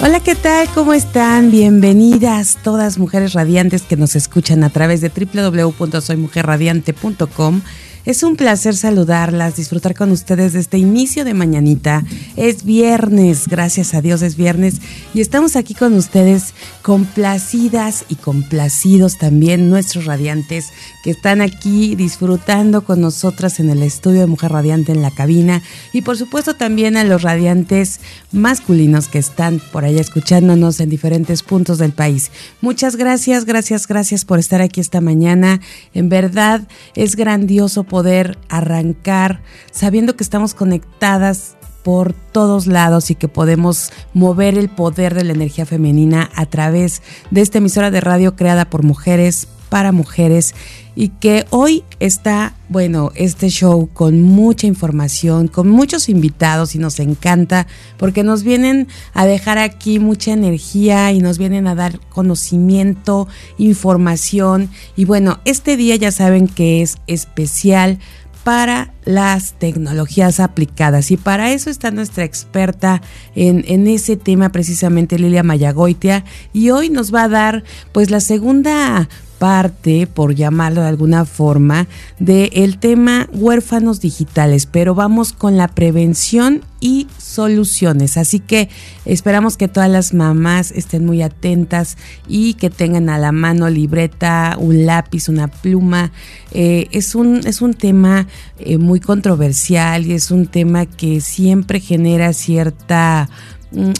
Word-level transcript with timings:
Hola, 0.00 0.20
¿qué 0.20 0.36
tal? 0.36 0.68
¿Cómo 0.76 0.94
están? 0.94 1.50
Bienvenidas 1.50 2.56
todas 2.62 2.98
mujeres 2.98 3.32
radiantes 3.32 3.82
que 3.82 3.96
nos 3.96 4.14
escuchan 4.14 4.62
a 4.62 4.70
través 4.70 5.00
de 5.00 5.08
www.soymujerradiante.com 5.08 7.62
es 8.08 8.22
un 8.22 8.36
placer 8.36 8.74
saludarlas, 8.74 9.56
disfrutar 9.56 9.94
con 9.94 10.10
ustedes 10.12 10.54
de 10.54 10.60
este 10.60 10.78
inicio 10.78 11.26
de 11.26 11.34
mañanita. 11.34 12.04
Es 12.36 12.64
viernes, 12.64 13.46
gracias 13.48 13.92
a 13.92 14.00
Dios 14.00 14.22
es 14.22 14.34
viernes 14.34 14.80
y 15.12 15.20
estamos 15.20 15.56
aquí 15.56 15.74
con 15.74 15.92
ustedes 15.92 16.54
complacidas 16.80 18.06
y 18.08 18.14
complacidos 18.14 19.18
también 19.18 19.68
nuestros 19.68 20.06
radiantes 20.06 20.68
que 21.04 21.10
están 21.10 21.42
aquí 21.42 21.96
disfrutando 21.96 22.82
con 22.82 23.02
nosotras 23.02 23.60
en 23.60 23.68
el 23.68 23.82
estudio 23.82 24.20
de 24.20 24.26
Mujer 24.26 24.52
Radiante 24.52 24.92
en 24.92 25.02
la 25.02 25.10
cabina 25.10 25.62
y 25.92 26.00
por 26.00 26.16
supuesto 26.16 26.54
también 26.54 26.96
a 26.96 27.04
los 27.04 27.20
radiantes 27.20 28.00
masculinos 28.32 29.08
que 29.08 29.18
están 29.18 29.60
por 29.70 29.84
allá 29.84 30.00
escuchándonos 30.00 30.80
en 30.80 30.88
diferentes 30.88 31.42
puntos 31.42 31.76
del 31.76 31.92
país. 31.92 32.30
Muchas 32.62 32.96
gracias, 32.96 33.44
gracias, 33.44 33.86
gracias 33.86 34.24
por 34.24 34.38
estar 34.38 34.62
aquí 34.62 34.80
esta 34.80 35.02
mañana. 35.02 35.60
En 35.92 36.08
verdad 36.08 36.66
es 36.94 37.14
grandioso 37.14 37.84
poder 37.84 37.97
poder 37.98 38.38
arrancar 38.48 39.42
sabiendo 39.72 40.14
que 40.14 40.22
estamos 40.22 40.54
conectadas 40.54 41.56
por 41.82 42.12
todos 42.12 42.68
lados 42.68 43.10
y 43.10 43.16
que 43.16 43.26
podemos 43.26 43.90
mover 44.14 44.56
el 44.56 44.68
poder 44.68 45.16
de 45.16 45.24
la 45.24 45.32
energía 45.32 45.66
femenina 45.66 46.30
a 46.36 46.46
través 46.46 47.02
de 47.32 47.40
esta 47.40 47.58
emisora 47.58 47.90
de 47.90 48.00
radio 48.00 48.36
creada 48.36 48.70
por 48.70 48.84
mujeres 48.84 49.48
para 49.68 49.90
mujeres 49.90 50.54
y 51.00 51.10
que 51.10 51.46
hoy 51.50 51.84
está, 52.00 52.54
bueno, 52.68 53.12
este 53.14 53.50
show 53.50 53.88
con 53.92 54.20
mucha 54.20 54.66
información, 54.66 55.46
con 55.46 55.68
muchos 55.68 56.08
invitados 56.08 56.74
y 56.74 56.80
nos 56.80 56.98
encanta 56.98 57.68
porque 57.98 58.24
nos 58.24 58.42
vienen 58.42 58.88
a 59.14 59.24
dejar 59.24 59.58
aquí 59.58 60.00
mucha 60.00 60.32
energía 60.32 61.12
y 61.12 61.20
nos 61.20 61.38
vienen 61.38 61.68
a 61.68 61.76
dar 61.76 62.00
conocimiento, 62.08 63.28
información 63.58 64.70
y 64.96 65.04
bueno, 65.04 65.38
este 65.44 65.76
día 65.76 65.94
ya 65.94 66.10
saben 66.10 66.48
que 66.48 66.82
es 66.82 66.98
especial 67.06 68.00
para 68.42 68.92
las 69.04 69.52
tecnologías 69.52 70.40
aplicadas. 70.40 71.10
Y 71.10 71.18
para 71.18 71.52
eso 71.52 71.68
está 71.68 71.90
nuestra 71.90 72.24
experta 72.24 73.02
en, 73.34 73.86
ese 73.86 74.16
tema, 74.16 74.48
precisamente 74.48 75.18
Lilia 75.18 75.42
Mayagoitia. 75.42 76.24
Y 76.54 76.70
hoy 76.70 76.88
nos 76.88 77.14
va 77.14 77.24
a 77.24 77.28
dar 77.28 77.64
pues 77.92 78.10
la 78.10 78.20
segunda 78.20 79.06
parte, 79.38 80.06
por 80.06 80.34
llamarlo 80.34 80.82
de 80.82 80.88
alguna 80.88 81.24
forma, 81.24 81.86
del 82.18 82.78
tema 82.78 83.28
huérfanos 83.32 84.00
digitales, 84.00 84.66
pero 84.66 84.94
vamos 84.94 85.32
con 85.32 85.56
la 85.56 85.68
prevención 85.68 86.62
y 86.80 87.08
soluciones. 87.18 88.16
Así 88.16 88.40
que 88.40 88.68
esperamos 89.04 89.56
que 89.56 89.68
todas 89.68 89.90
las 89.90 90.14
mamás 90.14 90.70
estén 90.72 91.04
muy 91.04 91.22
atentas 91.22 91.96
y 92.28 92.54
que 92.54 92.70
tengan 92.70 93.08
a 93.08 93.18
la 93.18 93.32
mano 93.32 93.68
libreta, 93.70 94.56
un 94.58 94.86
lápiz, 94.86 95.28
una 95.28 95.48
pluma. 95.48 96.12
Eh, 96.52 96.88
es, 96.92 97.14
un, 97.14 97.46
es 97.46 97.60
un 97.60 97.74
tema 97.74 98.26
eh, 98.58 98.78
muy 98.78 99.00
controversial 99.00 100.06
y 100.06 100.12
es 100.12 100.30
un 100.30 100.46
tema 100.46 100.86
que 100.86 101.20
siempre 101.20 101.80
genera 101.80 102.32
cierta 102.32 103.28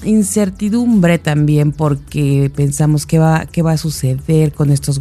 incertidumbre 0.05 1.19
también 1.19 1.73
porque 1.73 2.51
pensamos 2.55 3.05
qué 3.05 3.19
va, 3.19 3.47
qué 3.47 3.63
va 3.63 3.73
a 3.73 3.77
suceder 3.77 4.53
con 4.53 4.71
estos 4.71 4.99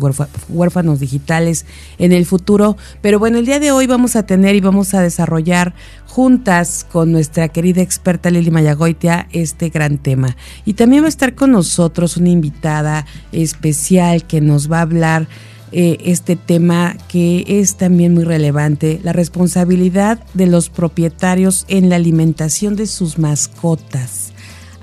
huérfanos 0.49 0.99
digitales 0.99 1.65
en 1.97 2.11
el 2.11 2.25
futuro. 2.25 2.75
Pero 3.01 3.19
bueno, 3.19 3.37
el 3.37 3.45
día 3.45 3.59
de 3.59 3.71
hoy 3.71 3.87
vamos 3.87 4.15
a 4.15 4.25
tener 4.25 4.55
y 4.55 4.61
vamos 4.61 4.93
a 4.93 5.01
desarrollar 5.01 5.73
juntas 6.07 6.85
con 6.91 7.11
nuestra 7.11 7.47
querida 7.49 7.81
experta 7.81 8.29
Lili 8.29 8.51
Mayagoitia 8.51 9.27
este 9.31 9.69
gran 9.69 9.97
tema. 9.97 10.35
Y 10.65 10.73
también 10.73 11.03
va 11.03 11.07
a 11.07 11.09
estar 11.09 11.35
con 11.35 11.51
nosotros 11.51 12.17
una 12.17 12.29
invitada 12.29 13.05
especial 13.31 14.25
que 14.25 14.41
nos 14.41 14.71
va 14.71 14.79
a 14.79 14.81
hablar 14.81 15.27
eh, 15.73 15.97
este 16.05 16.37
tema 16.37 16.95
que 17.09 17.43
es 17.47 17.75
también 17.75 18.13
muy 18.13 18.23
relevante, 18.23 19.01
la 19.03 19.11
responsabilidad 19.11 20.19
de 20.33 20.47
los 20.47 20.69
propietarios 20.69 21.65
en 21.67 21.89
la 21.89 21.97
alimentación 21.97 22.77
de 22.77 22.87
sus 22.87 23.19
mascotas. 23.19 24.33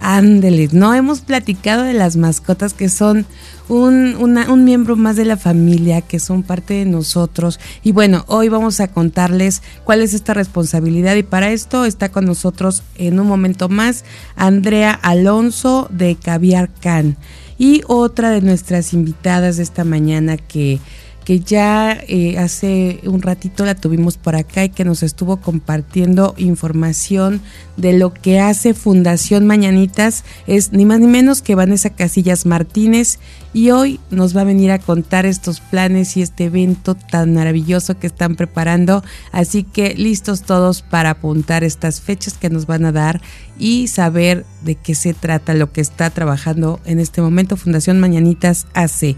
Ándeles, 0.06 0.74
no 0.74 0.92
hemos 0.92 1.22
platicado 1.22 1.82
de 1.82 1.94
las 1.94 2.16
mascotas 2.16 2.74
que 2.74 2.90
son 2.90 3.24
un, 3.70 4.16
un, 4.16 4.64
miembro 4.64 4.96
más 4.96 5.16
de 5.16 5.24
la 5.24 5.38
familia, 5.38 6.02
que 6.02 6.20
son 6.20 6.42
parte 6.42 6.74
de 6.74 6.84
nosotros. 6.84 7.58
Y 7.82 7.92
bueno, 7.92 8.26
hoy 8.28 8.50
vamos 8.50 8.80
a 8.80 8.88
contarles 8.88 9.62
cuál 9.82 10.02
es 10.02 10.12
esta 10.12 10.34
responsabilidad 10.34 11.14
y 11.14 11.22
para 11.22 11.50
esto 11.52 11.86
está 11.86 12.10
con 12.10 12.26
nosotros 12.26 12.82
en 12.96 13.18
un 13.18 13.26
momento 13.26 13.70
más 13.70 14.04
Andrea 14.36 14.92
Alonso 14.92 15.88
de 15.90 16.16
Caviar 16.16 16.68
Can 16.80 17.16
y 17.56 17.80
otra 17.86 18.28
de 18.28 18.42
nuestras 18.42 18.92
invitadas 18.92 19.56
de 19.56 19.62
esta 19.62 19.84
mañana 19.84 20.36
que 20.36 20.80
que 21.24 21.40
ya 21.40 21.98
eh, 22.06 22.38
hace 22.38 23.00
un 23.04 23.22
ratito 23.22 23.64
la 23.64 23.74
tuvimos 23.74 24.18
por 24.18 24.36
acá 24.36 24.64
y 24.64 24.68
que 24.68 24.84
nos 24.84 25.02
estuvo 25.02 25.38
compartiendo 25.38 26.34
información 26.36 27.40
de 27.76 27.98
lo 27.98 28.12
que 28.12 28.40
hace 28.40 28.74
Fundación 28.74 29.46
Mañanitas. 29.46 30.24
Es 30.46 30.72
ni 30.72 30.84
más 30.84 31.00
ni 31.00 31.06
menos 31.06 31.40
que 31.40 31.54
Vanessa 31.54 31.90
Casillas 31.90 32.44
Martínez 32.44 33.18
y 33.54 33.70
hoy 33.70 34.00
nos 34.10 34.36
va 34.36 34.42
a 34.42 34.44
venir 34.44 34.70
a 34.70 34.78
contar 34.78 35.24
estos 35.24 35.60
planes 35.60 36.16
y 36.16 36.22
este 36.22 36.44
evento 36.44 36.94
tan 36.94 37.34
maravilloso 37.34 37.98
que 37.98 38.06
están 38.06 38.36
preparando. 38.36 39.02
Así 39.32 39.62
que 39.62 39.94
listos 39.94 40.42
todos 40.42 40.82
para 40.82 41.10
apuntar 41.10 41.64
estas 41.64 42.02
fechas 42.02 42.34
que 42.34 42.50
nos 42.50 42.66
van 42.66 42.84
a 42.84 42.92
dar 42.92 43.22
y 43.58 43.88
saber 43.88 44.44
de 44.62 44.74
qué 44.74 44.94
se 44.94 45.14
trata 45.14 45.54
lo 45.54 45.72
que 45.72 45.80
está 45.80 46.10
trabajando 46.10 46.80
en 46.84 47.00
este 47.00 47.22
momento 47.22 47.56
Fundación 47.56 47.98
Mañanitas 47.98 48.66
hace. 48.74 49.16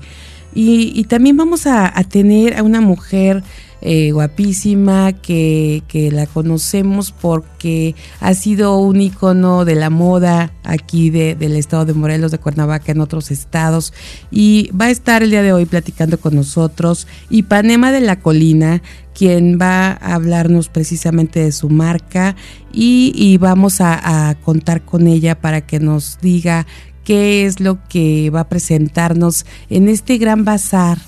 Y, 0.59 1.05
también 1.05 1.37
vamos 1.37 1.67
a, 1.67 1.93
tener 2.05 2.57
a 2.57 2.63
una 2.63 2.81
mujer 2.81 3.45
eh, 3.83 4.11
guapísima 4.11 5.13
que, 5.13 5.83
la 6.11 6.27
conocemos 6.27 7.13
porque 7.13 7.95
ha 8.21 8.33
sido 8.33 8.79
un 8.79 9.03
icono 9.03 9.67
de 9.67 9.75
la 9.75 9.91
moda 9.91 10.53
aquí 10.65 11.11
del 11.11 11.57
estado 11.57 11.85
de 11.85 11.93
Morelos, 11.93 12.31
de 12.31 12.39
Cuernavaca, 12.39 12.91
en 12.91 13.03
otros 13.03 13.31
estados. 13.31 13.93
Y 14.31 14.71
va 14.71 14.87
a 14.87 14.91
estar 14.91 15.23
el 15.23 15.31
día 15.31 15.43
de 15.43 15.53
hoy 15.53 15.67
platicando 15.67 16.19
con 16.19 16.35
nosotros. 16.35 17.07
Ipanema 17.29 17.93
de 17.93 18.01
la 18.01 18.19
Colina, 18.21 18.81
quien 19.13 19.59
va 19.61 19.89
a 19.93 20.15
hablarnos 20.15 20.71
precisamente 20.71 21.41
de 21.41 21.53
su 21.53 21.69
marca 21.69 22.35
y, 22.73 23.37
vamos 23.37 23.83
a, 23.83 24.37
contar 24.43 24.87
con 24.87 25.07
ella 25.07 25.39
para 25.39 25.61
que 25.61 25.81
nos 25.81 26.19
diga 26.23 26.67
qué 27.07 27.47
es 27.47 27.61
lo 27.61 27.79
que 27.89 28.31
va 28.31 28.41
a 28.41 28.49
presentarnos 28.49 29.47
en 29.71 29.89
este 29.89 30.19
gran 30.19 30.45
bazar 30.45 30.99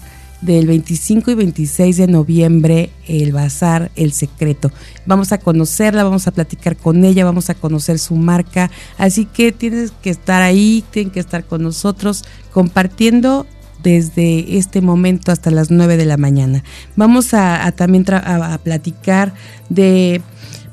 del 0.41 0.69
25 0.69 1.32
y 1.32 1.34
26 1.34 1.97
de 1.97 2.06
noviembre, 2.06 2.91
el 3.09 3.32
Bazar 3.32 3.91
El 3.97 4.12
Secreto. 4.12 4.70
Vamos 5.04 5.32
a 5.32 5.38
conocerla, 5.38 6.04
vamos 6.04 6.28
a 6.28 6.31
platicar 6.31 6.76
con 6.76 7.04
ella, 7.04 7.25
vamos 7.25 7.50
a 7.50 7.54
conocer 7.54 7.98
su 7.98 8.14
marca, 8.14 8.70
así 8.96 9.25
que 9.25 9.50
tienes 9.50 9.90
que 9.90 10.11
estar 10.11 10.40
ahí, 10.40 10.84
tienen 10.93 11.11
que 11.11 11.19
estar 11.19 11.44
con 11.44 11.62
nosotros 11.64 12.25
compartiendo 12.52 13.46
desde 13.82 14.56
este 14.56 14.81
momento 14.81 15.32
hasta 15.32 15.50
las 15.50 15.73
9 15.73 15.96
de 15.96 16.06
la 16.06 16.17
mañana. 16.17 16.62
Vamos 16.94 17.34
a, 17.34 17.73
también 17.73 18.05
a 18.08 18.58
platicar 18.62 19.34
de 19.69 20.23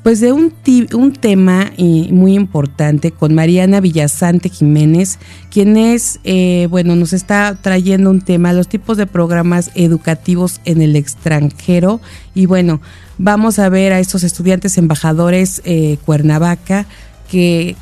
pues 0.06 0.20
de 0.20 0.30
un, 0.30 0.54
un 0.94 1.12
tema 1.14 1.72
muy 2.12 2.34
importante 2.34 3.10
con 3.10 3.34
Mariana 3.34 3.80
Villasante 3.80 4.48
Jiménez, 4.48 5.18
quien 5.50 5.76
es, 5.76 6.20
eh, 6.22 6.68
bueno, 6.70 6.94
nos 6.94 7.12
está 7.12 7.58
trayendo 7.60 8.10
un 8.10 8.20
tema, 8.20 8.52
los 8.52 8.68
tipos 8.68 8.98
de 8.98 9.08
programas 9.08 9.72
educativos 9.74 10.60
en 10.64 10.80
el 10.80 10.94
extranjero. 10.94 12.00
Y 12.36 12.46
bueno, 12.46 12.80
vamos 13.18 13.58
a 13.58 13.68
ver 13.68 13.92
a 13.92 13.98
estos 13.98 14.22
estudiantes 14.22 14.78
embajadores 14.78 15.60
eh, 15.64 15.98
Cuernavaca, 16.06 16.86
qué 17.28 17.74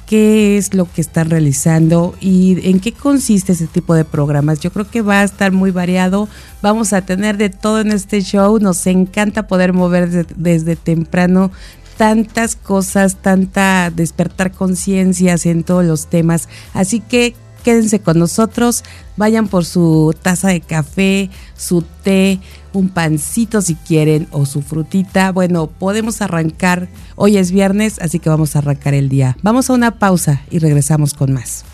es 0.56 0.72
lo 0.72 0.90
que 0.90 1.02
están 1.02 1.28
realizando 1.28 2.14
y 2.22 2.70
en 2.70 2.80
qué 2.80 2.92
consiste 2.92 3.52
ese 3.52 3.66
tipo 3.66 3.94
de 3.94 4.06
programas. 4.06 4.60
Yo 4.60 4.72
creo 4.72 4.88
que 4.88 5.02
va 5.02 5.20
a 5.20 5.24
estar 5.24 5.52
muy 5.52 5.72
variado. 5.72 6.30
Vamos 6.62 6.94
a 6.94 7.02
tener 7.02 7.36
de 7.36 7.50
todo 7.50 7.82
en 7.82 7.92
este 7.92 8.22
show. 8.22 8.58
Nos 8.58 8.86
encanta 8.86 9.46
poder 9.46 9.74
mover 9.74 10.26
desde 10.34 10.76
temprano 10.76 11.50
tantas 11.96 12.56
cosas, 12.56 13.16
tanta 13.16 13.90
despertar 13.90 14.52
conciencias 14.52 15.46
en 15.46 15.64
todos 15.64 15.84
los 15.84 16.06
temas. 16.08 16.48
Así 16.72 17.00
que 17.00 17.34
quédense 17.64 18.00
con 18.00 18.18
nosotros, 18.18 18.84
vayan 19.16 19.48
por 19.48 19.64
su 19.64 20.14
taza 20.22 20.48
de 20.48 20.60
café, 20.60 21.30
su 21.56 21.82
té, 21.82 22.38
un 22.72 22.90
pancito 22.90 23.62
si 23.62 23.74
quieren 23.74 24.28
o 24.30 24.46
su 24.46 24.62
frutita. 24.62 25.32
Bueno, 25.32 25.66
podemos 25.66 26.20
arrancar, 26.20 26.88
hoy 27.16 27.38
es 27.38 27.50
viernes, 27.50 27.98
así 28.00 28.18
que 28.18 28.28
vamos 28.28 28.54
a 28.54 28.60
arrancar 28.60 28.94
el 28.94 29.08
día. 29.08 29.36
Vamos 29.42 29.70
a 29.70 29.72
una 29.72 29.98
pausa 29.98 30.42
y 30.50 30.58
regresamos 30.58 31.14
con 31.14 31.32
más. 31.32 31.64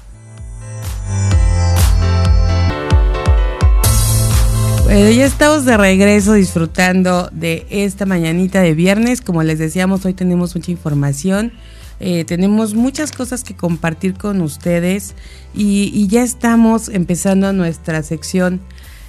Bueno, 4.92 5.08
ya 5.10 5.24
estamos 5.24 5.64
de 5.64 5.76
regreso 5.76 6.32
disfrutando 6.32 7.28
de 7.30 7.64
esta 7.70 8.06
mañanita 8.06 8.60
de 8.60 8.74
viernes. 8.74 9.20
Como 9.20 9.44
les 9.44 9.60
decíamos, 9.60 10.04
hoy 10.04 10.14
tenemos 10.14 10.56
mucha 10.56 10.72
información. 10.72 11.52
Eh, 12.00 12.24
tenemos 12.24 12.74
muchas 12.74 13.12
cosas 13.12 13.44
que 13.44 13.54
compartir 13.54 14.14
con 14.14 14.40
ustedes 14.40 15.14
y, 15.54 16.08
ya 16.08 16.24
estamos 16.24 16.88
empezando 16.88 17.52
nuestra 17.52 18.02
sección 18.02 18.60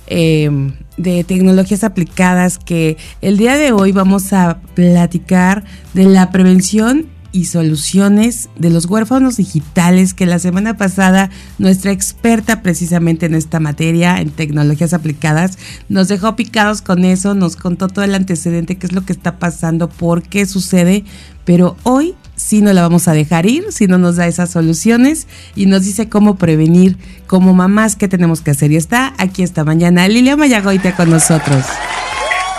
em, 0.06 0.74
de 0.98 1.24
tecnologías 1.24 1.84
aplicadas 1.84 2.60
que 2.60 2.98
el 3.24 3.38
día 3.38 3.58
de 3.58 3.72
hoy 3.72 3.92
vamos 3.92 4.34
a 4.34 4.62
platicar 4.76 5.64
de 5.96 6.04
la 6.04 6.30
prevención 6.30 7.08
y 7.32 7.46
soluciones 7.46 8.50
de 8.56 8.70
los 8.70 8.86
huérfanos 8.86 9.38
digitales 9.38 10.14
que 10.14 10.26
la 10.26 10.40
semana 10.40 10.78
pasada 10.78 11.30
nuestra 11.58 11.92
experta 11.92 12.62
precisamente 12.62 13.26
en 13.26 13.36
esta 13.36 13.60
materia, 13.60 14.18
en 14.20 14.32
tecnologías 14.32 14.94
aplicadas, 14.94 15.58
nos 15.90 16.08
dejó 16.08 16.36
picados 16.36 16.82
con 16.82 17.06
eso, 17.06 17.34
nos 17.34 17.56
contó 17.56 17.88
todo 17.88 18.04
el 18.04 18.16
antecedente, 18.16 18.78
qué 18.78 18.88
es 18.88 18.94
lo 18.94 19.06
que 19.06 19.14
está 19.14 19.40
pasando, 19.40 19.90
por 19.90 20.24
qué 20.24 20.46
sucede, 20.46 21.06
pero 21.46 21.78
hoy 21.84 22.16
sí 22.36 22.62
no 22.62 22.74
la 22.74 22.82
vamos 22.82 23.08
a 23.08 23.14
dejar 23.14 23.46
ir, 23.46 23.72
si 23.72 23.88
no 23.88 23.98
nos 23.98 24.18
da 24.18 24.28
esas 24.28 24.52
soluciones 24.52 25.28
y 25.56 25.66
nos 25.68 25.84
dice 25.84 26.10
cómo 26.10 26.36
prevenir 26.36 26.98
como 27.28 27.54
mamás 27.54 27.96
qué 27.96 28.08
tenemos 28.08 28.42
que 28.42 28.52
hacer. 28.52 28.72
Y 28.72 28.76
está 28.76 29.14
aquí 29.18 29.44
esta 29.44 29.64
mañana 29.64 30.08
Lilia 30.08 30.36
Mayagoite 30.36 30.94
con 30.94 31.10
nosotros. 31.10 31.66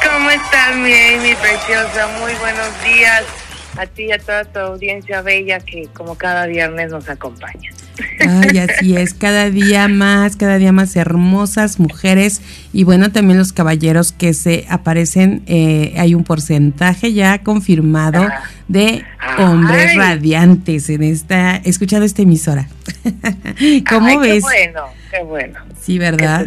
¿Cómo 0.02 0.30
están 0.30 0.82
mi 0.82 0.92
Amy 0.92 1.34
preciosa? 1.34 2.08
Muy 2.20 2.32
buenos 2.40 2.68
días 2.84 3.41
a 3.76 3.86
ti 3.86 4.04
y 4.04 4.12
a 4.12 4.18
toda 4.18 4.44
tu 4.44 4.58
audiencia 4.58 5.22
bella 5.22 5.60
que 5.60 5.88
como 5.92 6.16
cada 6.16 6.46
viernes 6.46 6.90
nos 6.90 7.08
acompaña. 7.08 7.70
Ay, 8.20 8.58
así 8.58 8.96
es, 8.96 9.14
cada 9.14 9.50
día 9.50 9.86
más, 9.88 10.36
cada 10.36 10.56
día 10.58 10.72
más 10.72 10.96
hermosas 10.96 11.78
mujeres 11.78 12.40
y 12.72 12.84
bueno, 12.84 13.12
también 13.12 13.38
los 13.38 13.52
caballeros 13.52 14.12
que 14.12 14.32
se 14.32 14.64
aparecen, 14.68 15.42
eh, 15.46 15.94
hay 15.98 16.14
un 16.14 16.24
porcentaje 16.24 17.12
ya 17.12 17.42
confirmado 17.42 18.26
de 18.68 19.04
hombres 19.38 19.94
radiantes 19.96 20.88
en 20.88 21.02
esta, 21.02 21.56
escuchando 21.56 22.06
esta 22.06 22.22
emisora. 22.22 22.68
¿Cómo 23.88 24.20
ves? 24.20 24.34
Qué 24.34 24.40
bueno, 24.40 24.82
qué 25.10 25.22
bueno. 25.22 25.60
Sí, 25.80 25.98
¿verdad? 25.98 26.46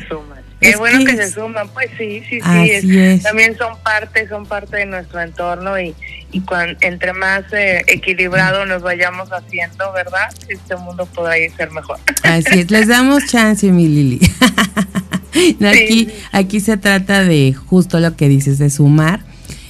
Qué 0.59 0.75
bueno 0.77 1.05
que, 1.05 1.15
se 1.15 1.31
suman, 1.31 1.67
pues 1.69 1.89
sí, 1.97 2.23
sí, 2.29 2.39
sí. 2.41 3.19
También 3.21 3.57
son 3.57 3.77
parte, 3.83 4.27
son 4.27 4.45
parte 4.45 4.77
de 4.77 4.85
nuestro 4.85 5.21
entorno 5.21 5.79
y, 5.79 5.93
y 6.31 6.43
entre 6.81 7.13
más 7.13 7.43
eh, 7.53 7.83
equilibrado 7.87 8.65
nos 8.65 8.81
vayamos 8.81 9.29
haciendo, 9.29 9.91
¿verdad? 9.93 10.33
Este 10.47 10.75
mundo 10.75 11.05
podrá 11.07 11.37
ir 11.37 11.51
ser 11.55 11.71
mejor. 11.71 11.99
Así 12.23 12.59
es, 12.59 12.71
les 12.71 12.87
damos 12.87 13.25
chance, 13.25 13.69
mi 13.71 13.87
Lili. 13.87 14.19
aquí, 15.65 16.09
aquí 16.31 16.59
se 16.59 16.77
trata 16.77 17.23
de 17.23 17.53
justo 17.53 17.99
lo 17.99 18.15
que 18.15 18.27
dices, 18.29 18.57
de 18.57 18.69
sumar. 18.69 19.21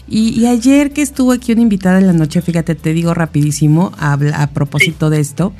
Y, 0.07 0.45
ayer 0.45 0.91
que 0.91 1.01
estuvo 1.01 1.31
aquí 1.31 1.51
una 1.51 1.61
invitada 1.61 1.97
en 1.97 2.05
la 2.05 2.13
noche, 2.13 2.41
fíjate, 2.41 2.75
te 2.75 2.93
digo 2.93 3.15
rapidísimo, 3.15 3.91
a, 3.97 4.13
a 4.13 4.47
propósito 4.51 5.09
de 5.09 5.19
esto, 5.19 5.51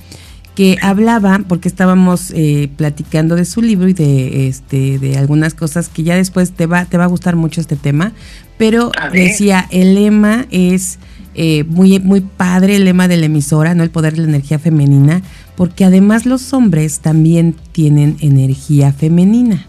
que 0.55 0.77
hablaba, 0.81 1.41
porque 1.47 1.67
estábamos 1.67 2.31
eh, 2.31 2.69
platicando 2.75 3.35
de 3.35 3.45
su 3.45 3.61
libro 3.61 3.87
y 3.89 3.93
de 3.93 4.47
este 4.47 4.97
de 4.97 5.17
algunas 5.17 5.53
cosas 5.53 5.89
que 5.89 6.03
ya 6.03 6.15
después 6.15 6.51
te 6.53 6.65
va, 6.65 6.85
te 6.85 6.97
va 6.97 7.03
a 7.03 7.07
gustar 7.07 7.35
mucho 7.35 7.61
este 7.61 7.75
tema, 7.75 8.13
pero 8.57 8.91
decía, 9.11 9.67
el 9.69 9.95
lema 9.95 10.47
es 10.49 10.97
eh, 11.35 11.65
muy, 11.65 11.99
muy 11.99 12.21
padre, 12.21 12.77
el 12.77 12.85
lema 12.85 13.09
de 13.09 13.17
la 13.17 13.25
emisora, 13.25 13.75
¿no? 13.75 13.83
El 13.83 13.89
poder 13.89 14.13
de 14.13 14.21
la 14.21 14.29
energía 14.29 14.57
femenina, 14.57 15.21
porque 15.57 15.83
además 15.83 16.25
los 16.25 16.53
hombres 16.53 16.99
también 16.99 17.55
tienen 17.73 18.15
energía 18.21 18.93
femenina. 18.93 19.67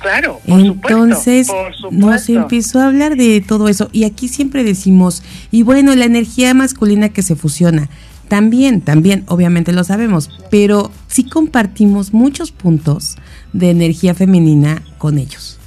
Claro, 0.00 0.40
por 0.46 0.60
Entonces 0.60 1.48
nos 1.90 2.28
empezó 2.28 2.80
a 2.80 2.86
hablar 2.86 3.16
de 3.16 3.42
todo 3.46 3.68
eso 3.68 3.90
y 3.92 4.04
aquí 4.04 4.28
siempre 4.28 4.64
decimos, 4.64 5.22
y 5.50 5.62
bueno, 5.62 5.94
la 5.94 6.06
energía 6.06 6.54
masculina 6.54 7.10
que 7.10 7.22
se 7.22 7.36
fusiona, 7.36 7.88
también, 8.28 8.80
también, 8.80 9.24
obviamente 9.26 9.72
lo 9.72 9.84
sabemos, 9.84 10.30
pero 10.50 10.90
sí 11.08 11.28
compartimos 11.28 12.12
muchos 12.14 12.52
puntos 12.52 13.16
de 13.52 13.70
energía 13.70 14.14
femenina 14.14 14.82
con 14.98 15.18
ellos, 15.18 15.58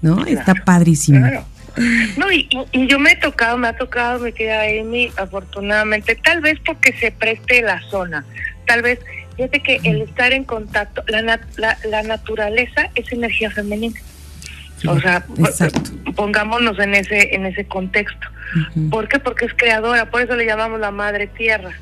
¿no? 0.00 0.24
Está 0.24 0.54
padrísimo. 0.54 1.26
No, 2.16 2.32
y, 2.32 2.48
yo 2.72 2.98
me 2.98 3.12
he 3.12 3.16
tocado, 3.16 3.58
me 3.58 3.68
ha 3.68 3.76
tocado, 3.76 4.18
me 4.18 4.32
queda 4.32 4.62
Amy, 4.62 5.10
afortunadamente, 5.16 6.14
tal 6.16 6.40
vez 6.40 6.58
porque 6.64 6.94
se 6.94 7.10
preste 7.10 7.60
la 7.60 7.82
zona, 7.90 8.24
tal 8.66 8.80
vez, 8.80 8.98
fíjate 9.36 9.60
que 9.60 9.80
el 9.84 10.02
estar 10.02 10.32
en 10.32 10.44
contacto, 10.44 11.02
la, 11.08 11.40
la 11.84 12.02
naturaleza 12.02 12.90
es 12.94 13.12
energía 13.12 13.50
femenina 13.50 14.00
o 14.88 15.00
sea, 15.00 15.24
pongámonos 16.14 16.78
en 16.78 16.94
ese 16.94 17.34
en 17.34 17.46
ese 17.46 17.64
contexto. 17.64 18.28
¿Por 18.90 19.08
qué? 19.08 19.18
Porque 19.18 19.46
es 19.46 19.54
creadora, 19.54 20.10
por 20.10 20.22
eso 20.22 20.36
le 20.36 20.46
llamamos 20.46 20.78
la 20.80 20.90
madre 20.90 21.26
tierra. 21.26 21.72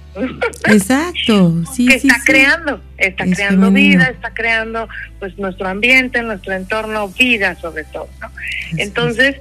Exacto, 0.66 1.62
sí, 1.74 1.86
que 1.86 1.96
está 1.96 2.16
creando, 2.24 2.80
está 2.96 3.24
creando 3.26 3.70
vida, 3.70 4.04
está 4.06 4.32
creando 4.32 4.88
pues 5.18 5.36
nuestro 5.38 5.68
ambiente, 5.68 6.22
nuestro 6.22 6.54
entorno, 6.54 7.08
vida 7.08 7.56
sobre 7.56 7.84
todo, 7.84 8.08
¿no? 8.20 8.30
Entonces, 8.78 9.36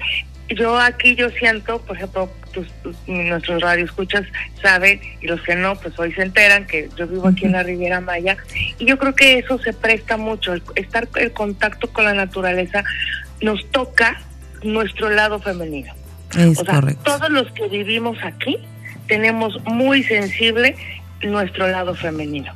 yo 0.49 0.77
aquí 0.77 1.15
yo 1.15 1.29
siento, 1.29 1.81
por 1.81 1.95
ejemplo, 1.95 2.31
tus, 2.53 2.67
nuestros 3.07 3.61
radioescuchas 3.61 4.25
saben 4.61 5.01
y 5.21 5.27
los 5.27 5.41
que 5.41 5.55
no, 5.55 5.75
pues 5.75 5.97
hoy 5.99 6.13
se 6.13 6.21
enteran 6.21 6.65
que 6.65 6.89
yo 6.95 7.07
vivo 7.07 7.27
aquí 7.27 7.45
en 7.45 7.53
la 7.53 7.63
Riviera 7.63 7.99
Maya 7.99 8.37
y 8.79 8.85
yo 8.85 8.97
creo 8.97 9.13
que 9.13 9.39
eso 9.39 9.59
se 9.59 9.73
presta 9.73 10.15
mucho, 10.17 10.53
estar 10.75 11.09
en 11.15 11.29
contacto 11.31 11.91
con 11.91 12.05
la 12.05 12.13
naturaleza 12.13 12.83
nos 13.41 13.69
toca 13.71 14.21
nuestro 14.63 15.09
lado 15.09 15.39
femenino. 15.39 15.93
Es 16.37 16.57
correcto. 16.63 17.03
Todos 17.03 17.29
los 17.29 17.51
que 17.51 17.67
vivimos 17.67 18.17
aquí 18.23 18.57
tenemos 19.07 19.61
muy 19.65 20.03
sensible 20.03 20.75
nuestro 21.21 21.67
lado 21.67 21.93
femenino. 21.95 22.53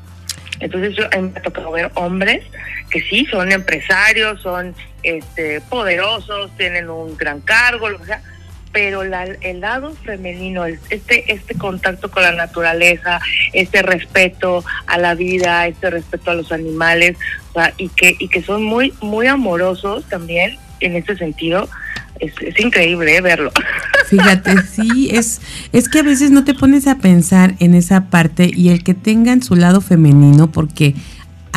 Entonces 0.59 0.95
yo 0.95 1.03
me 1.21 1.31
ha 1.35 1.41
tocado 1.41 1.71
ver 1.71 1.91
hombres 1.95 2.43
que 2.89 3.01
sí 3.01 3.25
son 3.29 3.51
empresarios, 3.51 4.41
son 4.41 4.73
este, 5.03 5.61
poderosos, 5.61 6.55
tienen 6.57 6.89
un 6.89 7.15
gran 7.17 7.41
cargo, 7.41 7.89
lo 7.89 7.99
que 7.99 8.05
sea, 8.05 8.21
pero 8.71 9.01
el 9.01 9.59
lado 9.59 9.95
femenino, 10.03 10.65
este, 10.65 11.31
este 11.31 11.55
contacto 11.55 12.11
con 12.11 12.23
la 12.23 12.31
naturaleza, 12.31 13.19
este 13.53 13.81
respeto 13.81 14.63
a 14.85 14.97
la 14.97 15.15
vida, 15.15 15.67
este 15.67 15.89
respeto 15.89 16.31
a 16.31 16.35
los 16.35 16.51
animales, 16.51 17.17
y 17.77 17.89
que, 17.89 18.15
y 18.19 18.27
que 18.27 18.43
son 18.43 18.63
muy, 18.63 18.93
muy 19.01 19.27
amorosos 19.27 20.05
también 20.09 20.57
en 20.79 20.95
ese 20.95 21.15
sentido, 21.17 21.67
es, 22.19 22.33
increíble 22.59 23.15
¿eh? 23.15 23.21
verlo. 23.21 23.51
Fíjate, 24.07 24.55
sí, 24.63 25.09
es, 25.11 25.41
es 25.73 25.89
que 25.89 25.99
a 25.99 26.03
veces 26.03 26.31
no 26.31 26.43
te 26.43 26.53
pones 26.53 26.87
a 26.87 26.95
pensar 26.95 27.55
en 27.59 27.73
esa 27.73 28.09
parte 28.09 28.49
y 28.53 28.69
el 28.69 28.83
que 28.83 28.93
tengan 28.93 29.43
su 29.43 29.55
lado 29.55 29.81
femenino, 29.81 30.49
porque 30.51 30.95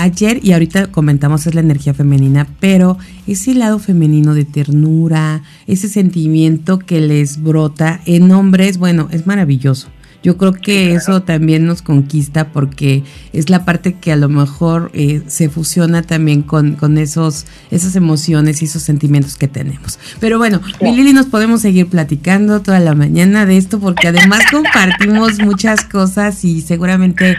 ayer 0.03 0.41
y 0.43 0.53
ahorita 0.53 0.89
comentamos 0.89 1.47
es 1.47 1.55
la 1.55 1.61
energía 1.61 1.95
femenina, 1.95 2.47
pero 2.61 2.99
ese 3.27 3.55
lado 3.55 3.79
femenino 3.79 4.35
de 4.35 4.45
ternura, 4.45 5.43
ese 5.67 5.89
sentimiento 5.89 6.79
que 6.79 7.01
les 7.01 7.43
brota 7.43 8.01
en 8.07 8.31
hombres, 8.31 8.79
bueno, 8.79 9.09
es 9.11 9.27
maravilloso. 9.27 9.89
Yo 10.23 10.37
creo 10.37 10.53
que 10.53 10.93
eso 10.93 11.23
también 11.23 11.67
nos 11.67 11.81
conquista 11.81 12.49
porque 12.49 13.05
es 13.33 13.49
la 13.49 13.65
parte 13.65 13.95
que 13.95 14.13
a 14.13 14.17
lo 14.17 14.29
mejor 14.29 14.91
eh, 14.93 15.23
se 15.27 15.49
fusiona 15.49 16.03
también 16.03 16.43
con, 16.43 16.75
con 16.75 16.99
esos, 16.99 17.47
esas 17.71 17.97
emociones 17.97 18.61
y 18.61 18.67
esos 18.67 18.83
sentimientos 18.83 19.37
que 19.37 19.49
tenemos. 19.49 19.99
Pero 20.21 20.39
bueno, 20.39 20.61
mi 20.83 20.95
Lili, 20.95 21.15
nos 21.15 21.27
podemos 21.27 21.63
seguir 21.63 21.87
platicando 21.87 22.61
toda 22.61 22.81
la 22.81 22.95
mañana 22.95 23.47
de 23.47 23.57
esto 23.57 23.81
porque 23.81 24.09
además 24.09 24.41
compartimos 24.51 25.39
muchas 25.39 25.85
cosas 25.85 26.45
y 26.45 26.61
seguramente 26.61 27.37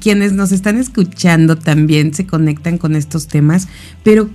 quienes 0.00 0.32
nos 0.32 0.52
están 0.52 0.78
escuchando 0.78 1.56
también 1.56 2.14
se 2.14 2.26
conectan 2.26 2.78
con 2.78 2.94
estos 2.94 3.26
temas. 3.26 3.66
Pero 4.04 4.30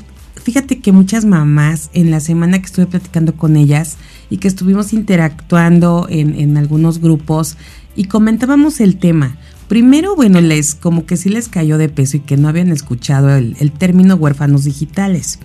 fíjate 0.45 0.79
que 0.79 0.93
muchas 0.93 1.25
mamás 1.25 1.89
en 1.93 2.11
la 2.11 2.21
semana 2.21 2.59
que 2.59 2.67
estuve 2.67 2.85
platicando 2.85 3.35
con 3.35 3.57
ellas, 3.57 3.97
y 4.29 4.37
que 4.37 4.47
estuvimos 4.47 4.93
interactuando 4.93 6.07
en, 6.09 6.39
en 6.39 6.57
algunos 6.57 6.99
grupos 6.99 7.57
y 7.95 8.05
comentábamos 8.05 8.79
el 8.79 8.97
tema. 8.97 9.37
Primero, 9.67 10.15
bueno, 10.15 10.41
les 10.41 10.75
como 10.75 11.05
que 11.05 11.17
sí 11.17 11.29
les 11.29 11.47
cayó 11.47 11.77
de 11.77 11.89
peso 11.89 12.17
y 12.17 12.19
que 12.21 12.37
no 12.37 12.47
habían 12.47 12.71
escuchado 12.71 13.35
el, 13.35 13.71
término 13.71 14.15
huérfanos 14.15 14.63
digitales. 14.63 15.39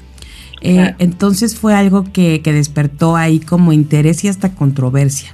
Eh, 0.62 0.94
entonces 0.98 1.56
fue 1.56 1.74
algo 1.74 2.04
que, 2.04 2.42
que, 2.42 2.52
despertó 2.52 3.16
ahí 3.16 3.40
como 3.40 3.72
interés 3.72 4.24
y 4.24 4.28
hasta 4.28 4.54
controversia. 4.54 5.30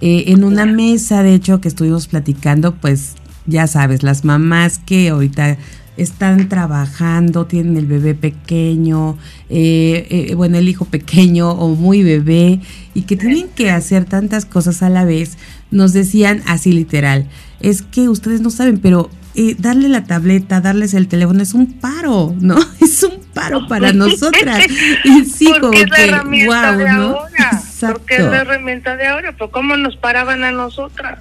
eh, 0.00 0.24
en 0.28 0.44
una 0.44 0.64
mesa, 0.64 1.22
de 1.22 1.34
hecho, 1.34 1.60
que 1.60 1.68
estuvimos 1.68 2.06
platicando, 2.06 2.74
pues 2.74 3.14
ya 3.46 3.66
sabes, 3.66 4.02
las 4.02 4.24
mamás 4.24 4.78
que 4.78 5.10
ahorita 5.10 5.58
están 6.00 6.48
trabajando, 6.48 7.46
tienen 7.46 7.76
el 7.76 7.86
bebé 7.86 8.14
pequeño, 8.14 9.18
eh, 9.48 10.06
eh, 10.10 10.34
bueno, 10.34 10.58
el 10.58 10.68
hijo 10.68 10.86
pequeño 10.86 11.50
o 11.50 11.74
muy 11.74 12.02
bebé, 12.02 12.60
y 12.94 13.02
que 13.02 13.16
tienen 13.16 13.48
que 13.48 13.70
hacer 13.70 14.06
tantas 14.06 14.46
cosas 14.46 14.82
a 14.82 14.88
la 14.88 15.04
vez, 15.04 15.36
nos 15.70 15.92
decían 15.92 16.42
así 16.46 16.72
literal, 16.72 17.26
es 17.60 17.82
que 17.82 18.08
ustedes 18.08 18.40
no 18.40 18.50
saben, 18.50 18.78
pero 18.78 19.10
eh, 19.34 19.54
darle 19.58 19.88
la 19.88 20.04
tableta, 20.04 20.60
darles 20.60 20.94
el 20.94 21.06
teléfono 21.06 21.42
es 21.42 21.54
un 21.54 21.78
paro, 21.78 22.34
¿no? 22.40 22.56
Es 22.80 23.02
un 23.02 23.20
paro 23.32 23.68
para 23.68 23.92
nosotras. 23.94 24.64
Y 25.04 25.24
sí, 25.24 25.52
como 25.60 25.74
es 25.74 25.88
la 25.88 25.98
herramienta 25.98 26.76
de 26.76 26.88
ahora. 26.88 27.62
Porque 27.80 28.16
es 28.16 28.24
la 28.24 28.40
herramienta 28.40 28.96
de 28.96 29.06
ahora, 29.06 29.32
pues 29.36 29.50
cómo 29.50 29.76
nos 29.76 29.96
paraban 29.96 30.42
a 30.44 30.50
nosotras. 30.50 31.18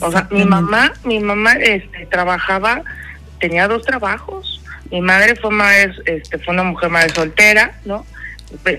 O 0.00 0.12
sea, 0.12 0.28
mi 0.30 0.44
mamá, 0.44 0.92
mi 1.04 1.20
mamá 1.20 1.54
este, 1.54 2.06
trabajaba, 2.10 2.82
tenía 3.40 3.66
dos 3.68 3.82
trabajos. 3.82 4.60
Mi 4.90 5.00
madre 5.00 5.36
fue 5.36 5.50
este, 6.04 6.38
fue 6.38 6.54
una 6.54 6.64
mujer 6.64 6.90
madre 6.90 7.10
soltera, 7.10 7.78
¿no? 7.84 8.04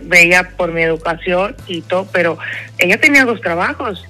veía 0.04 0.50
por 0.58 0.72
mi 0.72 0.82
educación 0.82 1.56
y 1.68 1.82
todo, 1.82 2.08
pero 2.12 2.38
ella 2.78 3.00
tenía 3.00 3.26
dos 3.26 3.40
trabajos. 3.42 4.06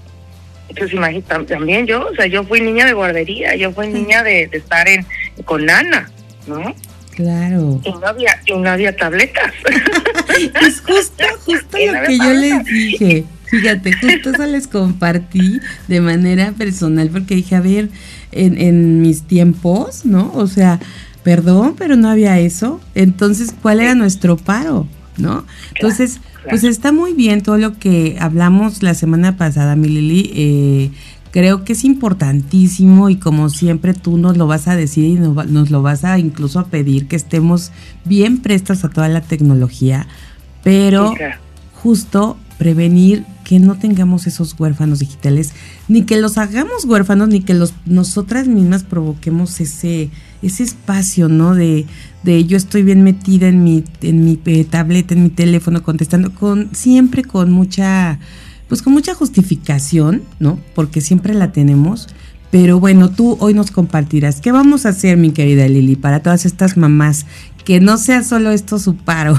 Entonces, 0.69 0.95
imagínate, 0.95 1.53
también 1.53 1.85
yo, 1.85 2.07
o 2.07 2.15
sea, 2.15 2.27
yo 2.27 2.43
fui 2.43 2.61
niña 2.61 2.85
de 2.85 2.93
guardería, 2.93 3.55
yo 3.55 3.71
fui 3.71 3.89
niña 3.89 4.23
de, 4.23 4.49
estar 4.51 4.87
en 4.87 5.05
con 5.45 5.69
Ana, 5.69 6.09
¿no? 6.47 6.73
Claro. 7.15 7.81
Y 7.83 7.91
no 7.91 8.07
había, 8.07 8.41
y 8.45 8.53
no 8.53 8.69
había 8.69 8.95
tabletas. 8.95 9.51
es 10.61 10.81
justo, 10.81 11.25
justo 11.45 11.77
lo 11.77 12.07
que 12.07 12.17
yo 12.17 12.33
les 12.33 12.65
dije. 12.65 13.25
Fíjate, 13.47 13.91
justo 13.91 14.29
eso 14.29 14.45
les 14.45 14.67
compartí 14.67 15.59
de 15.89 15.99
manera 15.99 16.53
personal 16.57 17.09
porque 17.09 17.35
dije, 17.35 17.55
a 17.55 17.59
ver, 17.59 17.89
en, 18.31 18.59
en 18.59 19.01
mis 19.01 19.23
tiempos, 19.23 20.05
¿no? 20.05 20.31
O 20.33 20.47
sea, 20.47 20.79
perdón, 21.23 21.75
pero 21.77 21.95
no 21.95 22.09
había 22.09 22.39
eso. 22.39 22.79
Entonces, 22.95 23.53
¿cuál 23.61 23.79
era 23.79 23.95
nuestro 23.95 24.37
paro? 24.37 24.87
¿No? 25.17 25.45
Entonces, 25.75 26.21
pues 26.49 26.63
está 26.63 26.91
muy 26.91 27.13
bien 27.13 27.41
todo 27.41 27.57
lo 27.57 27.77
que 27.77 28.17
hablamos 28.19 28.81
la 28.81 28.93
semana 28.93 29.37
pasada, 29.37 29.75
mi 29.75 29.89
Lili. 29.89 30.31
Eh, 30.33 30.91
creo 31.31 31.63
que 31.63 31.73
es 31.73 31.83
importantísimo 31.83 33.09
y 33.09 33.15
como 33.17 33.49
siempre 33.49 33.93
tú 33.93 34.17
nos 34.17 34.37
lo 34.37 34.47
vas 34.47 34.67
a 34.67 34.75
decir 34.75 35.05
y 35.05 35.13
nos, 35.15 35.69
lo 35.69 35.81
vas 35.81 36.03
a 36.03 36.19
incluso 36.19 36.59
a 36.59 36.67
pedir 36.67 37.07
que 37.07 37.15
estemos 37.15 37.71
bien 38.05 38.39
prestos 38.39 38.83
a 38.83 38.89
toda 38.89 39.07
la 39.07 39.21
tecnología, 39.21 40.07
pero 40.63 41.13
justo 41.73 42.37
prevenir 42.57 43.25
que 43.51 43.59
no 43.59 43.75
tengamos 43.75 44.27
esos 44.27 44.57
huérfanos 44.57 44.99
digitales, 44.99 45.51
ni 45.89 46.03
que 46.03 46.15
los 46.15 46.37
hagamos 46.37 46.85
huérfanos, 46.85 47.27
ni 47.27 47.41
que 47.41 47.53
los 47.53 47.73
nosotras 47.85 48.47
mismas 48.47 48.85
provoquemos 48.85 49.59
ese 49.59 50.09
ese 50.41 50.63
espacio, 50.63 51.27
¿no? 51.27 51.53
De, 51.53 51.85
de 52.23 52.45
yo 52.45 52.55
estoy 52.55 52.83
bien 52.83 53.03
metida 53.03 53.49
en 53.49 53.61
mi, 53.61 53.83
en 54.03 54.23
mi 54.23 54.39
eh, 54.45 54.63
tableta, 54.63 55.15
en 55.15 55.23
mi 55.23 55.29
teléfono, 55.29 55.83
contestando 55.83 56.33
con, 56.33 56.73
siempre 56.73 57.25
con 57.25 57.51
mucha, 57.51 58.19
pues 58.69 58.81
con 58.81 58.93
mucha 58.93 59.15
justificación, 59.15 60.23
¿no? 60.39 60.57
Porque 60.73 61.01
siempre 61.01 61.33
la 61.33 61.51
tenemos. 61.51 62.07
Pero 62.51 62.79
bueno, 62.79 63.11
tú 63.11 63.35
hoy 63.41 63.53
nos 63.53 63.69
compartirás. 63.69 64.39
¿Qué 64.39 64.53
vamos 64.53 64.85
a 64.85 64.89
hacer, 64.89 65.17
mi 65.17 65.31
querida 65.31 65.67
Lili, 65.67 65.97
para 65.97 66.21
todas 66.21 66.45
estas 66.45 66.77
mamás? 66.77 67.25
Que 67.65 67.81
no 67.81 67.97
sea 67.97 68.23
solo 68.23 68.51
esto 68.51 68.79
su 68.79 68.95
paro. 68.95 69.37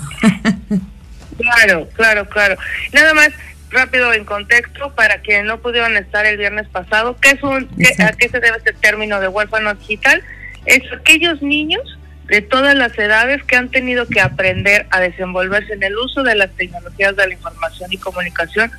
claro, 1.39 1.89
claro, 1.95 2.29
claro. 2.29 2.57
Nada 2.93 3.15
más, 3.15 3.31
rápido 3.73 4.13
en 4.13 4.25
contexto, 4.25 4.95
para 4.95 5.19
quienes 5.21 5.47
no 5.47 5.59
pudieron 5.61 5.97
estar 5.97 6.27
el 6.27 6.37
viernes 6.37 6.69
pasado, 6.69 7.17
¿qué 7.21 7.31
es 7.31 7.43
un, 7.43 7.69
¿a 7.99 8.13
qué 8.13 8.29
se 8.29 8.41
debe 8.41 8.59
este 8.59 8.73
término 8.75 9.21
de 9.21 9.29
huérfano 9.29 9.75
digital? 9.75 10.23
es 10.67 10.83
aquellos 10.93 11.43
niños 11.43 11.99
de 12.27 12.41
todas 12.41 12.75
las 12.75 12.97
edades 12.99 13.43
que 13.45 13.57
han 13.57 13.69
tenido 13.69 14.07
que 14.07 14.21
aprender 14.21 14.87
a 14.91 15.01
desenvolverse 15.01 15.75
en 15.75 15.83
el 15.83 15.97
uso 15.97 16.23
de 16.23 16.35
las 16.35 16.51
tecnologías 16.53 17.17
de 17.17 17.27
la 17.27 17.35
información 17.35 17.93
y 17.93 17.99
comunicación 17.99 18.71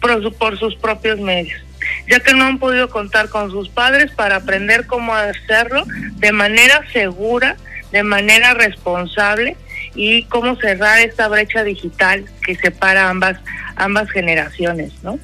por, 0.00 0.36
por 0.36 0.58
sus 0.58 0.76
propios 0.76 1.20
medios, 1.20 1.60
ya 2.08 2.20
que 2.20 2.32
no 2.32 2.44
han 2.44 2.58
podido 2.58 2.88
contar 2.88 3.28
con 3.28 3.50
sus 3.50 3.68
padres 3.68 4.12
para 4.12 4.36
aprender 4.36 4.86
cómo 4.86 5.14
hacerlo 5.14 5.84
de 6.16 6.32
manera 6.32 6.84
segura, 6.92 7.56
de 7.90 8.02
manera 8.02 8.54
responsable 8.54 9.56
y 9.94 10.24
cómo 10.24 10.56
cerrar 10.56 11.00
esta 11.00 11.28
brecha 11.28 11.64
digital 11.64 12.24
que 12.44 12.56
separa 12.56 13.08
ambas 13.08 13.38
ambas 13.76 14.10
generaciones, 14.10 14.92
¿no? 15.02 15.18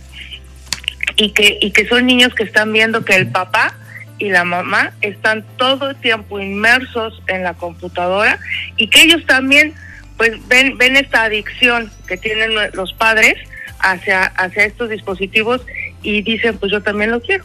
Y 1.17 1.33
que 1.33 1.59
y 1.61 1.71
que 1.71 1.87
son 1.87 2.07
niños 2.07 2.35
que 2.35 2.45
están 2.45 2.73
viendo 2.73 3.05
que 3.05 3.15
el 3.15 3.29
papá 3.29 3.75
y 4.19 4.31
la 4.31 4.45
mamá 4.45 4.93
están 5.01 5.45
todo 5.57 5.91
el 5.91 5.97
tiempo 5.97 6.41
inmersos 6.41 7.23
en 7.29 7.45
la 7.45 7.55
computadora 7.55 8.39
y 8.77 8.89
que 8.89 9.03
ellos 9.03 9.25
también 9.27 9.75
pues 10.17 10.33
ven 10.49 10.77
ven 10.77 10.97
esta 10.97 11.25
adicción 11.25 11.91
que 12.07 12.17
tienen 12.17 12.51
los 12.73 12.93
padres 12.95 13.35
hacia 13.81 14.25
hacia 14.25 14.65
estos 14.65 14.91
dispositivos 14.91 15.65
y 16.03 16.23
dicen 16.23 16.59
pues 16.59 16.73
yo 16.73 16.83
también 16.83 17.11
lo 17.13 17.21
quiero 17.21 17.45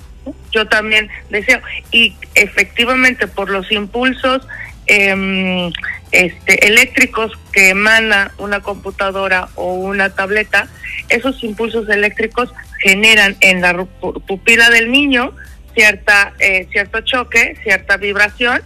yo 0.52 0.68
también 0.68 1.10
deseo 1.30 1.62
y 1.92 2.16
efectivamente 2.36 3.28
por 3.28 3.50
los 3.50 3.72
impulsos 3.72 4.48
eh, 4.88 5.72
este 6.14 6.68
eléctricos 6.68 7.32
que 7.52 7.70
emana 7.70 8.32
una 8.38 8.62
computadora 8.62 9.50
o 9.56 9.74
una 9.74 10.12
tableta 10.12 10.70
esos 11.10 11.44
impulsos 11.44 11.90
eléctricos 11.90 12.54
generan 12.80 13.36
en 13.42 13.62
la 13.62 13.86
pupila 14.28 14.70
del 14.70 14.92
niño 14.92 15.34
cierta 15.74 16.34
eh, 16.40 16.68
cierto 16.72 17.02
choque, 17.02 17.58
cierta 17.64 17.98
vibración 17.98 18.62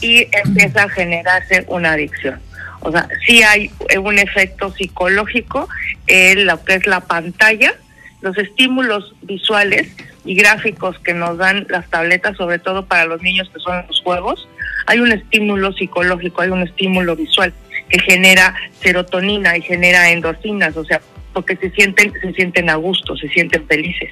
y 0.00 0.26
empieza 0.44 0.84
a 0.84 0.88
generarse 0.88 1.64
una 1.68 1.92
adicción. 1.92 2.40
O 2.80 2.90
sea, 2.90 3.08
sí 3.26 3.42
hay 3.42 3.70
un 4.02 4.18
efecto 4.18 4.72
psicológico 4.72 5.68
en 6.06 6.46
lo 6.46 6.62
que 6.64 6.74
es 6.74 6.86
la 6.86 7.00
pantalla, 7.00 7.74
los 8.22 8.36
estímulos 8.38 9.14
visuales 9.22 9.88
y 10.24 10.34
gráficos 10.34 10.98
que 11.00 11.14
nos 11.14 11.38
dan 11.38 11.66
las 11.68 11.88
tabletas, 11.88 12.36
sobre 12.36 12.58
todo 12.58 12.86
para 12.86 13.04
los 13.04 13.22
niños 13.22 13.50
que 13.52 13.60
son 13.60 13.84
los 13.86 14.00
juegos, 14.00 14.48
hay 14.86 15.00
un 15.00 15.12
estímulo 15.12 15.72
psicológico, 15.72 16.42
hay 16.42 16.50
un 16.50 16.62
estímulo 16.62 17.16
visual 17.16 17.52
que 17.88 18.00
genera 18.00 18.54
serotonina 18.80 19.56
y 19.56 19.62
genera 19.62 20.10
endorfinas, 20.10 20.76
o 20.76 20.84
sea, 20.84 21.00
porque 21.32 21.56
se 21.56 21.70
sienten 21.70 22.12
se 22.20 22.32
sienten 22.32 22.70
a 22.70 22.74
gusto, 22.74 23.16
se 23.16 23.28
sienten 23.28 23.66
felices. 23.66 24.10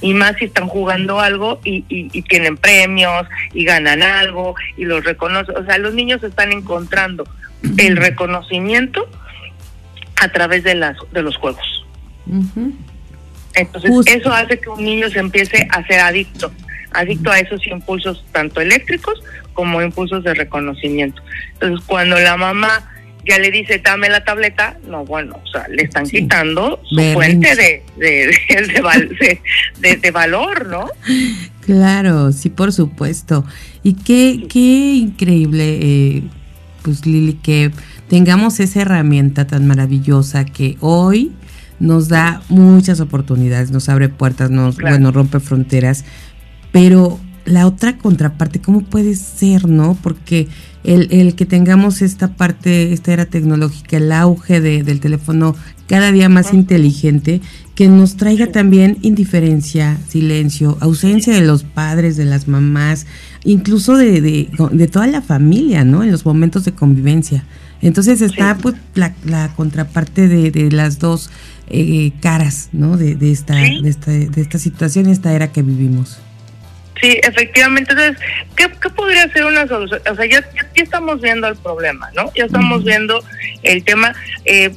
Y 0.00 0.14
más 0.14 0.36
si 0.36 0.46
están 0.46 0.68
jugando 0.68 1.20
algo 1.20 1.60
y, 1.64 1.84
y, 1.88 2.22
tienen 2.22 2.56
premios 2.56 3.26
y 3.52 3.64
ganan 3.64 4.02
algo 4.02 4.54
y 4.76 4.84
los 4.84 5.04
reconocen. 5.04 5.56
O 5.56 5.64
sea, 5.64 5.78
los 5.78 5.94
niños 5.94 6.22
están 6.22 6.52
encontrando 6.52 7.24
el 7.78 7.96
reconocimiento 7.96 9.08
a 10.20 10.28
través 10.28 10.62
de, 10.62 10.74
las, 10.74 10.96
de 11.12 11.22
los 11.22 11.36
juegos. 11.36 11.84
Entonces, 13.54 13.90
eso 14.06 14.32
hace 14.32 14.58
que 14.58 14.68
un 14.68 14.84
niño 14.84 15.10
se 15.10 15.18
empiece 15.18 15.66
a 15.70 15.84
ser 15.86 16.00
adicto, 16.00 16.52
adicto 16.94 17.30
a 17.30 17.38
esos 17.38 17.66
impulsos 17.66 18.24
tanto 18.32 18.60
eléctricos 18.60 19.22
como 19.52 19.82
impulsos 19.82 20.24
de 20.24 20.34
reconocimiento. 20.34 21.22
Entonces, 21.54 21.84
cuando 21.86 22.18
la 22.18 22.36
mamá 22.36 22.88
ya 23.24 23.38
le 23.38 23.50
dice, 23.50 23.80
dame 23.84 24.08
la 24.08 24.24
tableta, 24.24 24.76
no, 24.88 25.04
bueno, 25.04 25.38
o 25.42 25.46
sea, 25.46 25.68
le 25.68 25.84
están 25.84 26.06
quitando 26.06 26.80
su 26.84 27.00
fuente 27.12 27.54
de 27.54 27.82
de, 27.96 29.96
de, 29.96 30.10
valor, 30.10 30.66
¿no? 30.66 30.88
Claro, 31.60 32.32
sí, 32.32 32.50
por 32.50 32.72
supuesto. 32.72 33.44
Y 33.84 33.94
qué, 33.94 34.46
qué 34.48 34.94
increíble, 34.94 35.78
eh, 35.80 36.22
pues 36.82 37.06
Lili, 37.06 37.34
que 37.34 37.70
tengamos 38.08 38.58
esa 38.58 38.82
herramienta 38.82 39.46
tan 39.46 39.66
maravillosa 39.66 40.44
que 40.44 40.76
hoy 40.80 41.32
nos 41.78 42.08
da 42.08 42.42
muchas 42.48 43.00
oportunidades, 43.00 43.70
nos 43.70 43.88
abre 43.88 44.08
puertas, 44.08 44.50
nos, 44.50 44.76
bueno, 44.76 45.10
rompe 45.10 45.40
fronteras, 45.40 46.04
pero 46.72 47.20
la 47.44 47.66
otra 47.66 47.98
contraparte, 47.98 48.60
¿cómo 48.60 48.82
puede 48.82 49.14
ser, 49.14 49.68
no? 49.68 49.96
Porque 50.02 50.48
el, 50.84 51.08
el 51.10 51.34
que 51.34 51.46
tengamos 51.46 52.02
esta 52.02 52.34
parte, 52.34 52.92
esta 52.92 53.12
era 53.12 53.26
tecnológica, 53.26 53.96
el 53.96 54.12
auge 54.12 54.60
de, 54.60 54.82
del 54.82 55.00
teléfono 55.00 55.54
cada 55.86 56.10
día 56.12 56.28
más 56.28 56.54
inteligente, 56.54 57.40
que 57.74 57.88
nos 57.88 58.16
traiga 58.16 58.46
también 58.46 58.98
indiferencia, 59.02 59.98
silencio, 60.08 60.78
ausencia 60.80 61.34
de 61.34 61.42
los 61.42 61.64
padres, 61.64 62.16
de 62.16 62.24
las 62.24 62.48
mamás, 62.48 63.06
incluso 63.44 63.96
de, 63.96 64.20
de, 64.20 64.88
toda 64.88 65.06
la 65.06 65.22
familia, 65.22 65.84
¿no? 65.84 66.02
En 66.02 66.10
los 66.10 66.24
momentos 66.24 66.64
de 66.64 66.72
convivencia. 66.72 67.44
Entonces 67.80 68.20
está 68.20 68.56
pues 68.58 68.76
la, 68.94 69.14
la 69.24 69.52
contraparte 69.54 70.28
de, 70.28 70.50
de 70.50 70.70
las 70.70 70.98
dos 70.98 71.30
eh, 71.68 72.12
caras, 72.20 72.68
¿no? 72.72 72.96
De, 72.96 73.14
de, 73.14 73.32
esta, 73.32 73.54
de, 73.54 73.88
esta, 73.88 74.10
de 74.12 74.40
esta 74.40 74.58
situación, 74.58 75.08
esta 75.08 75.34
era 75.34 75.52
que 75.52 75.62
vivimos. 75.62 76.18
Sí, 77.00 77.18
efectivamente. 77.22 77.92
Entonces, 77.92 78.22
¿qué, 78.56 78.68
podría 78.90 79.28
ser 79.32 79.44
una 79.44 79.66
solución? 79.66 80.00
O 80.08 80.14
sea, 80.14 80.26
ya, 80.26 80.40
ya, 80.40 80.82
estamos 80.82 81.20
viendo 81.20 81.48
el 81.48 81.56
problema, 81.56 82.10
¿no? 82.14 82.30
Ya 82.34 82.44
estamos 82.44 82.84
viendo 82.84 83.22
el 83.62 83.84
tema. 83.84 84.14
Eh, 84.44 84.72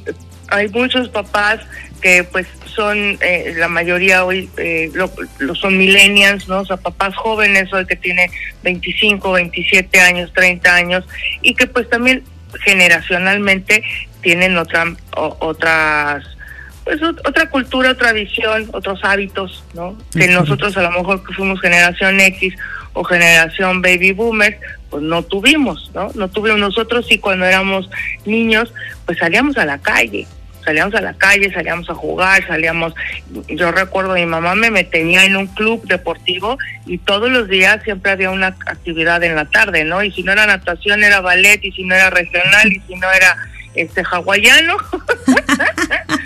hay 0.48 0.68
muchos 0.68 1.08
papás 1.08 1.60
que 2.00 2.24
pues 2.24 2.46
son 2.74 3.18
eh, 3.20 3.54
la 3.56 3.68
mayoría 3.68 4.24
hoy 4.24 4.50
eh, 4.58 4.90
lo, 4.94 5.54
son 5.54 5.78
millennials, 5.78 6.46
¿no? 6.48 6.60
O 6.60 6.64
sea, 6.64 6.76
papás 6.76 7.16
jóvenes 7.16 7.72
hoy 7.72 7.86
que 7.86 7.96
tiene 7.96 8.30
25, 8.62 9.32
27 9.32 10.00
años, 10.00 10.32
30 10.34 10.74
años 10.74 11.04
y 11.42 11.54
que 11.54 11.66
pues 11.66 11.88
también 11.88 12.22
generacionalmente 12.64 13.82
tienen 14.20 14.56
otra 14.58 14.84
otras 15.12 16.35
pues 16.86 17.02
otra 17.02 17.50
cultura, 17.50 17.90
otra 17.90 18.12
visión, 18.12 18.70
otros 18.72 19.00
hábitos, 19.02 19.64
¿no? 19.74 19.98
Que 20.12 20.28
nosotros 20.28 20.76
a 20.76 20.82
lo 20.82 20.92
mejor 20.92 21.26
que 21.26 21.34
fuimos 21.34 21.60
generación 21.60 22.20
X 22.20 22.54
o 22.92 23.02
generación 23.02 23.82
baby 23.82 24.12
boomers, 24.12 24.56
pues 24.88 25.02
no 25.02 25.24
tuvimos, 25.24 25.90
¿no? 25.96 26.12
No 26.14 26.28
tuvimos 26.28 26.60
nosotros 26.60 27.10
y 27.10 27.18
cuando 27.18 27.44
éramos 27.44 27.90
niños, 28.24 28.72
pues 29.04 29.18
salíamos 29.18 29.58
a 29.58 29.64
la 29.64 29.78
calle, 29.78 30.28
salíamos 30.64 30.94
a 30.94 31.00
la 31.00 31.14
calle, 31.14 31.52
salíamos 31.52 31.90
a 31.90 31.94
jugar, 31.94 32.46
salíamos, 32.46 32.94
yo 33.48 33.72
recuerdo 33.72 34.14
mi 34.14 34.24
mamá 34.24 34.54
me 34.54 34.70
metía 34.70 35.24
en 35.24 35.36
un 35.36 35.48
club 35.48 35.84
deportivo 35.88 36.56
y 36.86 36.98
todos 36.98 37.28
los 37.32 37.48
días 37.48 37.82
siempre 37.82 38.12
había 38.12 38.30
una 38.30 38.54
actividad 38.64 39.24
en 39.24 39.34
la 39.34 39.46
tarde, 39.46 39.82
¿no? 39.82 40.04
Y 40.04 40.12
si 40.12 40.22
no 40.22 40.30
era 40.30 40.46
natación 40.46 41.02
era 41.02 41.20
ballet 41.20 41.58
y 41.64 41.72
si 41.72 41.82
no 41.82 41.96
era 41.96 42.10
regional 42.10 42.72
y 42.72 42.80
si 42.86 42.94
no 42.94 43.10
era 43.10 43.36
este 43.74 44.04
hawaiano. 44.08 44.76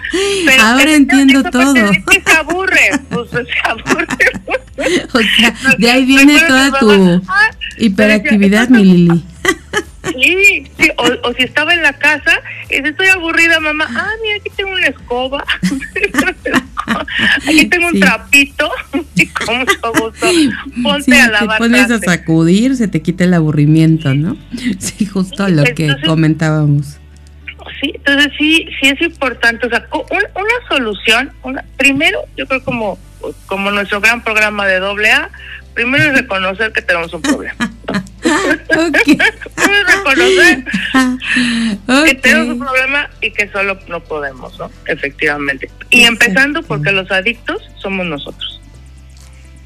Ahora 0.61 0.95
entiendo 0.95 1.43
todo. 1.45 1.75
se 1.75 2.33
aburre, 2.37 2.91
pues 3.11 3.31
se 3.31 3.39
aburre. 3.65 4.07
o 5.13 5.21
sea, 5.21 5.55
de 5.79 5.91
ahí 5.91 6.05
viene 6.05 6.41
toda 6.41 6.79
tu 6.79 7.23
ah, 7.29 7.51
hiperactividad, 7.79 8.69
mi 8.69 8.85
Lili. 8.85 9.25
Sí, 10.03 10.65
sí, 10.79 10.91
o, 10.97 11.33
si 11.35 11.43
estaba 11.43 11.75
en 11.75 11.83
la 11.83 11.93
casa 11.93 12.41
y 12.71 12.77
estoy 12.77 13.09
aburrida, 13.09 13.61
mamá, 13.61 13.87
ah, 13.91 14.09
mira, 14.23 14.37
aquí 14.37 14.51
tengo 14.57 14.73
una 14.73 14.87
escoba, 14.87 15.45
aquí 17.47 17.67
tengo 17.67 17.89
un 17.89 18.01
trapito, 18.01 18.71
y 19.15 19.27
con 19.27 19.67
gusto, 19.99 20.27
ponte 20.83 21.21
a 21.21 21.29
lavar. 21.29 21.59
Te 21.59 21.65
pones 21.65 21.91
a 21.91 21.99
sacudir, 21.99 22.77
se 22.77 22.89
te 22.89 23.03
quita 23.03 23.25
el 23.25 23.35
aburrimiento, 23.35 24.15
¿no? 24.15 24.39
Sí, 24.79 25.05
justo 25.05 25.49
lo 25.49 25.65
que 25.65 25.95
comentábamos. 26.07 27.00
Sí, 27.81 27.93
entonces 27.95 28.33
sí, 28.39 28.67
sí 28.81 28.89
es 28.89 29.01
importante, 29.03 29.67
o 29.67 29.71
sea, 29.71 29.87
una 29.93 30.69
solución, 30.69 31.33
una, 31.43 31.65
primero, 31.77 32.21
yo 32.37 32.47
creo 32.47 32.63
como, 32.65 32.99
como 33.47 33.71
nuestro 33.71 34.01
gran 34.01 34.23
programa 34.23 34.67
de 34.67 34.79
doble 34.79 35.11
A, 35.13 35.31
primero 35.75 36.05
es 36.05 36.15
reconocer 36.15 36.73
que 36.73 36.83
tenemos 36.83 37.13
un 37.13 37.23
problema. 37.23 37.71
primero 38.21 39.25
es 39.25 39.97
reconocer 39.97 40.65
que 42.05 42.15
tenemos 42.15 42.49
un 42.49 42.59
problema 42.59 43.11
y 43.21 43.31
que 43.31 43.49
solo 43.49 43.79
no 43.89 44.01
podemos, 44.01 44.59
¿no? 44.59 44.71
Efectivamente. 44.87 45.71
Y 45.91 46.05
empezando 46.05 46.63
porque 46.63 46.93
los 46.93 47.11
adictos 47.11 47.63
somos 47.77 48.07
nosotros. 48.07 48.61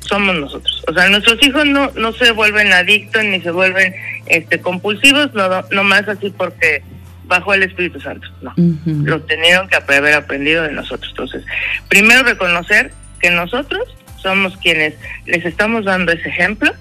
Somos 0.01 0.37
nosotros. 0.37 0.85
O 0.89 0.95
sea, 0.95 1.09
nuestros 1.09 1.43
hijos 1.43 1.67
no, 1.67 1.91
no 1.93 2.13
se 2.13 2.31
vuelven 2.33 2.73
adictos 2.73 3.25
ni 3.25 3.41
se 3.41 3.51
vuelven 3.51 3.95
este 4.27 4.61
compulsivos, 4.61 5.33
no, 5.35 5.63
no 5.71 5.85
más 5.85 6.07
así 6.09 6.31
porque 6.31 6.83
bajo 7.27 7.55
el 7.55 7.63
Espíritu 7.63 8.01
Santo, 8.01 8.29
no. 8.43 8.53
Lo 8.85 9.21
tenían 9.23 9.69
que 9.69 9.77
haber 9.77 10.15
aprendido 10.15 10.63
de 10.63 10.73
nosotros. 10.73 11.11
Entonces, 11.11 11.45
primero 11.89 12.23
reconocer 12.23 12.93
que 13.21 13.31
nosotros 13.31 13.83
somos 14.23 14.57
quienes 14.59 14.95
les 15.27 15.45
estamos 15.45 15.85
dando 15.85 16.13
ese 16.13 16.29
ejemplo 16.29 16.73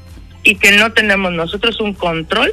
y 0.44 0.56
que 0.56 0.78
no 0.78 0.92
tenemos 0.92 1.32
nosotros 1.32 1.80
un 1.80 1.94
control 1.94 2.52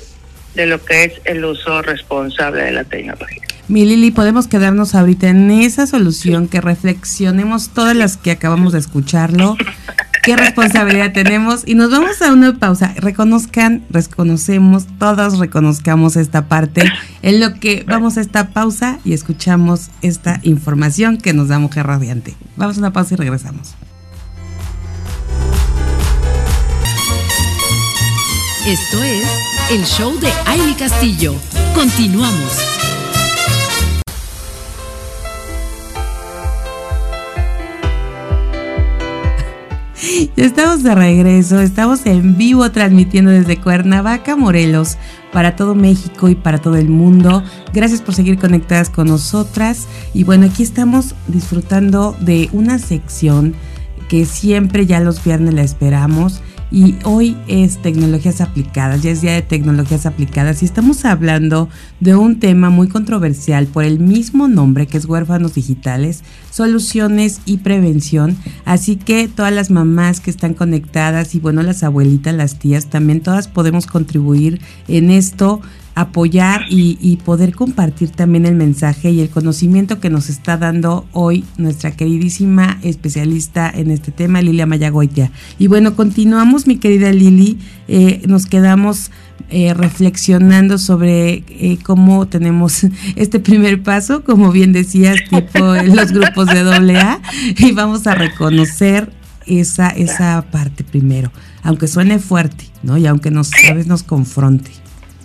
de 0.55 0.67
lo 0.67 0.85
que 0.85 1.05
es 1.05 1.21
el 1.25 1.45
uso 1.45 1.83
responsable 1.83 2.63
de 2.63 2.73
la 2.73 2.85
tecnología. 2.85 3.43
Mi 3.71 3.85
Lili, 3.85 4.11
podemos 4.11 4.49
quedarnos 4.49 4.97
ahorita 4.97 5.29
en 5.29 5.49
esa 5.53 5.87
solución, 5.87 6.49
que 6.49 6.61
reflexionemos 6.61 7.69
todas 7.69 7.95
las 7.95 8.17
que 8.17 8.33
acabamos 8.33 8.73
de 8.73 8.81
escucharlo, 8.81 9.57
qué 10.25 10.37
responsabilidad 10.37 11.13
tenemos 11.13 11.63
y 11.65 11.77
nos 11.77 11.93
vamos 11.93 12.21
a 12.21 12.33
una 12.33 12.59
pausa. 12.59 12.93
Reconozcan, 12.97 13.85
reconocemos, 13.89 14.87
todos 14.99 15.39
reconozcamos 15.39 16.17
esta 16.17 16.49
parte 16.49 16.83
en 17.23 17.39
lo 17.39 17.55
que 17.61 17.85
vamos 17.87 18.17
a 18.17 18.23
esta 18.23 18.49
pausa 18.49 18.99
y 19.05 19.13
escuchamos 19.13 19.91
esta 20.03 20.41
información 20.43 21.17
que 21.17 21.33
nos 21.33 21.47
da 21.47 21.61
Mujer 21.61 21.87
Radiante. 21.87 22.35
Vamos 22.57 22.77
a 22.77 22.81
una 22.81 22.93
pausa 22.93 23.15
y 23.15 23.19
regresamos. 23.19 23.75
Esto 28.67 29.05
es 29.05 29.29
el 29.71 29.85
show 29.85 30.19
de 30.19 30.33
Aile 30.47 30.75
Castillo. 30.75 31.37
Continuamos. 31.73 32.80
Estamos 40.37 40.83
de 40.83 40.95
regreso, 40.95 41.61
estamos 41.61 42.07
en 42.07 42.39
vivo 42.39 42.71
transmitiendo 42.71 43.31
desde 43.31 43.59
Cuernavaca, 43.59 44.35
Morelos, 44.35 44.97
para 45.31 45.57
todo 45.57 45.75
México 45.75 46.31
y 46.31 46.35
para 46.35 46.59
todo 46.59 46.77
el 46.77 46.89
mundo. 46.89 47.43
Gracias 47.75 48.01
por 48.01 48.15
seguir 48.15 48.39
conectadas 48.39 48.89
con 48.89 49.09
nosotras. 49.09 49.87
Y 50.15 50.25
bueno, 50.25 50.47
aquí 50.47 50.63
estamos 50.63 51.15
disfrutando 51.29 52.17
de 52.21 52.49
una 52.53 52.79
sección 52.79 53.55
que 54.09 54.25
siempre 54.25 54.87
ya 54.87 55.01
los 55.01 55.23
viernes 55.23 55.53
la 55.53 55.63
esperamos 55.63 56.41
y 56.73 56.95
hoy 57.05 57.37
es 57.49 57.79
tecnologías 57.79 58.41
aplicadas, 58.41 59.03
ya 59.03 59.11
es 59.11 59.21
día 59.21 59.33
de 59.33 59.43
tecnologías 59.43 60.07
aplicadas 60.07 60.63
y 60.63 60.67
estamos 60.67 61.05
hablando 61.05 61.69
de 61.99 62.15
un 62.15 62.39
tema 62.39 62.71
muy 62.71 62.89
controversial 62.89 63.67
por 63.67 63.85
el 63.85 63.99
mismo 63.99 64.47
nombre 64.47 64.87
que 64.87 64.97
es 64.97 65.05
huérfanos 65.05 65.55
digitales, 65.55 66.23
soluciones 66.51 67.41
y 67.45 67.59
prevención. 67.59 68.37
Así 68.65 68.97
que 68.97 69.29
todas 69.29 69.53
las 69.53 69.71
mamás 69.71 70.21
que 70.21 70.31
están 70.31 70.55
conectadas 70.55 71.35
y 71.35 71.41
bueno, 71.41 71.63
las 71.63 71.83
abuelitas, 71.83 72.35
las 72.35 72.59
tías, 72.59 72.87
también 72.87 73.21
todas 73.21 73.49
podemos 73.49 73.87
contribuir 73.87 74.61
en 74.89 75.11
esto 75.11 75.61
apoyar 75.95 76.65
y, 76.69 77.17
poder 77.25 77.55
compartir 77.55 78.11
también 78.11 78.47
el 78.47 78.55
mensaje 78.55 79.11
y 79.11 79.21
el 79.21 79.29
conocimiento 79.29 80.01
que 80.01 80.09
nos 80.11 80.31
está 80.31 80.57
dando 80.57 81.07
hoy 81.13 81.45
nuestra 81.59 81.91
queridísima 81.91 82.79
especialista 82.83 83.71
en 83.71 83.91
este 83.91 84.11
tema, 84.11 84.41
Lilia 84.41 84.67
Mayagoitia. 84.67 85.31
Y 85.59 85.67
bueno, 85.67 85.97
continuamos, 85.97 86.67
mi 86.67 86.79
querida 86.79 87.13
Lili, 87.13 87.59
eh, 87.89 88.23
nos 88.27 88.47
quedamos 88.47 89.11
eh, 89.51 89.75
reflexionando 89.75 90.79
sobre 90.79 91.45
eh, 91.49 91.79
cómo 91.83 92.29
tenemos 92.29 92.87
este 93.17 93.41
primer 93.41 93.83
paso, 93.83 94.25
como 94.25 94.53
bien 94.53 94.73
decías, 94.73 95.17
tipo 95.31 95.75
en 95.75 95.97
los 95.97 96.13
grupos 96.13 96.47
de 96.47 96.61
AA, 96.61 97.21
y 97.59 97.73
vamos 97.73 98.07
a 98.07 98.15
reconocer 98.15 99.13
esa, 99.47 99.89
esa 99.89 100.43
parte 100.51 100.85
primero, 100.85 101.33
aunque 101.63 101.89
suene 101.89 102.19
fuerte, 102.19 102.65
¿no? 102.83 102.97
Y 102.97 103.07
aunque 103.07 103.31
nos, 103.31 103.51
a 103.69 103.75
veces 103.75 103.87
nos 103.87 104.03
confronte. 104.03 104.71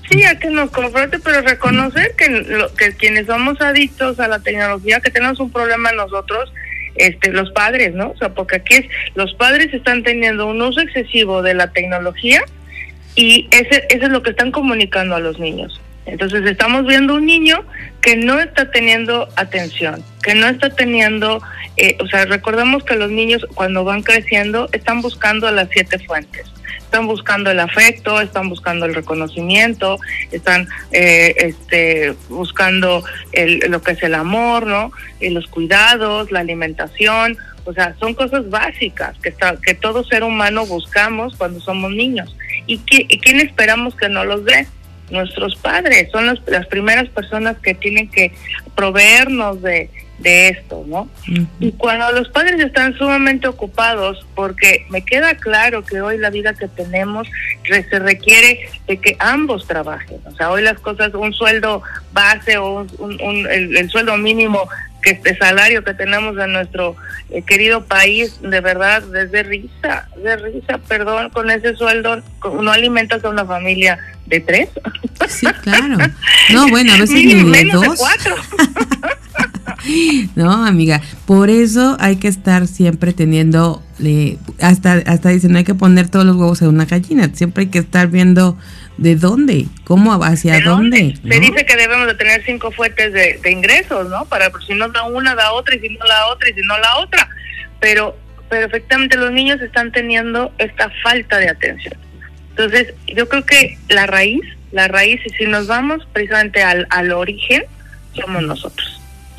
Sí, 0.09 0.23
a 0.23 0.37
que 0.37 0.49
nos 0.49 0.69
confronte, 0.71 1.19
pero 1.19 1.41
reconocer 1.41 2.13
que, 2.15 2.29
lo, 2.29 2.73
que 2.75 2.93
quienes 2.93 3.25
somos 3.25 3.59
adictos 3.61 4.19
a 4.19 4.27
la 4.27 4.39
tecnología, 4.39 4.99
que 4.99 5.09
tenemos 5.09 5.39
un 5.39 5.51
problema 5.51 5.91
nosotros, 5.93 6.53
este, 6.95 7.31
los 7.31 7.51
padres, 7.51 7.93
¿no? 7.93 8.11
O 8.11 8.17
sea, 8.17 8.29
porque 8.33 8.57
aquí 8.57 8.75
es, 8.75 8.85
los 9.15 9.33
padres 9.33 9.73
están 9.73 10.03
teniendo 10.03 10.45
un 10.47 10.61
uso 10.61 10.79
excesivo 10.79 11.41
de 11.41 11.55
la 11.55 11.71
tecnología 11.71 12.43
y 13.15 13.47
ese, 13.51 13.85
eso 13.89 14.05
es 14.05 14.11
lo 14.11 14.21
que 14.21 14.31
están 14.31 14.51
comunicando 14.51 15.15
a 15.15 15.19
los 15.19 15.39
niños. 15.39 15.81
Entonces 16.05 16.45
estamos 16.45 16.85
viendo 16.85 17.15
un 17.15 17.25
niño 17.25 17.65
que 18.01 18.15
no 18.15 18.39
está 18.39 18.69
teniendo 18.69 19.27
atención, 19.35 20.03
que 20.21 20.35
no 20.35 20.47
está 20.47 20.69
teniendo, 20.69 21.41
eh, 21.77 21.97
o 21.99 22.07
sea, 22.07 22.25
recordemos 22.25 22.83
que 22.83 22.95
los 22.95 23.09
niños 23.09 23.45
cuando 23.55 23.83
van 23.83 24.03
creciendo 24.03 24.69
están 24.71 25.01
buscando 25.01 25.49
las 25.49 25.67
siete 25.71 25.97
fuentes 25.97 26.54
están 26.95 27.07
buscando 27.07 27.51
el 27.51 27.59
afecto, 27.59 28.21
están 28.21 28.47
buscando 28.47 28.85
el 28.85 28.95
reconocimiento, 28.95 29.99
están 30.31 30.69
eh, 30.93 31.35
este, 31.39 32.13
buscando 32.29 33.03
el, 33.33 33.59
lo 33.69 33.81
que 33.81 33.91
es 33.91 34.03
el 34.03 34.15
amor, 34.15 34.65
¿no? 34.65 34.93
Los 35.19 35.45
cuidados, 35.47 36.31
la 36.31 36.39
alimentación, 36.39 37.37
o 37.65 37.73
sea, 37.73 37.95
son 37.99 38.13
cosas 38.13 38.49
básicas 38.49 39.17
que, 39.19 39.27
está, 39.27 39.57
que 39.61 39.73
todo 39.73 40.05
ser 40.05 40.23
humano 40.23 40.65
buscamos 40.65 41.35
cuando 41.35 41.59
somos 41.59 41.91
niños. 41.91 42.33
¿Y, 42.65 42.79
y 42.89 43.19
quién 43.19 43.41
esperamos 43.41 43.93
que 43.95 44.07
no 44.07 44.23
los 44.23 44.45
dé? 44.45 44.65
Nuestros 45.09 45.57
padres 45.57 46.09
son 46.13 46.27
las 46.47 46.67
primeras 46.67 47.09
personas 47.09 47.57
que 47.59 47.73
tienen 47.73 48.09
que 48.09 48.31
proveernos 48.73 49.61
de, 49.61 49.89
de 50.19 50.49
esto, 50.49 50.83
¿no? 50.87 51.09
Y 51.59 51.73
cuando 51.73 52.11
los 52.11 52.29
padres 52.29 52.59
están 52.59 52.97
sumamente 52.97 53.47
ocupados, 53.47 54.25
porque 54.33 54.85
me 54.89 55.03
queda 55.03 55.35
claro 55.35 55.83
que 55.83 56.01
hoy 56.01 56.17
la 56.17 56.29
vida 56.29 56.53
que 56.53 56.67
tenemos 56.67 57.27
se 57.67 57.99
requiere 57.99 58.69
de 58.87 58.97
que 58.97 59.17
ambos 59.19 59.67
trabajen, 59.67 60.19
o 60.25 60.31
sea, 60.35 60.51
hoy 60.51 60.61
las 60.61 60.79
cosas, 60.79 61.13
un 61.13 61.33
sueldo 61.33 61.81
base 62.13 62.57
o 62.57 62.87
un, 62.97 63.47
el, 63.49 63.89
sueldo 63.89 64.17
mínimo 64.17 64.69
que 65.01 65.11
este 65.11 65.37
salario 65.37 65.83
que 65.83 65.93
tenemos 65.93 66.37
en 66.37 66.53
nuestro 66.53 66.95
eh, 67.29 67.43
querido 67.43 67.85
país, 67.85 68.41
de 68.41 68.61
verdad, 68.61 69.03
desde 69.03 69.43
risa, 69.43 70.07
de 70.23 70.37
risa, 70.37 70.79
perdón, 70.87 71.29
con 71.29 71.51
ese 71.51 71.75
sueldo 71.75 72.23
no 72.61 72.71
alimentas 72.71 73.23
a 73.23 73.29
una 73.29 73.45
familia 73.45 73.99
de 74.25 74.39
tres. 74.39 74.69
Sí, 75.27 75.45
claro. 75.61 75.97
No, 76.51 76.67
bueno, 76.69 76.93
a 76.93 76.97
veces 76.97 77.15
ni, 77.15 77.51
de 77.51 77.65
dos. 77.65 77.97
cuatro. 77.97 78.35
no, 80.35 80.65
amiga, 80.65 81.01
por 81.25 81.49
eso 81.49 81.97
hay 81.99 82.17
que 82.17 82.27
estar 82.27 82.67
siempre 82.67 83.13
teniendo, 83.13 83.83
hasta, 84.61 84.93
hasta 85.05 85.29
dicen, 85.29 85.51
no 85.51 85.57
hay 85.57 85.63
que 85.63 85.75
poner 85.75 86.09
todos 86.09 86.25
los 86.25 86.35
huevos 86.35 86.61
en 86.61 86.69
una 86.69 86.85
gallina, 86.85 87.29
siempre 87.33 87.63
hay 87.63 87.69
que 87.69 87.79
estar 87.79 88.07
viendo 88.07 88.57
de 88.97 89.15
dónde, 89.15 89.65
cómo, 89.83 90.13
hacia 90.23 90.59
dónde. 90.61 91.15
Se 91.21 91.39
dice 91.39 91.65
que 91.65 91.75
debemos 91.75 92.07
de 92.07 92.15
tener 92.15 92.43
cinco 92.45 92.71
fuentes 92.71 93.13
de, 93.13 93.39
ingresos, 93.49 94.09
¿no? 94.09 94.25
Para 94.25 94.51
si 94.65 94.73
no 94.73 94.89
da 94.89 95.03
una, 95.03 95.35
da 95.35 95.51
otra, 95.51 95.75
y 95.75 95.79
si 95.79 95.89
no 95.89 96.05
la 96.05 96.27
otra, 96.27 96.49
y 96.49 96.53
si 96.53 96.61
no 96.61 96.77
la 96.79 96.97
otra. 96.97 97.29
Pero, 97.79 98.17
pero 98.49 98.67
efectivamente 98.67 99.17
los 99.17 99.31
niños 99.31 99.61
están 99.61 99.91
teniendo 99.91 100.53
esta 100.57 100.89
falta 101.03 101.37
de 101.37 101.49
atención. 101.49 101.95
Entonces, 102.51 102.93
yo 103.13 103.27
creo 103.27 103.45
que 103.45 103.77
la 103.89 104.07
raíz, 104.07 104.41
la 104.71 104.87
raíz, 104.87 105.19
y 105.25 105.29
si 105.31 105.45
nos 105.45 105.67
vamos 105.67 106.07
precisamente 106.13 106.63
al, 106.63 106.87
al 106.89 107.11
origen, 107.11 107.63
somos 108.13 108.43
nosotros. 108.43 108.94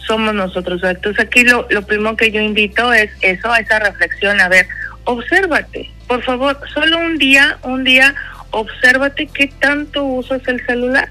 Somos 0.06 0.34
nosotros. 0.34 0.82
Entonces, 0.84 1.24
aquí 1.24 1.44
lo, 1.44 1.66
lo 1.70 1.82
primero 1.82 2.16
que 2.16 2.30
yo 2.30 2.40
invito 2.40 2.92
es 2.92 3.10
eso, 3.20 3.52
a 3.52 3.58
esa 3.58 3.78
reflexión. 3.78 4.40
A 4.40 4.48
ver, 4.48 4.66
obsérvate, 5.04 5.90
por 6.06 6.22
favor, 6.22 6.58
solo 6.72 6.98
un 6.98 7.18
día, 7.18 7.58
un 7.62 7.84
día, 7.84 8.14
obsérvate 8.50 9.26
qué 9.26 9.48
tanto 9.60 10.04
usas 10.04 10.46
el 10.46 10.64
celular. 10.66 11.08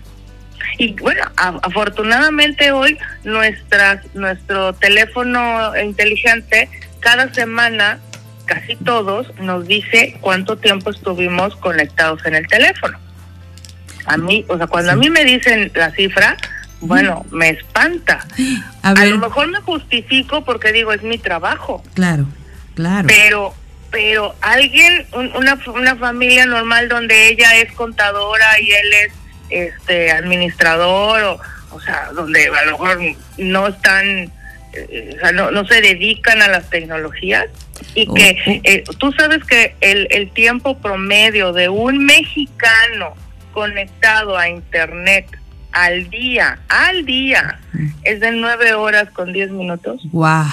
Y 0.78 0.94
bueno, 0.94 1.24
afortunadamente 1.36 2.72
hoy 2.72 2.98
nuestras, 3.24 4.04
nuestro 4.14 4.74
teléfono 4.74 5.76
inteligente 5.78 6.70
cada 7.00 7.34
semana, 7.34 8.00
casi 8.46 8.76
todos, 8.76 9.34
nos 9.40 9.68
dice 9.68 10.18
cuánto 10.22 10.58
tiempo 10.58 10.90
estuvimos 10.90 11.56
conectados 11.58 12.26
en 12.26 12.36
el 12.36 12.48
teléfono. 12.48 12.98
A 14.06 14.18
mí, 14.18 14.46
o 14.50 14.58
sea, 14.58 14.68
cuando 14.68 14.92
a 14.92 14.96
mí 14.96 15.10
me 15.10 15.24
dicen 15.24 15.72
la 15.76 15.92
cifra, 15.92 16.38
bueno, 16.86 17.26
me 17.32 17.50
espanta. 17.50 18.26
A, 18.82 18.92
a, 18.92 19.06
lo 19.06 19.18
mejor 19.18 19.48
me 19.48 19.60
justifico 19.62 20.44
porque 20.44 20.72
digo, 20.72 20.94
es 20.94 21.04
mi 21.04 21.18
trabajo. 21.18 21.84
Claro, 21.94 22.26
claro. 22.76 23.08
Pero 23.08 23.54
pero 23.96 24.36
alguien, 24.42 25.06
una, 25.14 25.58
una 25.74 25.96
familia 25.96 26.46
normal 26.46 26.90
donde 26.90 27.30
ella 27.30 27.56
es 27.56 27.72
contadora 27.72 28.60
y 28.60 28.70
él 28.70 28.94
es 29.06 29.14
este 29.50 30.12
administrador, 30.12 31.24
o, 31.24 31.40
o 31.72 31.80
sea, 31.80 32.10
donde 32.14 32.46
a 32.48 32.66
lo 32.66 32.72
mejor 32.72 33.00
no 33.38 33.68
están, 33.68 34.30
eh, 34.74 35.14
o 35.16 35.20
sea, 35.22 35.32
no, 35.32 35.50
no 35.50 35.66
se 35.66 35.80
dedican 35.80 36.42
a 36.42 36.50
las 36.50 36.70
tecnologías, 36.70 37.46
y 37.94 38.06
que 38.14 38.38
oh, 38.46 38.52
oh. 38.52 38.62
Eh, 38.66 38.84
tú 38.98 39.14
sabes 39.14 39.44
que 39.46 39.76
el, 39.80 40.08
el 40.12 40.30
tiempo 40.32 40.78
promedio 40.80 41.54
de 41.54 41.70
un 41.70 42.06
mexicano 42.06 43.14
conectado 43.54 44.38
a 44.38 44.50
Internet 44.50 45.28
al 45.76 46.10
día, 46.10 46.60
al 46.70 47.06
día, 47.06 47.60
es 48.04 48.22
de 48.22 48.32
nueve 48.32 48.74
horas 48.74 49.10
con 49.12 49.34
diez 49.34 49.52
minutos. 49.52 50.02
¡Wow! 50.12 50.46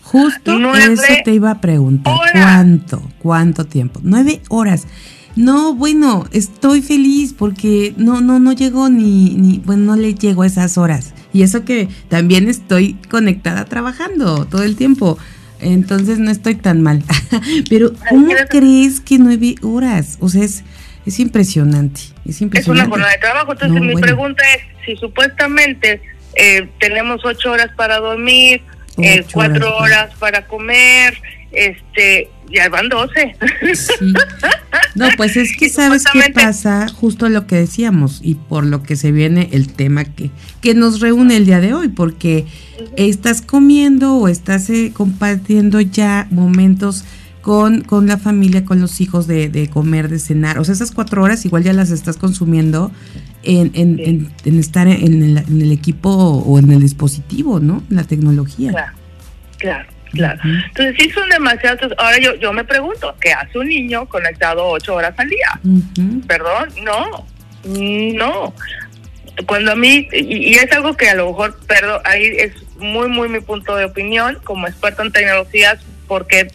Justo 0.00 0.74
eso 0.74 1.02
te 1.24 1.34
iba 1.34 1.50
a 1.50 1.60
preguntar. 1.60 2.14
¿Cuánto? 2.32 3.02
¿Cuánto 3.18 3.66
tiempo? 3.66 4.00
Nueve 4.02 4.40
horas. 4.48 4.86
No, 5.34 5.74
bueno, 5.74 6.24
estoy 6.32 6.80
feliz 6.80 7.34
porque 7.36 7.92
no, 7.98 8.22
no, 8.22 8.38
no 8.38 8.52
llego 8.52 8.88
ni, 8.88 9.34
ni, 9.34 9.58
bueno, 9.58 9.84
no 9.84 9.96
le 9.96 10.14
llego 10.14 10.42
a 10.42 10.46
esas 10.46 10.78
horas. 10.78 11.12
Y 11.34 11.42
eso 11.42 11.66
que 11.66 11.90
también 12.08 12.48
estoy 12.48 12.94
conectada 13.10 13.66
trabajando 13.66 14.46
todo 14.46 14.62
el 14.62 14.76
tiempo. 14.76 15.18
Entonces 15.60 16.18
no 16.18 16.30
estoy 16.30 16.54
tan 16.54 16.80
mal. 16.80 17.02
Pero, 17.68 17.92
¿cómo 18.08 18.32
crees 18.48 19.00
que 19.00 19.18
nueve 19.18 19.56
horas? 19.60 20.16
O 20.20 20.30
sea, 20.30 20.44
es, 20.44 20.64
es 21.06 21.20
impresionante. 21.20 22.00
Es 22.24 22.40
impresionante. 22.40 22.60
Es 22.60 22.68
una 22.68 22.84
jornada 22.88 23.12
de 23.12 23.18
trabajo. 23.18 23.52
Entonces, 23.52 23.80
mi 23.80 23.94
pregunta 23.94 24.42
es: 24.54 24.62
si 24.84 24.96
supuestamente 24.96 26.00
eh, 26.34 26.68
tenemos 26.80 27.24
ocho 27.24 27.52
horas 27.52 27.70
para 27.76 27.98
dormir, 27.98 28.62
eh, 28.98 29.24
cuatro 29.32 29.76
horas 29.76 30.14
para 30.18 30.46
comer, 30.46 31.16
este, 31.52 32.28
ya 32.50 32.68
van 32.68 32.88
doce. 32.88 33.36
No, 34.94 35.08
pues 35.18 35.36
es 35.36 35.54
que 35.54 35.68
sabes 35.68 36.04
qué 36.10 36.32
pasa, 36.32 36.88
justo 36.88 37.28
lo 37.28 37.46
que 37.46 37.56
decíamos 37.56 38.20
y 38.22 38.34
por 38.34 38.64
lo 38.64 38.82
que 38.82 38.96
se 38.96 39.12
viene 39.12 39.50
el 39.52 39.70
tema 39.70 40.04
que, 40.04 40.30
que 40.62 40.74
nos 40.74 41.00
reúne 41.00 41.36
el 41.36 41.44
día 41.44 41.60
de 41.60 41.74
hoy, 41.74 41.88
porque 41.88 42.46
estás 42.96 43.42
comiendo 43.42 44.16
o 44.16 44.28
estás 44.28 44.70
eh, 44.70 44.92
compartiendo 44.94 45.82
ya 45.82 46.26
momentos 46.30 47.04
con, 47.46 47.82
con 47.82 48.08
la 48.08 48.18
familia, 48.18 48.64
con 48.64 48.80
los 48.80 49.00
hijos 49.00 49.28
de, 49.28 49.48
de 49.48 49.70
comer, 49.70 50.08
de 50.08 50.18
cenar. 50.18 50.58
O 50.58 50.64
sea, 50.64 50.72
esas 50.72 50.90
cuatro 50.90 51.22
horas 51.22 51.44
igual 51.44 51.62
ya 51.62 51.72
las 51.72 51.92
estás 51.92 52.16
consumiendo 52.16 52.90
en, 53.44 53.70
en, 53.74 54.32
en, 54.44 54.58
estar 54.58 54.88
en 54.88 55.22
el, 55.22 55.38
en 55.38 55.62
el, 55.62 55.70
equipo 55.70 56.10
o 56.10 56.58
en 56.58 56.72
el 56.72 56.80
dispositivo, 56.80 57.60
¿no? 57.60 57.84
La 57.88 58.02
tecnología. 58.02 58.72
Claro, 58.72 58.92
claro. 59.58 59.88
Claro. 60.10 60.40
Entonces 60.44 60.96
sí 60.98 61.10
son 61.10 61.28
demasiados. 61.28 61.92
Ahora 61.98 62.18
yo 62.18 62.34
yo 62.34 62.52
me 62.52 62.64
pregunto, 62.64 63.14
¿qué 63.20 63.32
hace 63.32 63.58
un 63.58 63.68
niño 63.68 64.06
conectado 64.06 64.66
ocho 64.66 64.96
horas 64.96 65.14
al 65.16 65.28
día? 65.28 65.60
Perdón, 66.26 66.70
no, 66.82 67.26
no. 67.64 68.54
Cuando 69.46 69.70
a 69.70 69.76
mí, 69.76 70.08
y, 70.12 70.48
y, 70.48 70.54
es 70.54 70.72
algo 70.72 70.96
que 70.96 71.10
a 71.10 71.14
lo 71.14 71.28
mejor, 71.28 71.56
perdón, 71.68 72.00
ahí 72.04 72.24
es 72.24 72.54
muy, 72.78 73.08
muy 73.08 73.28
mi 73.28 73.38
punto 73.38 73.76
de 73.76 73.84
opinión 73.84 74.38
como 74.42 74.66
experto 74.66 75.02
en 75.02 75.12
tecnologías, 75.12 75.78
porque 76.08 76.48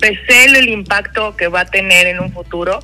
sé 0.00 0.44
el 0.44 0.68
impacto 0.68 1.36
que 1.36 1.48
va 1.48 1.60
a 1.60 1.64
tener 1.66 2.06
en 2.06 2.20
un 2.20 2.32
futuro, 2.32 2.80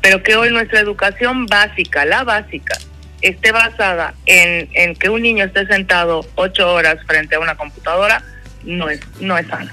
pero 0.00 0.22
que 0.22 0.36
hoy 0.36 0.50
nuestra 0.50 0.80
educación 0.80 1.46
básica, 1.46 2.04
la 2.04 2.24
básica, 2.24 2.78
esté 3.22 3.52
basada 3.52 4.14
en, 4.26 4.68
en 4.74 4.94
que 4.94 5.08
un 5.08 5.22
niño 5.22 5.44
esté 5.44 5.66
sentado 5.66 6.26
ocho 6.34 6.72
horas 6.72 6.98
frente 7.06 7.36
a 7.36 7.40
una 7.40 7.56
computadora, 7.56 8.22
no 8.64 8.90
es, 8.90 9.00
no 9.20 9.38
es 9.38 9.46
sano. 9.46 9.72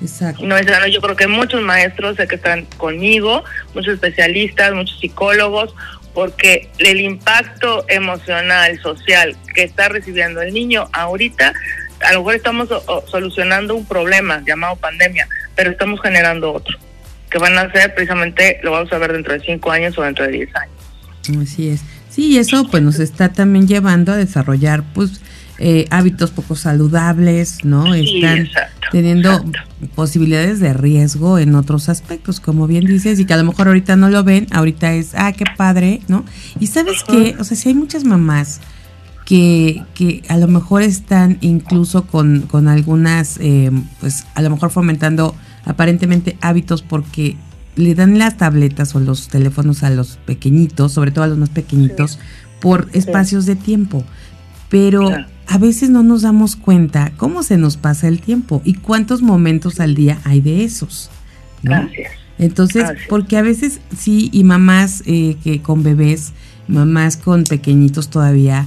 Exacto. 0.00 0.44
No 0.44 0.56
es 0.56 0.66
sano. 0.66 0.86
Yo 0.86 1.00
creo 1.00 1.16
que 1.16 1.26
muchos 1.26 1.62
maestros 1.62 2.16
sé 2.16 2.28
que 2.28 2.36
están 2.36 2.66
conmigo, 2.76 3.42
muchos 3.74 3.94
especialistas, 3.94 4.72
muchos 4.74 5.00
psicólogos, 5.00 5.74
porque 6.14 6.70
el 6.78 7.00
impacto 7.00 7.84
emocional, 7.88 8.80
social 8.80 9.36
que 9.54 9.64
está 9.64 9.88
recibiendo 9.88 10.40
el 10.42 10.54
niño 10.54 10.88
ahorita, 10.92 11.52
a 12.04 12.12
lo 12.12 12.20
mejor 12.20 12.34
estamos 12.34 12.68
solucionando 13.10 13.74
un 13.74 13.86
problema 13.86 14.42
llamado 14.46 14.76
pandemia, 14.76 15.28
pero 15.54 15.70
estamos 15.70 16.00
generando 16.00 16.52
otro 16.52 16.76
que 17.30 17.38
van 17.38 17.58
a 17.58 17.70
ser 17.72 17.94
precisamente, 17.94 18.60
lo 18.62 18.72
vamos 18.72 18.92
a 18.92 18.98
ver 18.98 19.12
dentro 19.12 19.34
de 19.34 19.40
cinco 19.40 19.70
años 19.70 19.98
o 19.98 20.02
dentro 20.02 20.24
de 20.24 20.32
diez 20.32 20.50
años. 20.54 21.42
Así 21.42 21.68
es. 21.68 21.80
Sí, 22.08 22.38
eso 22.38 22.66
pues 22.70 22.82
nos 22.82 22.98
está 22.98 23.32
también 23.32 23.66
llevando 23.66 24.12
a 24.12 24.16
desarrollar 24.16 24.84
pues 24.94 25.20
eh, 25.58 25.86
hábitos 25.90 26.30
poco 26.30 26.54
saludables, 26.54 27.64
¿no? 27.64 27.94
Están 27.94 28.48
teniendo 28.92 29.44
posibilidades 29.94 30.60
de 30.60 30.72
riesgo 30.72 31.38
en 31.38 31.54
otros 31.54 31.88
aspectos, 31.88 32.40
como 32.40 32.66
bien 32.66 32.84
dices, 32.84 33.18
y 33.18 33.26
que 33.26 33.34
a 33.34 33.36
lo 33.36 33.44
mejor 33.44 33.68
ahorita 33.68 33.96
no 33.96 34.08
lo 34.08 34.22
ven, 34.22 34.46
ahorita 34.52 34.94
es, 34.94 35.14
ah, 35.14 35.32
qué 35.32 35.44
padre, 35.56 36.00
¿no? 36.08 36.24
Y 36.60 36.68
sabes 36.68 37.04
qué, 37.04 37.36
o 37.38 37.44
sea, 37.44 37.56
si 37.56 37.68
hay 37.68 37.74
muchas 37.74 38.04
mamás 38.04 38.60
que, 39.26 39.82
que 39.94 40.22
a 40.28 40.38
lo 40.38 40.46
mejor 40.46 40.82
están 40.82 41.36
incluso 41.42 42.06
con, 42.06 42.42
con 42.42 42.68
algunas, 42.68 43.38
eh, 43.40 43.70
pues 44.00 44.24
a 44.34 44.40
lo 44.40 44.50
mejor 44.50 44.70
fomentando 44.70 45.34
aparentemente 45.64 46.38
hábitos 46.40 46.82
porque 46.82 47.36
le 47.74 47.94
dan 47.96 48.18
las 48.18 48.36
tabletas 48.38 48.94
o 48.94 49.00
los 49.00 49.28
teléfonos 49.28 49.82
a 49.82 49.90
los 49.90 50.16
pequeñitos, 50.24 50.92
sobre 50.92 51.10
todo 51.10 51.24
a 51.24 51.26
los 51.26 51.38
más 51.38 51.50
pequeñitos, 51.50 52.20
por 52.60 52.88
espacios 52.92 53.46
de 53.46 53.56
tiempo. 53.56 54.04
Pero 54.68 55.10
a 55.48 55.58
veces 55.58 55.90
no 55.90 56.04
nos 56.04 56.22
damos 56.22 56.54
cuenta 56.54 57.12
cómo 57.16 57.42
se 57.42 57.58
nos 57.58 57.76
pasa 57.76 58.06
el 58.06 58.20
tiempo 58.20 58.62
y 58.64 58.74
cuántos 58.74 59.22
momentos 59.22 59.80
al 59.80 59.96
día 59.96 60.20
hay 60.22 60.40
de 60.40 60.64
esos. 60.64 61.10
Gracias. 61.64 62.12
Entonces, 62.38 62.84
porque 63.08 63.38
a 63.38 63.42
veces 63.42 63.80
sí, 63.96 64.30
y 64.32 64.44
mamás 64.44 65.02
eh, 65.06 65.36
que 65.42 65.62
con 65.62 65.82
bebés, 65.82 66.32
mamás 66.68 67.16
con 67.16 67.42
pequeñitos 67.44 68.08
todavía, 68.08 68.66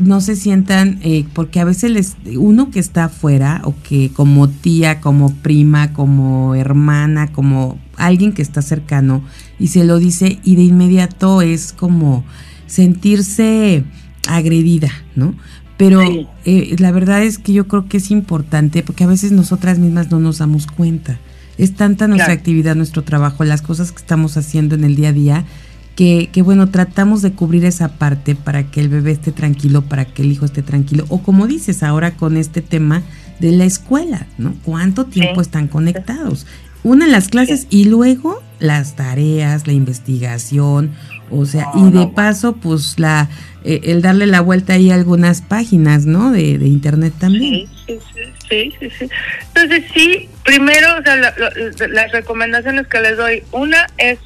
no 0.00 0.20
se 0.20 0.34
sientan, 0.36 0.98
eh, 1.02 1.24
porque 1.34 1.60
a 1.60 1.64
veces 1.64 1.90
les, 1.90 2.16
uno 2.36 2.70
que 2.70 2.80
está 2.80 3.04
afuera, 3.04 3.60
o 3.64 3.74
que 3.82 4.10
como 4.10 4.48
tía, 4.48 5.00
como 5.00 5.34
prima, 5.36 5.92
como 5.92 6.54
hermana, 6.54 7.32
como 7.32 7.78
alguien 7.96 8.32
que 8.32 8.42
está 8.42 8.62
cercano, 8.62 9.22
y 9.58 9.68
se 9.68 9.84
lo 9.84 9.98
dice, 9.98 10.40
y 10.42 10.56
de 10.56 10.62
inmediato 10.62 11.42
es 11.42 11.72
como 11.72 12.24
sentirse 12.66 13.84
agredida, 14.28 14.90
¿no? 15.14 15.34
Pero 15.76 16.02
eh, 16.44 16.76
la 16.78 16.92
verdad 16.92 17.22
es 17.22 17.38
que 17.38 17.54
yo 17.54 17.66
creo 17.66 17.88
que 17.88 17.96
es 17.96 18.10
importante, 18.10 18.82
porque 18.82 19.04
a 19.04 19.06
veces 19.06 19.32
nosotras 19.32 19.78
mismas 19.78 20.10
no 20.10 20.20
nos 20.20 20.38
damos 20.38 20.66
cuenta. 20.66 21.18
Es 21.56 21.74
tanta 21.74 22.06
nuestra 22.06 22.34
actividad, 22.34 22.74
nuestro 22.74 23.02
trabajo, 23.02 23.44
las 23.44 23.62
cosas 23.62 23.90
que 23.90 23.98
estamos 23.98 24.36
haciendo 24.36 24.74
en 24.74 24.84
el 24.84 24.94
día 24.94 25.08
a 25.08 25.12
día, 25.12 25.44
que, 25.96 26.30
bueno, 26.42 26.70
tratamos 26.70 27.20
de 27.20 27.32
cubrir 27.32 27.64
esa 27.66 27.98
parte 27.98 28.34
para 28.34 28.70
que 28.70 28.80
el 28.80 28.88
bebé 28.88 29.12
esté 29.12 29.32
tranquilo, 29.32 29.82
para 29.82 30.06
que 30.06 30.22
el 30.22 30.32
hijo 30.32 30.46
esté 30.46 30.62
tranquilo. 30.62 31.04
O 31.08 31.22
como 31.22 31.46
dices 31.46 31.82
ahora 31.82 32.12
con 32.12 32.36
este 32.38 32.62
tema 32.62 33.02
de 33.38 33.52
la 33.52 33.64
escuela, 33.64 34.26
¿no? 34.38 34.54
¿Cuánto 34.64 35.06
tiempo 35.06 35.40
están 35.40 35.68
conectados? 35.68 36.46
Una 36.82 37.04
en 37.04 37.12
las 37.12 37.28
clases 37.28 37.66
y 37.68 37.84
luego 37.84 38.42
las 38.58 38.96
tareas, 38.96 39.66
la 39.66 39.74
investigación, 39.74 40.92
O 41.30 41.44
sea, 41.44 41.66
y 41.74 41.90
de 41.90 42.06
paso, 42.08 42.56
pues 42.56 42.98
la 42.98 43.28
eh, 43.62 43.80
el 43.84 44.00
darle 44.00 44.26
la 44.26 44.40
vuelta 44.40 44.72
ahí 44.72 44.90
a 44.90 44.94
algunas 44.94 45.42
páginas, 45.42 46.06
¿no? 46.06 46.32
De, 46.32 46.56
de 46.56 46.66
internet 46.66 47.12
también. 47.18 47.68
Sí, 47.86 47.98
sí, 48.48 48.72
sí, 48.80 48.90
sí, 48.98 49.08
Entonces, 49.48 49.84
sí, 49.92 50.28
primero, 50.44 50.86
o 50.98 51.02
sea, 51.02 51.16
las 51.16 52.12
recomendaciones 52.12 52.86
que 52.86 53.00
les 53.00 53.18
doy, 53.18 53.42
una 53.52 53.86
es 53.98 54.18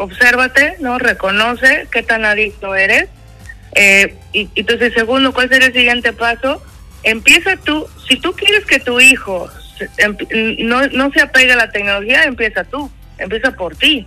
obsérvate, 0.00 0.76
¿no? 0.80 0.98
Reconoce 0.98 1.86
qué 1.90 2.02
tan 2.02 2.24
adicto 2.24 2.74
eres. 2.74 3.08
Eh, 3.74 4.16
y 4.32 4.48
entonces, 4.54 4.92
segundo, 4.94 5.32
¿cuál 5.32 5.48
sería 5.48 5.68
el 5.68 5.72
siguiente 5.72 6.12
paso? 6.12 6.62
Empieza 7.02 7.56
tú, 7.56 7.86
si 8.08 8.16
tú 8.16 8.32
quieres 8.32 8.64
que 8.64 8.80
tu 8.80 9.00
hijo 9.00 9.48
em, 9.98 10.16
no, 10.58 10.86
no 10.88 11.10
se 11.12 11.22
apegue 11.22 11.52
a 11.52 11.56
la 11.56 11.70
tecnología, 11.70 12.24
empieza 12.24 12.64
tú, 12.64 12.90
empieza 13.18 13.52
por 13.52 13.76
ti. 13.76 14.06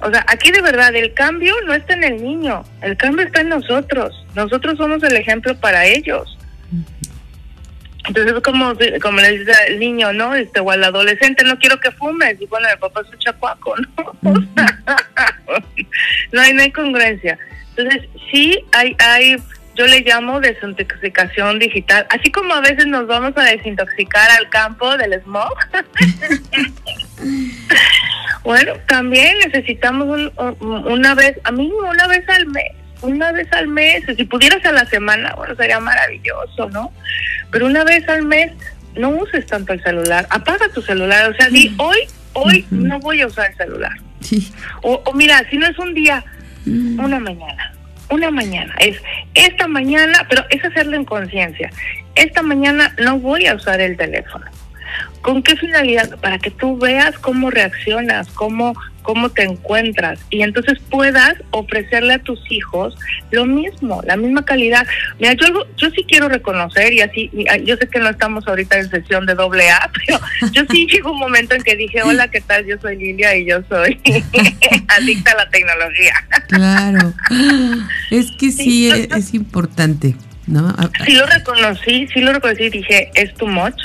O 0.00 0.10
sea, 0.10 0.24
aquí 0.28 0.50
de 0.50 0.60
verdad 0.60 0.94
el 0.94 1.14
cambio 1.14 1.54
no 1.66 1.74
está 1.74 1.94
en 1.94 2.04
el 2.04 2.22
niño, 2.22 2.64
el 2.82 2.96
cambio 2.96 3.26
está 3.26 3.40
en 3.40 3.48
nosotros. 3.50 4.24
Nosotros 4.34 4.76
somos 4.76 5.02
el 5.02 5.16
ejemplo 5.16 5.58
para 5.58 5.86
ellos. 5.86 6.36
Entonces, 8.06 8.34
como, 8.42 8.74
como 9.00 9.20
le 9.20 9.38
dice 9.38 9.52
el 9.68 9.78
niño, 9.78 10.12
¿no? 10.12 10.34
Este, 10.34 10.60
o 10.60 10.70
al 10.70 10.84
adolescente, 10.84 11.44
no 11.44 11.58
quiero 11.58 11.78
que 11.80 11.90
fumes. 11.92 12.40
Y 12.40 12.46
bueno, 12.46 12.68
el 12.68 12.78
papá 12.78 13.00
es 13.00 13.12
un 13.12 13.18
chacuaco, 13.18 13.74
¿no? 13.76 14.14
no, 16.32 16.40
hay, 16.40 16.52
no 16.52 16.62
hay 16.62 16.72
congruencia. 16.72 17.38
Entonces, 17.76 18.08
sí 18.30 18.58
hay, 18.72 18.96
hay, 18.98 19.36
yo 19.74 19.86
le 19.86 20.00
llamo 20.00 20.40
desintoxicación 20.40 21.58
digital. 21.58 22.06
Así 22.10 22.30
como 22.30 22.54
a 22.54 22.60
veces 22.60 22.86
nos 22.86 23.06
vamos 23.06 23.32
a 23.36 23.42
desintoxicar 23.42 24.30
al 24.30 24.48
campo 24.50 24.96
del 24.96 25.20
smog. 25.22 25.54
Bueno, 28.44 28.74
también 28.88 29.38
necesitamos 29.38 30.30
una 30.50 31.14
vez, 31.14 31.38
a 31.44 31.50
mí 31.50 31.72
una 31.72 32.06
vez 32.06 32.28
al 32.28 32.46
mes, 32.48 32.72
una 33.04 33.32
vez 33.32 33.52
al 33.52 33.68
mes, 33.68 34.04
si 34.16 34.24
pudieras 34.24 34.64
a 34.64 34.72
la 34.72 34.84
semana, 34.86 35.34
bueno, 35.36 35.54
sería 35.54 35.80
maravilloso, 35.80 36.68
¿no? 36.70 36.92
Pero 37.50 37.66
una 37.66 37.84
vez 37.84 38.08
al 38.08 38.22
mes, 38.22 38.52
no 38.96 39.10
uses 39.10 39.46
tanto 39.46 39.72
el 39.72 39.82
celular, 39.82 40.26
apaga 40.30 40.68
tu 40.68 40.82
celular, 40.82 41.30
o 41.30 41.34
sea, 41.34 41.48
di, 41.48 41.74
hoy, 41.78 41.98
hoy 42.32 42.66
no 42.70 42.98
voy 43.00 43.20
a 43.20 43.26
usar 43.26 43.50
el 43.50 43.56
celular. 43.56 43.92
Sí. 44.20 44.52
O, 44.82 45.02
mira, 45.14 45.44
si 45.50 45.58
no 45.58 45.66
es 45.66 45.78
un 45.78 45.94
día, 45.94 46.24
mm. 46.64 46.98
una 46.98 47.20
mañana, 47.20 47.72
una 48.10 48.30
mañana, 48.30 48.74
es 48.78 49.00
esta 49.34 49.68
mañana, 49.68 50.26
pero 50.28 50.44
es 50.50 50.64
hacerlo 50.64 50.96
en 50.96 51.04
conciencia, 51.04 51.70
esta 52.14 52.42
mañana 52.42 52.94
no 53.02 53.18
voy 53.18 53.46
a 53.46 53.54
usar 53.54 53.80
el 53.80 53.96
teléfono 53.96 54.46
¿Con 55.22 55.42
qué 55.42 55.56
finalidad? 55.56 56.18
Para 56.20 56.38
que 56.38 56.50
tú 56.50 56.76
veas 56.76 57.18
cómo 57.18 57.50
reaccionas, 57.50 58.28
cómo, 58.28 58.74
cómo 59.02 59.30
te 59.30 59.44
encuentras 59.44 60.18
y 60.30 60.42
entonces 60.42 60.78
puedas 60.90 61.34
ofrecerle 61.50 62.14
a 62.14 62.18
tus 62.18 62.40
hijos 62.50 62.94
lo 63.30 63.46
mismo, 63.46 64.02
la 64.06 64.16
misma 64.16 64.44
calidad. 64.44 64.86
Mira, 65.18 65.32
yo, 65.34 65.46
yo 65.76 65.90
sí 65.90 66.04
quiero 66.06 66.28
reconocer 66.28 66.92
y 66.92 67.00
así, 67.00 67.30
yo 67.64 67.76
sé 67.76 67.88
que 67.88 68.00
no 68.00 68.10
estamos 68.10 68.46
ahorita 68.46 68.78
en 68.78 68.90
sesión 68.90 69.24
de 69.26 69.34
doble 69.34 69.70
A, 69.70 69.90
pero 70.06 70.20
yo 70.52 70.62
sí 70.70 70.86
llegó 70.92 71.12
un 71.12 71.20
momento 71.20 71.54
en 71.54 71.62
que 71.62 71.76
dije, 71.76 72.02
hola, 72.02 72.28
¿qué 72.28 72.40
tal? 72.40 72.66
Yo 72.66 72.76
soy 72.80 72.96
Lilia 72.96 73.36
y 73.36 73.46
yo 73.46 73.62
soy 73.68 74.00
adicta 74.88 75.32
a 75.32 75.36
la 75.36 75.50
tecnología. 75.50 76.14
Claro, 76.48 77.14
es 78.10 78.30
que 78.38 78.50
sí, 78.50 78.90
es, 78.90 79.08
es 79.16 79.34
importante. 79.34 80.16
¿no? 80.46 80.74
Sí 81.06 81.12
lo 81.12 81.26
reconocí, 81.26 82.06
sí 82.12 82.20
lo 82.20 82.32
reconocí, 82.32 82.68
dije, 82.68 83.10
es 83.14 83.34
too 83.34 83.46
much, 83.46 83.80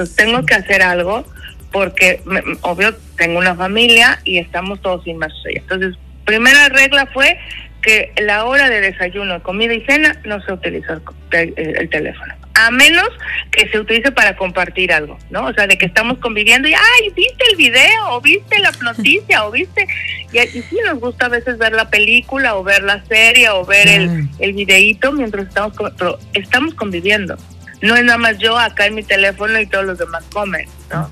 entonces 0.00 0.16
tengo 0.16 0.46
que 0.46 0.54
hacer 0.54 0.82
algo 0.82 1.26
porque, 1.70 2.22
obvio, 2.62 2.96
tengo 3.16 3.38
una 3.38 3.54
familia 3.54 4.18
y 4.24 4.38
estamos 4.38 4.80
todos 4.80 5.06
inmersos 5.06 5.44
ahí. 5.46 5.56
Entonces, 5.56 5.94
primera 6.24 6.70
regla 6.70 7.06
fue 7.12 7.38
que 7.82 8.12
la 8.18 8.46
hora 8.46 8.70
de 8.70 8.80
desayuno, 8.80 9.42
comida 9.42 9.74
y 9.74 9.82
cena 9.82 10.18
no 10.24 10.40
se 10.42 10.54
utiliza 10.54 11.00
el, 11.32 11.88
teléfono. 11.90 12.34
A 12.54 12.70
menos 12.70 13.08
que 13.52 13.68
se 13.68 13.78
utilice 13.78 14.10
para 14.10 14.36
compartir 14.36 14.90
algo, 14.90 15.18
¿no? 15.30 15.46
O 15.46 15.52
sea, 15.52 15.66
de 15.66 15.76
que 15.76 15.86
estamos 15.86 16.18
conviviendo 16.18 16.66
y, 16.66 16.72
ay, 16.72 17.10
viste 17.14 17.44
el 17.50 17.56
video, 17.56 18.08
o 18.10 18.20
viste 18.22 18.58
la 18.58 18.72
noticia, 18.82 19.44
o 19.44 19.50
viste. 19.50 19.86
Y, 20.32 20.38
y 20.38 20.62
sí 20.62 20.78
nos 20.84 20.98
gusta 20.98 21.26
a 21.26 21.28
veces 21.28 21.58
ver 21.58 21.72
la 21.72 21.90
película, 21.90 22.56
o 22.56 22.64
ver 22.64 22.82
la 22.82 23.04
serie, 23.04 23.50
o 23.50 23.66
ver 23.66 23.86
el, 23.86 24.28
el 24.38 24.52
videíto 24.54 25.12
mientras 25.12 25.46
estamos, 25.46 25.74
pero 25.98 26.18
estamos 26.32 26.74
conviviendo 26.74 27.36
no 27.82 27.96
es 27.96 28.04
nada 28.04 28.18
más 28.18 28.38
yo 28.38 28.58
acá 28.58 28.86
en 28.86 28.94
mi 28.94 29.02
teléfono 29.02 29.60
y 29.60 29.66
todos 29.66 29.84
los 29.84 29.98
demás 29.98 30.24
comen, 30.32 30.66
¿no? 30.92 31.10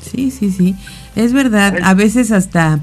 Sí, 0.00 0.30
sí, 0.30 0.50
sí. 0.50 0.74
Es 1.16 1.32
verdad, 1.32 1.78
a 1.82 1.94
veces 1.94 2.32
hasta 2.32 2.80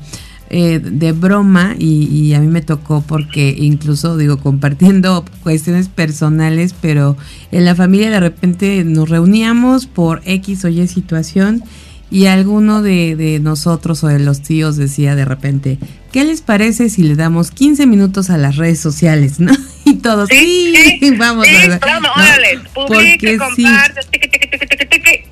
eh, 0.51 0.79
de 0.79 1.11
broma 1.11 1.75
y, 1.77 2.33
a 2.33 2.39
mí 2.39 2.47
me 2.47 2.61
tocó 2.61 3.01
porque 3.01 3.55
incluso 3.55 4.17
digo 4.17 4.37
compartiendo 4.37 5.23
cuestiones 5.43 5.89
personales, 5.89 6.73
pero 6.79 7.17
en 7.51 7.65
la 7.65 7.75
familia 7.75 8.09
de 8.09 8.19
repente 8.19 8.83
nos 8.83 9.09
reuníamos 9.09 9.85
por 9.85 10.21
X 10.25 10.65
o 10.65 10.69
Y 10.69 10.87
situación 10.87 11.63
y 12.09 12.25
alguno 12.25 12.81
de, 12.81 13.15
de 13.15 13.39
nosotros 13.39 14.03
o 14.03 14.07
de 14.07 14.19
los 14.19 14.41
tíos 14.41 14.75
decía 14.75 15.15
de 15.15 15.25
repente, 15.25 15.77
¿qué 16.11 16.23
les 16.23 16.41
parece 16.41 16.89
si 16.89 17.03
le 17.03 17.15
damos 17.15 17.51
15 17.51 17.85
minutos 17.85 18.29
a 18.29 18.37
las 18.37 18.55
redes 18.55 18.79
sociales, 18.79 19.39
no? 19.39 19.53
Y 19.85 19.95
todos, 19.95 20.29
sí, 20.29 20.75
sí, 20.99 21.11
vamos, 21.17 21.47
sí, 21.47 21.53
vamos, 21.81 22.11
órale, 22.15 22.59
publique, 22.75 23.37
comparte, 23.37 24.01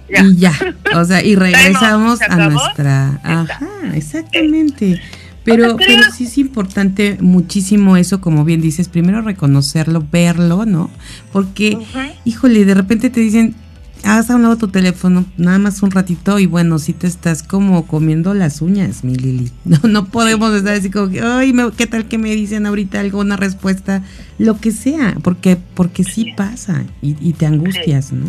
ya. 0.10 0.24
Y 0.24 0.36
ya, 0.38 0.54
o 0.96 1.06
sea, 1.06 1.24
y 1.24 1.36
regresamos 1.36 2.22
a 2.22 2.50
nuestra, 2.50 3.20
ajá, 3.24 3.70
exactamente. 3.94 5.00
Pero, 5.44 5.78
pero 5.78 6.12
sí 6.12 6.26
es 6.26 6.38
importante 6.40 7.18
muchísimo 7.22 7.98
eso, 7.98 8.20
como 8.20 8.44
bien 8.44 8.60
dices, 8.60 8.90
primero 8.90 9.22
reconocerlo, 9.22 10.06
verlo, 10.12 10.66
¿no? 10.66 10.90
Porque, 11.32 11.78
híjole, 12.26 12.66
de 12.66 12.74
repente 12.74 13.10
te 13.10 13.22
dicen, 13.22 13.56
haz 14.04 14.30
a 14.30 14.36
un 14.36 14.44
lado 14.44 14.58
tu 14.58 14.68
teléfono 14.68 15.26
nada 15.38 15.60
más 15.60 15.82
un 15.84 15.92
ratito 15.92 16.40
y 16.40 16.46
bueno, 16.46 16.80
si 16.80 16.94
te 16.94 17.08
estás 17.08 17.44
como 17.44 17.88
comiendo 17.88 18.34
las 18.34 18.62
uñas, 18.62 19.04
mi 19.04 19.16
Lili. 19.16 19.52
No, 19.66 19.80
no 19.84 20.06
podemos 20.06 20.54
estar 20.56 20.76
así 20.76 20.90
como 20.90 21.10
que, 21.10 21.22
ay, 21.22 21.54
¿qué 21.78 21.88
tal 21.88 22.08
que 22.08 22.18
me 22.18 22.30
dicen 22.30 22.66
ahorita 22.66 23.00
alguna 23.00 23.36
respuesta? 23.36 24.02
Lo 24.38 24.60
que 24.60 24.72
sea, 24.72 25.16
porque 25.24 25.58
porque 25.74 26.04
sí 26.04 26.34
pasa 26.38 26.86
y, 27.02 27.34
te 27.34 27.46
angustias, 27.46 28.14
¿no? 28.14 28.26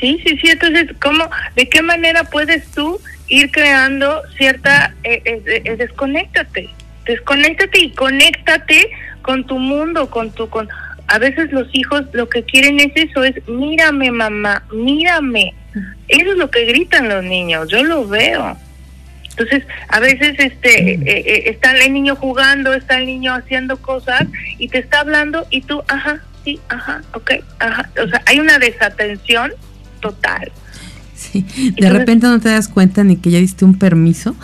Sí, 0.00 0.20
sí, 0.24 0.38
sí. 0.38 0.48
Entonces, 0.48 0.90
¿cómo, 1.00 1.28
de 1.56 1.68
qué 1.68 1.82
manera 1.82 2.24
puedes 2.24 2.66
tú 2.68 3.00
ir 3.28 3.50
creando 3.50 4.22
cierta, 4.36 4.94
eh, 5.02 5.22
eh, 5.24 5.62
eh, 5.64 5.76
desconéctate, 5.76 6.68
desconéctate 7.04 7.78
y 7.80 7.90
conéctate 7.92 8.90
con 9.22 9.44
tu 9.44 9.58
mundo, 9.58 10.08
con 10.10 10.30
tu, 10.30 10.48
con, 10.48 10.68
a 11.08 11.18
veces 11.18 11.52
los 11.52 11.68
hijos 11.72 12.04
lo 12.12 12.28
que 12.28 12.42
quieren 12.42 12.80
es 12.80 12.92
eso, 12.94 13.24
es 13.24 13.34
mírame 13.48 14.10
mamá, 14.10 14.64
mírame. 14.72 15.54
Eso 16.08 16.32
es 16.32 16.38
lo 16.38 16.50
que 16.50 16.64
gritan 16.64 17.08
los 17.08 17.24
niños, 17.24 17.68
yo 17.68 17.84
lo 17.84 18.06
veo. 18.06 18.56
Entonces, 19.30 19.64
a 19.88 20.00
veces 20.00 20.34
este 20.38 20.94
eh, 20.94 21.00
eh, 21.04 21.42
está 21.46 21.72
el 21.76 21.92
niño 21.92 22.16
jugando, 22.16 22.72
está 22.72 22.98
el 22.98 23.06
niño 23.06 23.34
haciendo 23.34 23.76
cosas 23.76 24.26
y 24.58 24.68
te 24.68 24.78
está 24.78 25.00
hablando 25.00 25.46
y 25.50 25.60
tú, 25.60 25.82
ajá, 25.88 26.22
sí, 26.42 26.58
ajá, 26.68 27.02
ok, 27.12 27.32
ajá. 27.58 27.90
O 28.02 28.08
sea, 28.08 28.22
hay 28.24 28.40
una 28.40 28.58
desatención 28.58 29.52
total. 30.00 30.50
Sí, 31.14 31.46
de 31.78 31.90
repente 31.90 32.26
no 32.26 32.40
te 32.40 32.50
das 32.50 32.68
cuenta 32.68 33.02
ni 33.04 33.16
que 33.16 33.30
ya 33.30 33.38
diste 33.38 33.64
un 33.64 33.78
permiso. 33.78 34.34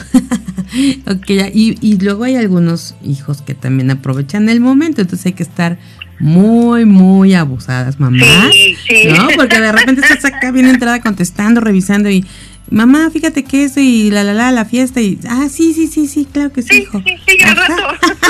okay, 1.06 1.50
y, 1.54 1.76
y 1.80 1.98
luego 1.98 2.24
hay 2.24 2.36
algunos 2.36 2.94
hijos 3.02 3.40
que 3.42 3.54
también 3.54 3.90
aprovechan 3.90 4.48
el 4.48 4.60
momento, 4.60 5.00
entonces 5.00 5.26
hay 5.26 5.32
que 5.32 5.42
estar 5.42 5.78
muy, 6.22 6.84
muy 6.84 7.34
abusadas, 7.34 7.98
mamá. 7.98 8.24
Sí, 8.52 8.76
sí. 8.86 9.08
¿No? 9.08 9.26
Porque 9.36 9.60
de 9.60 9.72
repente 9.72 10.02
estás 10.02 10.24
acá 10.24 10.52
bien 10.52 10.68
entrada 10.68 11.00
contestando, 11.00 11.60
revisando 11.60 12.08
y 12.08 12.24
mamá, 12.70 13.10
fíjate 13.10 13.42
que 13.42 13.64
eso 13.64 13.80
y 13.80 14.08
la 14.12 14.22
la 14.22 14.32
la 14.32 14.52
la 14.52 14.64
fiesta 14.64 15.00
y 15.00 15.18
ah, 15.28 15.48
sí, 15.50 15.74
sí, 15.74 15.88
sí, 15.88 16.06
sí, 16.06 16.28
claro 16.32 16.52
que 16.52 16.62
sí, 16.62 16.82
hijo. 16.82 17.02
Sí, 17.04 17.16
sí, 17.26 17.36
el 17.40 17.56
rato. 17.56 17.82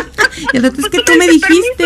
el 0.55 0.63
rato 0.63 0.81
es 0.81 0.89
que 0.89 0.99
tú 1.03 1.13
me 1.19 1.29
dijiste. 1.29 1.85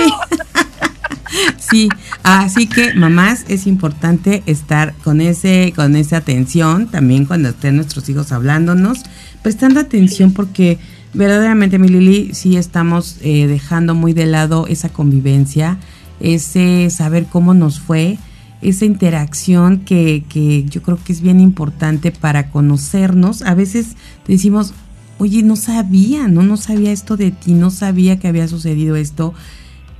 sí, 1.59 1.89
así 2.23 2.69
que 2.69 2.95
mamás 2.95 3.45
es 3.49 3.67
importante 3.67 4.45
estar 4.47 4.95
con 5.03 5.21
ese 5.21 5.73
con 5.75 5.97
esa 5.97 6.19
atención 6.19 6.87
también 6.87 7.25
cuando 7.25 7.49
estén 7.49 7.75
nuestros 7.75 8.09
hijos 8.09 8.31
hablándonos, 8.31 9.01
prestando 9.43 9.81
atención 9.81 10.33
porque 10.33 10.79
verdaderamente 11.15 11.81
mi 11.81 11.89
Lili 11.89 12.33
sí 12.33 12.57
estamos 12.57 13.17
eh, 13.23 13.49
dejando 13.49 13.97
muy 13.97 14.13
de 14.13 14.27
lado 14.27 14.69
esa 14.69 14.89
convivencia 14.89 15.79
ese 16.21 16.89
saber 16.91 17.27
cómo 17.27 17.55
nos 17.55 17.81
fue, 17.81 18.19
esa 18.63 18.85
interacción 18.85 19.81
que, 19.81 20.25
que 20.29 20.65
yo 20.65 20.83
creo 20.83 20.99
que 21.03 21.13
es 21.13 21.21
bien 21.21 21.41
importante 21.41 22.11
para 22.11 22.51
conocernos. 22.51 23.43
A 23.43 23.55
veces 23.55 23.97
decimos, 24.27 24.75
oye, 25.19 25.43
no 25.43 25.57
sabía, 25.57 26.29
no, 26.29 26.43
no 26.43 26.57
sabía 26.57 26.93
esto 26.93 27.17
de 27.17 27.31
ti, 27.31 27.53
no 27.53 27.71
sabía 27.71 28.19
que 28.19 28.29
había 28.29 28.49
sucedido 28.49 28.97
esto. 28.97 29.35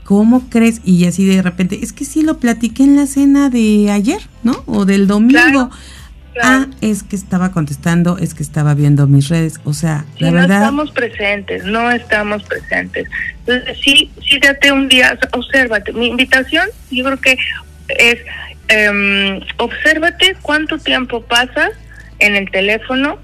¿Cómo 0.05 0.45
crees? 0.49 0.81
Y 0.85 1.05
así 1.07 1.25
de 1.25 1.43
repente, 1.43 1.81
es 1.83 1.93
que 1.93 2.05
sí 2.05 2.23
lo 2.23 2.39
platiqué 2.39 2.85
en 2.85 2.97
la 2.97 3.07
cena 3.07 3.51
de 3.51 3.91
ayer, 3.91 4.21
¿no? 4.45 4.63
O 4.67 4.85
del 4.85 5.07
domingo. 5.07 5.71
Ah, 6.43 6.67
es 6.81 7.03
que 7.03 7.17
estaba 7.17 7.53
contestando, 7.53 8.19
es 8.19 8.35
que 8.35 8.43
estaba 8.43 8.75
viendo 8.75 9.07
mis 9.07 9.29
redes, 9.29 9.61
o 9.65 9.73
sea, 9.73 10.05
la 10.19 10.31
verdad. 10.31 10.49
No 10.49 10.55
estamos 10.55 10.91
presentes, 10.93 11.65
no 11.65 11.91
estamos 11.91 12.43
presentes. 12.45 13.09
Entonces, 13.47 13.79
sí, 13.83 14.11
sí, 14.29 14.39
date 14.39 14.73
un 14.73 14.89
día, 14.89 15.19
obsérvate. 15.33 15.93
Mi 15.93 16.09
invitación, 16.09 16.69
yo 16.91 17.05
creo 17.05 17.21
que 17.21 17.39
es, 17.89 18.19
eh, 18.69 19.41
obsérvate 19.59 20.37
cuánto 20.43 20.79
tiempo 20.79 21.23
pasas 21.23 21.71
en 22.19 22.37
el 22.37 22.51
teléfono, 22.51 23.19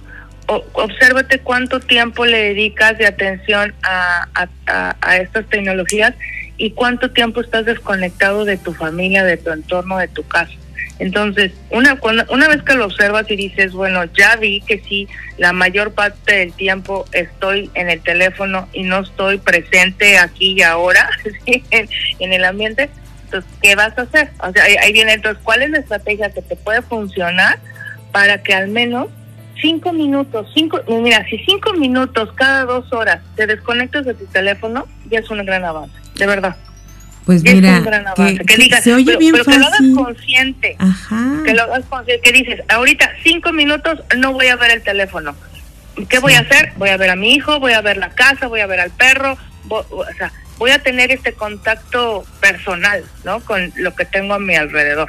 o, 0.46 0.64
obsérvate 0.72 1.38
cuánto 1.40 1.80
tiempo 1.80 2.26
le 2.26 2.54
dedicas 2.54 2.98
de 2.98 3.06
atención 3.06 3.74
a, 3.82 4.28
a, 4.66 4.96
a 5.00 5.16
estas 5.16 5.46
tecnologías 5.48 6.14
y 6.56 6.70
cuánto 6.72 7.10
tiempo 7.10 7.40
estás 7.40 7.64
desconectado 7.64 8.44
de 8.44 8.56
tu 8.56 8.72
familia, 8.72 9.24
de 9.24 9.36
tu 9.36 9.50
entorno, 9.50 9.98
de 9.98 10.08
tu 10.08 10.22
casa. 10.26 10.52
Entonces, 10.98 11.52
una, 11.70 11.98
una 12.30 12.48
vez 12.48 12.62
que 12.62 12.74
lo 12.74 12.86
observas 12.86 13.28
y 13.30 13.36
dices, 13.36 13.72
bueno, 13.72 14.04
ya 14.16 14.36
vi 14.36 14.60
que 14.60 14.80
sí, 14.80 15.08
la 15.38 15.52
mayor 15.52 15.92
parte 15.92 16.34
del 16.34 16.52
tiempo 16.52 17.06
estoy 17.12 17.70
en 17.74 17.90
el 17.90 18.00
teléfono 18.00 18.68
y 18.72 18.82
no 18.84 19.00
estoy 19.00 19.38
presente 19.38 20.18
aquí 20.18 20.54
y 20.58 20.62
ahora 20.62 21.10
en, 21.46 22.32
el 22.32 22.44
ambiente, 22.44 22.90
entonces, 23.24 23.50
¿qué 23.62 23.74
vas 23.74 23.96
a 23.98 24.02
hacer? 24.02 24.30
O 24.40 24.52
sea, 24.52 24.64
ahí, 24.64 24.92
viene, 24.92 25.14
entonces, 25.14 25.42
¿cuál 25.42 25.62
es 25.62 25.70
la 25.70 25.78
estrategia 25.78 26.30
que 26.30 26.42
te 26.42 26.56
puede 26.56 26.82
funcionar 26.82 27.58
para 28.12 28.42
que 28.42 28.54
al 28.54 28.68
menos 28.68 29.08
cinco 29.60 29.92
minutos, 29.92 30.48
cinco, 30.54 30.80
mira, 30.88 31.24
si 31.28 31.38
cinco 31.38 31.72
minutos 31.72 32.30
cada 32.34 32.64
dos 32.64 32.92
horas 32.92 33.22
te 33.36 33.46
desconectas 33.46 34.04
de 34.04 34.14
tu 34.14 34.26
teléfono, 34.26 34.86
ya 35.08 35.20
es 35.20 35.30
un 35.30 35.44
gran 35.44 35.64
avance, 35.64 35.94
de 36.16 36.26
verdad. 36.26 36.56
Pues 37.24 37.42
mira, 37.42 37.82
que, 38.16 38.56
digas, 38.56 38.82
se 38.82 38.94
oye 38.94 39.16
bien 39.16 39.34
que 39.34 39.58
lo 39.58 39.66
hagas 39.66 39.80
consciente. 39.94 40.76
Que 41.44 41.54
lo 41.54 41.62
hagas 41.62 41.84
consciente. 41.88 42.20
Que 42.22 42.32
dices, 42.32 42.60
ahorita 42.68 43.10
cinco 43.22 43.52
minutos 43.52 44.00
no 44.18 44.32
voy 44.32 44.48
a 44.48 44.56
ver 44.56 44.72
el 44.72 44.82
teléfono. 44.82 45.34
¿Qué 46.08 46.18
voy 46.18 46.34
a 46.34 46.40
hacer? 46.40 46.72
Voy 46.78 46.88
a 46.88 46.96
ver 46.96 47.10
a 47.10 47.16
mi 47.16 47.34
hijo, 47.34 47.60
voy 47.60 47.72
a 47.72 47.80
ver 47.80 47.96
la 47.96 48.10
casa, 48.10 48.48
voy 48.48 48.60
a 48.60 48.66
ver 48.66 48.80
al 48.80 48.90
perro. 48.90 49.36
o 49.68 50.04
sea, 50.16 50.32
voy 50.58 50.70
a 50.70 50.78
tener 50.80 51.10
este 51.12 51.32
contacto 51.32 52.24
personal, 52.40 53.04
¿no? 53.24 53.40
Con 53.40 53.72
lo 53.76 53.94
que 53.94 54.04
tengo 54.04 54.34
a 54.34 54.38
mi 54.38 54.54
alrededor. 54.54 55.08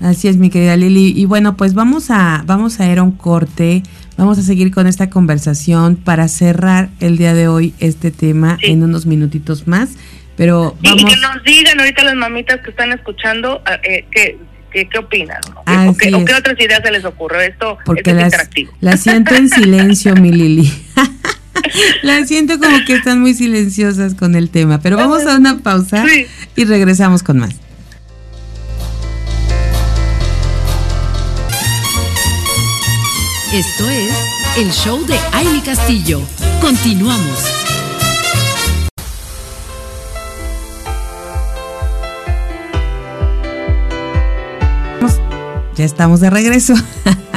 Así 0.00 0.28
es, 0.28 0.36
mi 0.36 0.50
querida 0.50 0.76
Lili. 0.76 1.12
Y 1.16 1.24
bueno, 1.24 1.56
pues 1.56 1.74
vamos 1.74 2.10
a, 2.10 2.42
vamos 2.46 2.80
a 2.80 2.90
ir 2.90 2.98
a 2.98 3.02
un 3.02 3.12
corte. 3.12 3.82
Vamos 4.16 4.38
a 4.38 4.42
seguir 4.42 4.70
con 4.72 4.86
esta 4.86 5.10
conversación 5.10 5.96
para 5.96 6.28
cerrar 6.28 6.88
el 7.00 7.16
día 7.16 7.34
de 7.34 7.48
hoy 7.48 7.74
este 7.80 8.10
tema 8.10 8.58
en 8.62 8.82
unos 8.82 9.06
minutitos 9.06 9.66
más. 9.66 9.90
Pero 10.36 10.76
vamos... 10.80 11.02
Y 11.02 11.04
que 11.04 11.16
nos 11.16 11.42
digan 11.44 11.78
ahorita 11.80 12.04
las 12.04 12.14
mamitas 12.16 12.60
que 12.60 12.70
están 12.70 12.92
escuchando 12.92 13.62
eh, 13.82 14.04
qué, 14.10 14.38
qué, 14.72 14.98
opinan. 14.98 15.40
O, 15.56 15.96
qué, 15.96 16.14
otras 16.14 16.58
ideas 16.58 16.80
se 16.84 16.90
les 16.90 17.04
ocurre. 17.04 17.46
Esto, 17.46 17.78
Porque 17.84 18.10
es 18.10 18.20
interactivo. 18.20 18.72
La 18.80 18.96
siento 18.96 19.34
en 19.34 19.48
silencio, 19.48 20.14
mi 20.16 20.32
Lili. 20.32 20.72
la 22.02 22.24
siento 22.26 22.58
como 22.58 22.84
que 22.84 22.94
están 22.94 23.20
muy 23.20 23.34
silenciosas 23.34 24.14
con 24.14 24.34
el 24.34 24.50
tema. 24.50 24.80
Pero 24.80 24.96
vamos 24.96 25.24
a 25.26 25.36
una 25.36 25.58
pausa 25.58 26.04
y 26.56 26.64
regresamos 26.64 27.22
con 27.22 27.38
más. 27.38 27.54
Esto 33.52 33.88
es 33.88 34.12
el 34.56 34.72
show 34.72 35.06
de 35.06 35.16
Aile 35.32 35.62
Castillo. 35.64 36.20
Continuamos. 36.60 37.63
Ya 45.76 45.84
estamos 45.84 46.20
de 46.20 46.30
regreso. 46.30 46.74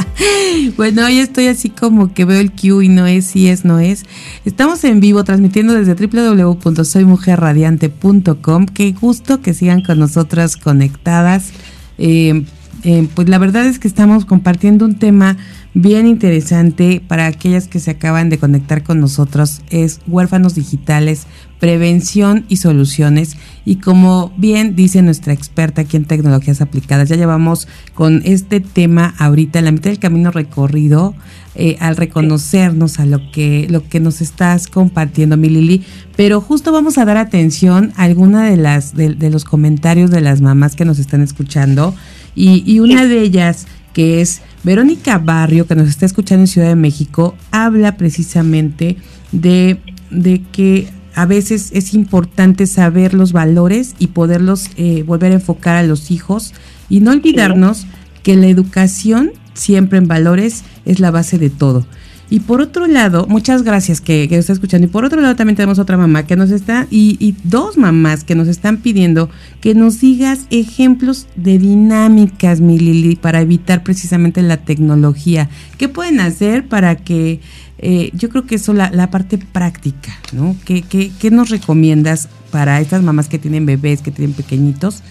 bueno, 0.77 1.05
hoy 1.05 1.17
estoy 1.17 1.47
así 1.47 1.69
como 1.69 2.13
que 2.13 2.23
veo 2.23 2.39
el 2.39 2.51
Q 2.51 2.83
y 2.83 2.89
no 2.89 3.07
es, 3.07 3.25
si 3.25 3.47
es, 3.47 3.65
no 3.65 3.79
es. 3.79 4.05
Estamos 4.45 4.83
en 4.83 4.99
vivo 4.99 5.23
transmitiendo 5.23 5.73
desde 5.73 5.95
www.soymujerradiante.com. 5.95 8.67
Qué 8.67 8.91
gusto 8.91 9.41
que 9.41 9.55
sigan 9.55 9.81
con 9.81 9.97
nosotras 9.97 10.55
conectadas. 10.55 11.49
Eh, 11.97 12.43
eh, 12.83 13.07
pues 13.15 13.27
la 13.27 13.39
verdad 13.39 13.65
es 13.65 13.79
que 13.79 13.87
estamos 13.87 14.25
compartiendo 14.25 14.85
un 14.85 14.99
tema 14.99 15.35
bien 15.73 16.05
interesante 16.05 17.01
para 17.05 17.25
aquellas 17.25 17.67
que 17.67 17.79
se 17.79 17.89
acaban 17.91 18.29
de 18.29 18.37
conectar 18.37 18.83
con 18.83 18.99
nosotros. 18.99 19.61
Es 19.69 19.99
huérfanos 20.07 20.53
digitales, 20.53 21.25
prevención 21.59 22.45
y 22.49 22.57
soluciones. 22.57 23.37
Y 23.65 23.77
como 23.77 24.31
bien 24.37 24.75
dice 24.75 25.01
nuestra 25.01 25.33
experta 25.33 25.81
aquí 25.81 25.97
en 25.97 26.05
tecnologías 26.05 26.61
aplicadas, 26.61 27.09
ya 27.09 27.15
llevamos 27.15 27.67
con 27.93 28.21
este 28.25 28.59
tema 28.59 29.13
ahorita 29.17 29.59
en 29.59 29.65
la 29.65 29.71
mitad 29.71 29.89
del 29.89 29.99
camino 29.99 30.31
recorrido 30.31 31.15
eh, 31.55 31.75
al 31.79 31.95
reconocernos 31.95 32.99
a 32.99 33.07
lo 33.07 33.31
que, 33.31 33.65
lo 33.69 33.87
que 33.87 33.99
nos 33.99 34.21
estás 34.21 34.67
compartiendo, 34.67 35.37
mi 35.37 35.49
Lili. 35.49 35.83
Pero 36.15 36.39
justo 36.39 36.71
vamos 36.71 36.99
a 36.99 37.05
dar 37.05 37.17
atención 37.17 37.93
a 37.95 38.03
alguna 38.03 38.47
de 38.47 38.57
las 38.57 38.95
de, 38.95 39.29
los 39.31 39.43
comentarios 39.43 40.11
de 40.11 40.21
las 40.21 40.39
mamás 40.39 40.75
que 40.75 40.85
nos 40.85 40.99
están 40.99 41.21
escuchando. 41.21 41.95
Y, 42.35 42.63
y 42.71 42.79
una 42.79 43.05
de 43.07 43.21
ellas, 43.21 43.65
que 43.93 44.21
es 44.21 44.41
Verónica 44.63 45.17
Barrio, 45.17 45.65
que 45.65 45.73
nos 45.73 45.87
está 45.89 46.05
escuchando 46.05 46.43
en 46.43 46.47
Ciudad 46.47 46.67
de 46.67 46.75
México, 46.75 47.35
habla 47.49 47.97
precisamente 47.97 48.97
de, 49.31 49.79
de 50.11 50.43
que 50.51 50.87
a 51.17 51.25
veces 51.25 51.71
es 51.73 51.95
importante 51.95 52.67
saber 52.67 53.15
los 53.15 53.33
valores 53.33 53.95
y 53.97 54.07
poderlos 54.07 54.69
eh, 54.77 55.01
volver 55.01 55.31
a 55.31 55.35
enfocar 55.35 55.75
a 55.75 55.81
los 55.81 56.11
hijos 56.11 56.53
y 56.89 56.99
no 56.99 57.09
olvidarnos 57.09 57.87
que 58.21 58.35
la 58.35 58.45
educación 58.45 59.31
siempre 59.55 59.97
en 59.97 60.07
valores 60.07 60.63
es 60.85 60.99
la 60.99 61.09
base 61.09 61.39
de 61.39 61.49
todo. 61.49 61.87
Y 62.29 62.41
por 62.41 62.59
otro 62.59 62.87
lado, 62.87 63.25
muchas 63.27 63.63
gracias 63.63 64.01
que, 64.01 64.27
que 64.27 64.35
nos 64.35 64.43
está 64.43 64.53
escuchando. 64.53 64.87
Y 64.87 64.89
por 64.89 65.05
otro 65.05 65.21
lado 65.21 65.35
también 65.35 65.55
tenemos 65.55 65.79
otra 65.79 65.95
mamá 65.95 66.25
que 66.25 66.35
nos 66.35 66.51
está, 66.51 66.87
y, 66.91 67.15
y, 67.19 67.35
dos 67.43 67.77
mamás 67.77 68.23
que 68.25 68.35
nos 68.35 68.47
están 68.47 68.77
pidiendo 68.77 69.29
que 69.61 69.75
nos 69.75 70.01
digas 70.01 70.45
ejemplos 70.49 71.27
de 71.35 71.57
dinámicas, 71.57 72.59
mi 72.59 72.77
Lili, 72.77 73.15
para 73.15 73.41
evitar 73.41 73.83
precisamente 73.83 74.41
la 74.41 74.57
tecnología. 74.57 75.49
¿Qué 75.77 75.87
pueden 75.87 76.19
hacer 76.19 76.67
para 76.67 76.95
que 76.95 77.39
eh, 77.79 78.09
yo 78.13 78.29
creo 78.29 78.45
que 78.45 78.55
eso 78.55 78.73
la, 78.73 78.89
la 78.89 79.09
parte 79.09 79.37
práctica, 79.37 80.17
¿no? 80.33 80.55
¿Qué, 80.65 80.81
¿Qué, 80.81 81.11
qué, 81.17 81.31
nos 81.31 81.49
recomiendas 81.49 82.27
para 82.51 82.81
estas 82.81 83.03
mamás 83.03 83.29
que 83.29 83.37
tienen 83.37 83.65
bebés, 83.65 84.01
que 84.01 84.11
tienen 84.11 84.35
pequeñitos? 84.35 85.03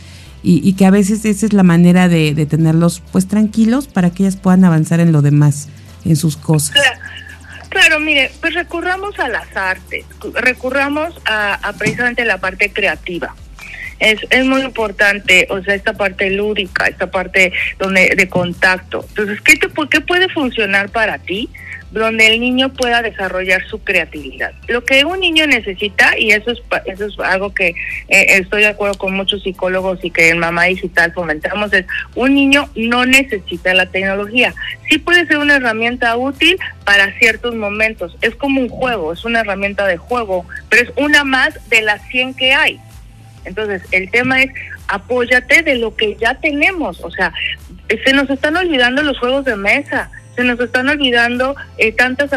Y, 0.42 0.61
y 0.68 0.74
que 0.74 0.85
a 0.85 0.90
veces 0.90 1.24
esa 1.24 1.46
es 1.46 1.52
la 1.52 1.62
manera 1.62 2.09
de, 2.09 2.35
de, 2.35 2.46
tenerlos 2.46 3.02
pues 3.11 3.26
tranquilos 3.26 3.87
para 3.87 4.11
que 4.11 4.24
ellas 4.24 4.37
puedan 4.37 4.64
avanzar 4.64 5.00
en 5.00 5.12
lo 5.12 5.22
demás, 5.22 5.68
en 6.05 6.16
sus 6.16 6.37
cosas. 6.37 6.70
Claro, 6.70 7.00
claro 7.77 8.01
mire, 8.01 8.31
pues 8.41 8.55
recurramos 8.55 9.19
a 9.19 9.29
las 9.29 9.55
artes, 9.55 10.05
recurramos 10.35 11.21
a, 11.27 11.55
a 11.55 11.73
precisamente 11.75 12.25
la 12.25 12.39
parte 12.39 12.73
creativa. 12.73 13.35
Es, 13.99 14.21
es 14.31 14.45
muy 14.45 14.62
importante, 14.62 15.47
o 15.51 15.62
sea, 15.62 15.75
esta 15.75 15.95
parte 15.95 16.31
lúdica, 16.31 16.87
esta 16.87 17.11
parte 17.11 17.53
donde 17.79 18.15
de 18.15 18.29
contacto. 18.29 19.05
Entonces, 19.09 19.41
¿qué, 19.41 19.57
te, 19.57 19.69
¿qué 19.91 20.01
puede 20.01 20.29
funcionar 20.29 20.91
para 20.91 21.19
ti? 21.19 21.51
Donde 21.90 22.27
el 22.27 22.40
niño 22.40 22.72
pueda 22.72 23.03
desarrollar 23.03 23.66
su 23.68 23.83
creatividad. 23.83 24.53
Lo 24.68 24.85
que 24.85 25.05
un 25.05 25.20
niño 25.20 25.46
necesita, 25.46 26.18
y 26.18 26.33
eso 26.33 26.51
es, 26.51 26.61
eso 26.87 27.07
es 27.07 27.18
algo 27.20 27.55
que 27.55 27.68
eh, 27.68 28.27
estoy 28.29 28.62
de 28.62 28.68
acuerdo 28.68 28.99
con 28.99 29.14
muchos 29.14 29.42
psicólogos 29.42 30.05
y 30.05 30.11
que 30.11 30.31
en 30.31 30.38
Mamá 30.38 30.64
Digital 30.64 31.12
fomentamos, 31.12 31.72
es 31.72 31.87
un 32.14 32.35
niño 32.35 32.68
no 32.75 33.07
necesita 33.07 33.72
la 33.75 33.87
tecnología. 33.87 34.55
Sí 34.90 34.99
puede 34.99 35.27
ser 35.27 35.38
una 35.38 35.57
herramienta 35.57 36.16
útil 36.16 36.59
para 36.85 37.16
ciertos 37.18 37.55
momentos. 37.55 38.16
Es 38.20 38.35
como 38.35 38.61
un 38.61 38.68
juego, 38.68 39.12
es 39.12 39.25
una 39.25 39.40
herramienta 39.40 39.87
de 39.87 39.96
juego, 39.96 40.44
pero 40.68 40.83
es 40.83 40.90
una 40.96 41.25
más 41.25 41.55
de 41.70 41.83
las 41.83 42.03
100 42.09 42.35
que 42.35 42.53
hay. 42.53 42.81
Entonces, 43.44 43.83
el 43.92 44.11
tema 44.11 44.42
es 44.42 44.51
apóyate 44.88 45.62
de 45.62 45.77
lo 45.77 45.94
que 45.94 46.16
ya 46.16 46.35
tenemos. 46.35 47.01
O 47.03 47.11
sea, 47.11 47.33
se 47.88 48.12
nos 48.12 48.29
están 48.29 48.57
olvidando 48.57 49.03
los 49.03 49.18
juegos 49.18 49.44
de 49.44 49.57
mesa 49.57 50.11
se 50.37 50.44
nos 50.44 50.61
están 50.61 50.88
olvidando 50.88 51.57
eh, 51.79 51.92
tantas 51.92 52.31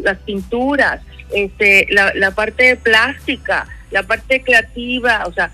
las 0.00 0.18
pinturas, 0.18 1.00
este, 1.34 1.86
la, 1.90 2.12
la 2.14 2.32
parte 2.32 2.76
plástica, 2.76 3.66
la 3.90 4.02
parte 4.02 4.42
creativa, 4.42 5.24
o 5.26 5.32
sea, 5.32 5.50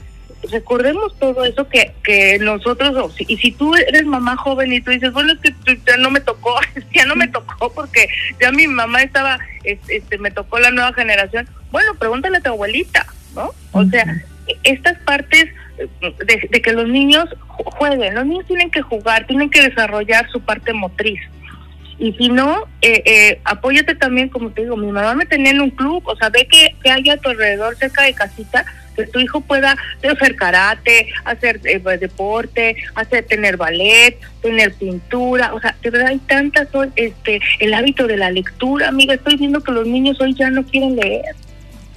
recordemos 0.50 1.16
todo 1.18 1.44
eso 1.44 1.68
que, 1.68 1.92
que 2.02 2.38
nosotros, 2.38 3.14
y 3.18 3.37
si 3.37 3.52
tú 3.52 3.74
eres 3.74 4.04
mamá 4.04 4.37
joven 4.37 4.72
y 4.72 4.80
tú 4.80 4.90
dices, 4.90 5.12
bueno, 5.12 5.32
es 5.32 5.38
que 5.40 5.78
ya 5.87 5.96
no 5.96 6.11
me 6.11 6.20
tocó, 6.20 6.55
ya 6.94 7.05
no 7.07 7.16
me 7.16 7.28
tocó 7.28 7.72
porque 7.72 8.09
ya 8.40 8.53
mi 8.53 8.66
mamá 8.66 9.03
estaba, 9.03 9.38
este, 9.64 10.18
me 10.18 10.30
tocó 10.30 10.59
la 10.59 10.70
nueva 10.70 10.92
generación, 10.92 11.49
bueno, 11.70 11.94
pregúntale 11.99 12.38
a 12.38 12.40
tu 12.40 12.51
abuelita, 12.51 13.07
¿no? 13.34 13.51
O 13.72 13.84
sea, 13.84 14.22
estas 14.62 14.99
partes 15.01 15.51
de, 16.01 16.49
de 16.51 16.62
que 16.62 16.72
los 16.72 16.88
niños 16.88 17.28
jueguen, 17.46 18.14
los 18.14 18.26
niños 18.26 18.46
tienen 18.46 18.70
que 18.70 18.82
jugar, 18.82 19.26
tienen 19.26 19.51
que 19.51 19.62
desarrollar 19.62 20.28
su 20.30 20.40
parte 20.40 20.72
motriz. 20.72 21.20
Y 21.99 22.12
si 22.12 22.28
no, 22.28 22.64
eh, 22.80 23.03
eh, 23.05 23.40
apóyate 23.44 23.94
también, 23.96 24.28
como 24.28 24.51
te 24.51 24.62
digo, 24.62 24.76
mi 24.76 24.92
mamá 24.92 25.14
me 25.14 25.26
tenía 25.26 25.51
en 25.51 25.61
un 25.61 25.70
club, 25.70 26.03
o 26.07 26.16
sea, 26.16 26.28
ve 26.28 26.46
que, 26.46 26.76
que 26.82 26.90
hay 26.90 27.09
a 27.11 27.16
tu 27.16 27.28
alrededor 27.28 27.76
cerca 27.76 28.03
de 28.03 28.14
casita, 28.14 28.64
que 28.94 29.07
tu 29.07 29.18
hijo 29.18 29.40
pueda 29.40 29.76
hacer 30.09 30.36
karate, 30.36 31.09
hacer 31.24 31.61
eh, 31.64 31.80
deporte, 31.99 32.76
hacer 32.94 33.24
tener 33.26 33.57
ballet, 33.57 34.16
tener 34.42 34.74
pintura, 34.74 35.55
o 35.55 35.61
sea, 35.61 35.74
de 35.82 35.90
verdad 35.90 36.09
hay 36.09 36.18
tantas, 36.18 36.68
este, 36.94 37.40
el 37.59 37.74
hábito 37.74 38.07
de 38.07 38.16
la 38.16 38.30
lectura, 38.30 38.88
amiga, 38.88 39.14
estoy 39.14 39.36
viendo 39.36 39.62
que 39.62 39.72
los 39.72 39.86
niños 39.86 40.20
hoy 40.20 40.34
ya 40.34 40.51
no 40.51 40.64
quieren 40.64 40.96
leer 40.96 41.34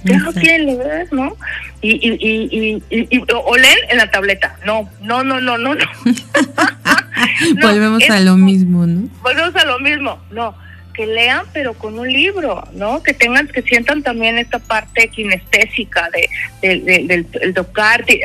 ya 0.04 0.18
no 0.18 0.32
quieren 0.32 0.78
leer, 0.78 1.12
¿no? 1.12 1.36
Y, 1.80 1.90
y, 1.90 2.82
y, 2.90 3.06
y, 3.10 3.22
o 3.34 3.56
leen 3.56 3.78
en 3.90 3.98
la 3.98 4.10
tableta. 4.10 4.56
No, 4.64 4.88
no, 5.00 5.22
no, 5.22 5.40
no, 5.40 5.58
no, 5.58 5.74
no. 5.74 5.84
volvemos 7.62 8.08
a 8.08 8.20
lo 8.20 8.36
mismo, 8.36 8.86
¿no? 8.86 9.08
Volvemos 9.22 9.54
a 9.56 9.64
lo 9.64 9.78
mismo, 9.80 10.18
no. 10.30 10.54
Que 10.94 11.06
lean, 11.06 11.46
pero 11.54 11.72
con 11.72 11.98
un 11.98 12.12
libro, 12.12 12.68
¿no? 12.74 13.02
Que 13.02 13.14
tengan, 13.14 13.48
que 13.48 13.62
sientan 13.62 14.02
también 14.02 14.36
esta 14.36 14.58
parte 14.58 15.08
kinestésica 15.08 16.10
de, 16.10 16.28
del, 16.68 17.26
del 17.30 17.54
tocar, 17.54 18.04
de, 18.04 18.20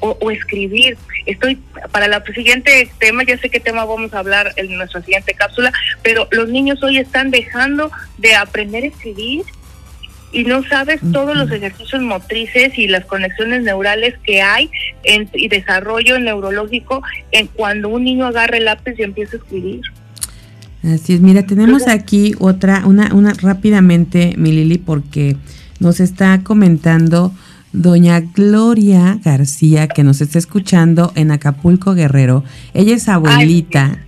o, 0.00 0.16
o, 0.20 0.30
escribir. 0.30 0.96
Estoy, 1.26 1.56
para 1.90 2.06
el 2.06 2.34
siguiente 2.34 2.88
tema, 2.98 3.24
ya 3.24 3.36
sé 3.38 3.50
qué 3.50 3.58
tema 3.58 3.84
vamos 3.84 4.14
a 4.14 4.20
hablar 4.20 4.52
en 4.56 4.76
nuestra 4.76 5.02
siguiente 5.02 5.34
cápsula, 5.34 5.72
pero 6.02 6.28
los 6.30 6.48
niños 6.48 6.82
hoy 6.84 6.98
están 6.98 7.32
dejando 7.32 7.90
de 8.18 8.34
aprender 8.36 8.84
a 8.84 8.86
escribir 8.86 9.44
y 10.32 10.44
no 10.44 10.62
sabes 10.64 11.00
todos 11.12 11.36
los 11.36 11.50
ejercicios 11.50 12.02
motrices 12.02 12.76
y 12.78 12.86
las 12.86 13.04
conexiones 13.06 13.62
neurales 13.62 14.14
que 14.22 14.42
hay 14.42 14.70
en, 15.04 15.28
y 15.32 15.48
desarrollo 15.48 16.18
neurológico 16.18 17.02
en 17.32 17.46
cuando 17.46 17.88
un 17.88 18.04
niño 18.04 18.26
agarra 18.26 18.58
el 18.58 18.66
lápiz 18.66 18.94
y 18.98 19.02
empieza 19.02 19.36
a 19.36 19.40
escribir. 19.40 19.80
Así 20.84 21.14
es, 21.14 21.20
mira, 21.20 21.44
tenemos 21.44 21.88
aquí 21.88 22.34
otra, 22.38 22.86
una, 22.86 23.12
una 23.14 23.32
rápidamente, 23.34 24.34
mi 24.36 24.52
Lili, 24.52 24.78
porque 24.78 25.36
nos 25.80 26.00
está 26.00 26.42
comentando 26.44 27.32
doña 27.72 28.20
Gloria 28.20 29.18
García, 29.24 29.88
que 29.88 30.04
nos 30.04 30.20
está 30.20 30.38
escuchando 30.38 31.12
en 31.14 31.30
Acapulco 31.30 31.94
Guerrero. 31.94 32.44
Ella 32.74 32.94
es 32.94 33.08
abuelita 33.08 34.06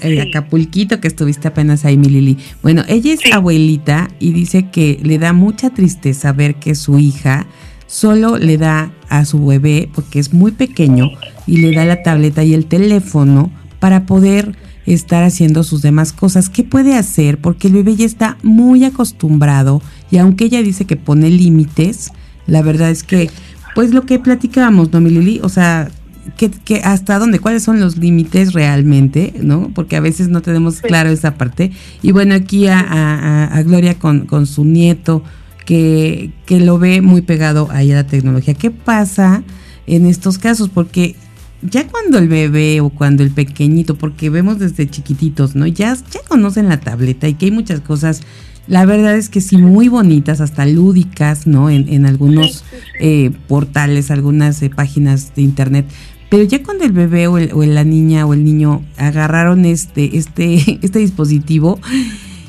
el 0.00 0.20
Acapulquito 0.20 1.00
que 1.00 1.08
estuviste 1.08 1.48
apenas 1.48 1.84
ahí, 1.84 1.96
mi 1.96 2.08
Lili. 2.08 2.38
Bueno, 2.62 2.82
ella 2.88 3.12
es 3.12 3.20
abuelita 3.32 4.08
y 4.18 4.32
dice 4.32 4.70
que 4.70 4.98
le 5.02 5.18
da 5.18 5.32
mucha 5.32 5.70
tristeza 5.70 6.32
ver 6.32 6.56
que 6.56 6.74
su 6.74 6.98
hija 6.98 7.46
solo 7.86 8.38
le 8.38 8.58
da 8.58 8.92
a 9.08 9.24
su 9.24 9.44
bebé, 9.46 9.88
porque 9.94 10.18
es 10.18 10.32
muy 10.32 10.52
pequeño, 10.52 11.10
y 11.46 11.58
le 11.58 11.72
da 11.72 11.84
la 11.84 12.02
tableta 12.02 12.42
y 12.42 12.54
el 12.54 12.66
teléfono 12.66 13.50
para 13.78 14.06
poder 14.06 14.56
estar 14.86 15.22
haciendo 15.22 15.62
sus 15.62 15.82
demás 15.82 16.12
cosas. 16.12 16.48
¿Qué 16.48 16.64
puede 16.64 16.96
hacer? 16.96 17.38
Porque 17.38 17.68
el 17.68 17.74
bebé 17.74 17.96
ya 17.96 18.06
está 18.06 18.36
muy 18.42 18.84
acostumbrado 18.84 19.82
y 20.10 20.18
aunque 20.18 20.46
ella 20.46 20.62
dice 20.62 20.84
que 20.86 20.96
pone 20.96 21.30
límites, 21.30 22.10
la 22.46 22.62
verdad 22.62 22.90
es 22.90 23.02
que, 23.02 23.30
pues 23.74 23.92
lo 23.92 24.02
que 24.02 24.18
platicábamos, 24.18 24.92
¿no, 24.92 25.00
mi 25.00 25.10
Lili? 25.10 25.40
O 25.42 25.48
sea, 25.48 25.90
que, 26.36 26.80
hasta 26.82 27.18
dónde, 27.18 27.38
cuáles 27.38 27.62
son 27.62 27.80
los 27.80 27.96
límites 27.96 28.52
realmente, 28.52 29.34
¿no? 29.40 29.70
Porque 29.74 29.96
a 29.96 30.00
veces 30.00 30.28
no 30.28 30.42
tenemos 30.42 30.80
claro 30.80 31.10
esa 31.10 31.34
parte. 31.34 31.72
Y 32.02 32.12
bueno, 32.12 32.34
aquí 32.34 32.66
a, 32.68 33.62
Gloria 33.64 33.98
con, 33.98 34.26
con, 34.26 34.46
su 34.46 34.64
nieto, 34.64 35.22
que, 35.64 36.30
que 36.46 36.60
lo 36.60 36.78
ve 36.78 37.00
muy 37.00 37.22
pegado 37.22 37.68
ahí 37.70 37.92
a 37.92 37.96
la 37.96 38.06
tecnología. 38.06 38.54
¿Qué 38.54 38.70
pasa 38.70 39.42
en 39.86 40.06
estos 40.06 40.38
casos? 40.38 40.68
Porque 40.68 41.16
ya 41.62 41.86
cuando 41.88 42.18
el 42.18 42.28
bebé 42.28 42.80
o 42.80 42.90
cuando 42.90 43.22
el 43.22 43.30
pequeñito, 43.30 43.96
porque 43.96 44.30
vemos 44.30 44.58
desde 44.58 44.88
chiquititos, 44.88 45.54
¿no? 45.54 45.66
Ya, 45.66 45.94
ya 45.94 46.20
conocen 46.28 46.68
la 46.68 46.80
tableta 46.80 47.28
y 47.28 47.34
que 47.34 47.46
hay 47.46 47.52
muchas 47.52 47.80
cosas 47.80 48.22
la 48.66 48.86
verdad 48.86 49.16
es 49.16 49.28
que 49.28 49.40
sí, 49.40 49.58
muy 49.58 49.88
bonitas, 49.88 50.40
hasta 50.40 50.64
lúdicas, 50.64 51.46
¿no? 51.46 51.68
En, 51.68 51.88
en 51.92 52.06
algunos 52.06 52.64
eh, 52.98 53.30
portales, 53.46 54.10
algunas 54.10 54.62
eh, 54.62 54.70
páginas 54.70 55.34
de 55.34 55.42
internet. 55.42 55.86
Pero 56.34 56.48
ya 56.48 56.64
cuando 56.64 56.82
el 56.84 56.90
bebé 56.90 57.28
o, 57.28 57.38
la 57.38 57.84
niña 57.84 58.26
o 58.26 58.34
el 58.34 58.42
niño 58.42 58.82
agarraron 58.96 59.64
este, 59.64 60.16
este, 60.16 60.80
este 60.82 60.98
dispositivo, 60.98 61.78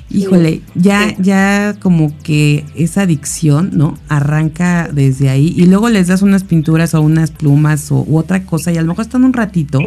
híjole, 0.10 0.62
ya, 0.74 1.16
ya 1.20 1.76
como 1.80 2.12
que 2.24 2.66
esa 2.74 3.04
adicción, 3.04 3.70
¿no? 3.74 3.96
Arranca 4.10 4.90
desde 4.92 5.30
ahí 5.30 5.54
y 5.56 5.68
luego 5.68 5.90
les 5.90 6.08
das 6.08 6.24
unas 6.24 6.44
pinturas 6.44 6.96
o 6.96 7.02
unas 7.02 7.30
plumas 7.30 7.92
o 7.92 8.04
u 8.08 8.18
otra 8.18 8.44
cosa 8.44 8.72
y 8.72 8.78
a 8.78 8.82
lo 8.82 8.88
mejor 8.88 9.06
están 9.06 9.24
un 9.24 9.34
ratito, 9.34 9.80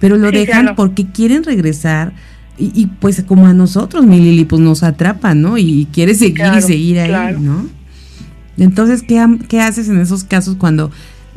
pero 0.00 0.16
lo 0.16 0.32
dejan 0.32 0.74
porque 0.74 1.06
quieren 1.06 1.44
regresar 1.44 2.12
y, 2.58 2.72
y, 2.74 2.86
pues 2.86 3.22
como 3.22 3.46
a 3.46 3.54
nosotros, 3.54 4.04
mi 4.06 4.18
Lili, 4.18 4.44
pues 4.44 4.60
nos 4.60 4.82
atrapa, 4.82 5.36
¿no? 5.36 5.56
Y 5.56 5.86
quiere 5.92 6.16
seguir 6.16 6.46
y 6.58 6.62
seguir 6.62 6.98
ahí, 6.98 7.36
¿no? 7.38 7.68
Entonces, 8.58 9.04
¿qué, 9.04 9.24
¿qué 9.48 9.60
haces 9.60 9.88
en 9.88 10.00
esos 10.00 10.24
casos 10.24 10.56
cuando 10.56 10.90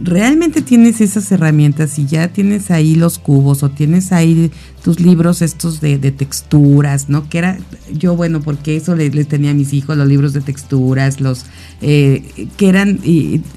realmente 0.04 0.62
tienes 0.62 1.00
esas 1.00 1.32
herramientas 1.32 1.98
y 1.98 2.06
ya 2.06 2.28
tienes 2.28 2.72
ahí 2.72 2.96
los 2.96 3.20
cubos 3.20 3.64
o 3.64 3.70
tienes 3.70 4.12
ahí 4.12 4.52
tus 4.84 5.00
libros 5.00 5.42
estos 5.42 5.80
de, 5.80 5.98
texturas, 6.12 7.08
¿no? 7.08 7.30
Que 7.30 7.38
era, 7.38 7.58
yo 7.92 8.16
bueno, 8.16 8.42
porque 8.42 8.76
eso 8.76 8.96
les 8.96 9.16
le 9.16 9.24
tenía 9.24 9.52
a 9.52 9.54
mis 9.54 9.72
hijos, 9.74 9.96
los 9.96 10.08
libros 10.08 10.34
de 10.34 10.42
texturas, 10.42 11.22
los 11.22 11.46
eh, 11.82 12.48
que 12.58 12.68
eran 12.68 13.00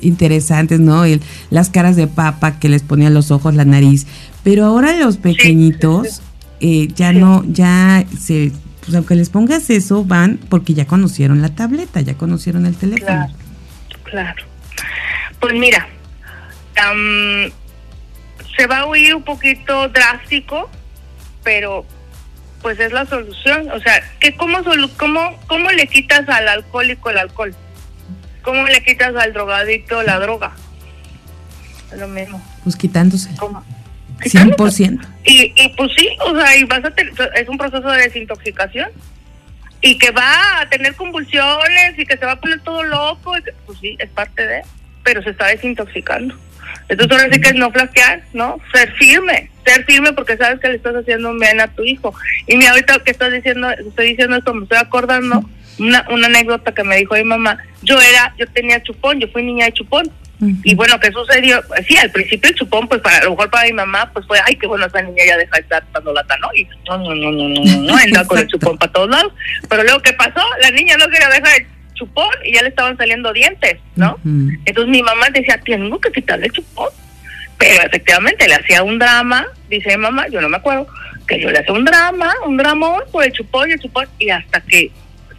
interesantes, 0.01 0.79
¿no? 0.79 1.05
El, 1.05 1.21
las 1.51 1.69
caras 1.69 1.97
de 1.97 2.07
papa 2.07 2.61
que 2.61 2.69
les 2.69 2.83
ponía 2.83 3.11
los 3.11 3.33
ojos, 3.33 3.55
la 3.57 3.65
nariz, 3.65 4.07
pero 4.45 4.65
ahora 4.65 4.97
los 4.97 5.17
pequeñitos 5.17 6.23
eh, 6.61 6.89
ya 6.95 7.13
no, 7.13 7.45
ya 7.49 8.05
se, 8.19 8.53
pues 8.85 8.95
aunque 8.95 9.17
les 9.17 9.31
pongas 9.31 9.69
eso, 9.71 10.05
van 10.05 10.39
porque 10.49 10.75
ya 10.75 10.87
conocieron 10.87 11.43
la 11.43 11.49
tableta, 11.49 12.01
ya 12.03 12.15
conocieron 12.15 12.67
el 12.67 12.77
teléfono. 12.77 13.07
Claro, 13.07 13.33
claro. 14.05 14.43
Pues 15.41 15.55
mira, 15.55 15.87
se 18.57 18.67
va 18.67 18.81
a 18.81 18.87
oír 18.87 19.15
un 19.15 19.23
poquito 19.23 19.89
drástico, 19.89 20.71
pero 21.43 21.87
pues 22.63 22.81
es 22.81 22.93
la 22.93 23.07
solución. 23.07 23.71
O 23.71 23.81
sea, 23.81 24.03
¿qué, 24.21 24.37
cómo, 24.37 24.59
cómo, 24.97 25.41
¿cómo 25.47 25.71
le 25.71 25.87
quitas 25.87 26.29
al 26.29 26.49
alcohólico 26.49 27.11
el 27.11 27.19
alcohol? 27.19 27.55
¿Cómo 28.43 28.65
le 28.67 28.83
quitas 28.83 29.15
al 29.17 29.33
drogadicto 29.33 30.03
la 30.03 30.19
droga? 30.19 30.53
Lo 31.97 32.09
mismo. 32.09 32.43
Pues 32.65 32.77
quitándose. 32.77 33.31
¿Cómo? 33.37 33.65
100%. 34.21 35.07
Y, 35.25 35.53
y 35.55 35.69
pues 35.77 35.93
sí, 35.97 36.09
o 36.25 36.39
sea, 36.39 36.57
y 36.57 36.65
vas 36.65 36.85
a 36.85 36.93
es 37.35 37.49
un 37.49 37.59
proceso 37.59 37.89
de 37.91 38.03
desintoxicación 38.03 38.89
y 39.81 39.99
que 39.99 40.11
va 40.11 40.61
a 40.61 40.69
tener 40.69 40.95
convulsiones 40.95 41.99
y 41.99 42.07
que 42.07 42.17
se 42.17 42.25
va 42.25 42.33
a 42.33 42.41
poner 42.41 42.61
todo 42.61 42.83
loco, 42.83 43.37
y 43.37 43.43
pues 43.67 43.79
sí, 43.79 43.97
es 43.99 44.11
parte 44.11 44.47
de, 44.47 44.63
pero 45.05 45.23
se 45.23 45.31
está 45.31 45.47
desintoxicando. 45.47 46.37
Entonces 46.89 47.19
ahora 47.19 47.33
sí 47.33 47.41
que 47.41 47.49
es 47.49 47.55
no 47.55 47.71
flasquear, 47.71 48.23
¿no? 48.33 48.59
Ser 48.73 48.93
firme, 48.95 49.51
ser 49.65 49.85
firme 49.85 50.13
porque 50.13 50.37
sabes 50.37 50.61
que 50.61 50.69
le 50.69 50.77
estás 50.77 50.95
haciendo 50.95 51.31
un 51.31 51.39
bien 51.39 51.61
a 51.61 51.69
tu 51.69 51.83
hijo. 51.85 52.15
Y 52.47 52.57
mi 52.57 52.67
ahorita 52.67 53.01
que 53.05 53.11
estás 53.11 53.33
diciendo, 53.33 53.71
estoy 53.71 54.11
diciendo 54.11 54.37
esto, 54.37 54.55
me 54.55 54.65
estoy 54.65 54.79
acordando 54.79 55.49
una, 55.79 56.07
una 56.11 56.27
anécdota 56.27 56.73
que 56.73 56.85
me 56.85 56.97
dijo 56.97 57.15
mi 57.15 57.25
mamá. 57.25 57.59
Yo 57.83 58.01
era, 58.01 58.35
yo 58.39 58.47
tenía 58.49 58.83
chupón, 58.83 59.21
yo 59.21 59.29
fui 59.29 59.43
niña 59.43 59.67
de 59.67 59.73
chupón. 59.73 60.11
Y 60.65 60.75
bueno, 60.75 61.01
¿qué 61.01 61.11
sucedió? 61.13 61.63
Sí, 61.89 61.97
al 61.97 62.11
principio 62.11 62.51
el 62.51 62.57
chupón, 62.57 62.87
pues 62.89 63.01
para 63.01 63.19
a 63.19 63.25
lo 63.25 63.31
mejor 63.31 63.49
para 63.49 63.65
mi 63.65 63.73
mamá, 63.73 64.11
pues 64.13 64.27
fue, 64.27 64.39
ay, 64.45 64.55
qué 64.57 64.67
bueno, 64.67 64.85
esa 64.85 65.01
niña 65.01 65.25
ya 65.27 65.37
deja 65.39 65.57
de 65.57 65.63
estar 65.63 65.83
dando 65.95 66.13
lata, 66.13 66.37
¿no? 66.43 66.49
Y 66.55 66.65
no, 66.87 66.99
no, 66.99 67.15
no, 67.15 67.33
no, 67.33 67.49
no, 67.49 67.83
no, 67.83 67.97
anda 67.97 68.23
con 68.27 68.39
el 68.39 68.47
chupón 68.47 68.77
para 68.77 68.93
todos 68.93 69.09
lados. 69.09 69.33
Pero 69.69 69.83
luego, 69.83 70.03
¿qué 70.03 70.13
pasó? 70.13 70.43
La 70.61 70.71
niña 70.73 70.99
no 70.99 71.09
quería 71.09 71.31
dejar 71.31 71.59
el 71.59 71.67
chupón 71.97 72.31
y 72.45 72.55
ya 72.55 72.63
le 72.63 72.69
estaban 72.69 72.97
saliendo 72.97 73.33
dientes, 73.33 73.79
¿no? 73.97 74.19
Entonces 74.65 74.89
mi 74.89 75.03
mamá 75.03 75.29
decía, 75.31 75.61
tengo 75.65 76.01
que 76.01 76.13
quitarle 76.13 76.47
el 76.47 76.53
chupón. 76.53 76.91
Pero 77.59 77.83
efectivamente 77.83 78.47
le 78.47 78.55
hacía 78.55 78.83
un 78.83 78.99
drama, 78.99 79.47
dice 79.69 79.97
mamá, 79.97 80.29
yo 80.29 80.41
no 80.41 80.49
me 80.49 80.59
acuerdo, 80.59 80.87
que 81.27 81.41
yo 81.41 81.51
le 81.51 81.59
hacía 81.59 81.73
un 81.73 81.85
drama, 81.85 82.33
un 82.47 82.57
dramón 82.57 83.03
por 83.11 83.25
el 83.25 83.33
chupón 83.33 83.71
y 83.71 83.73
el 83.73 83.81
chupón, 83.81 84.07
y 84.19 84.31
hasta 84.31 84.61
que 84.61 84.91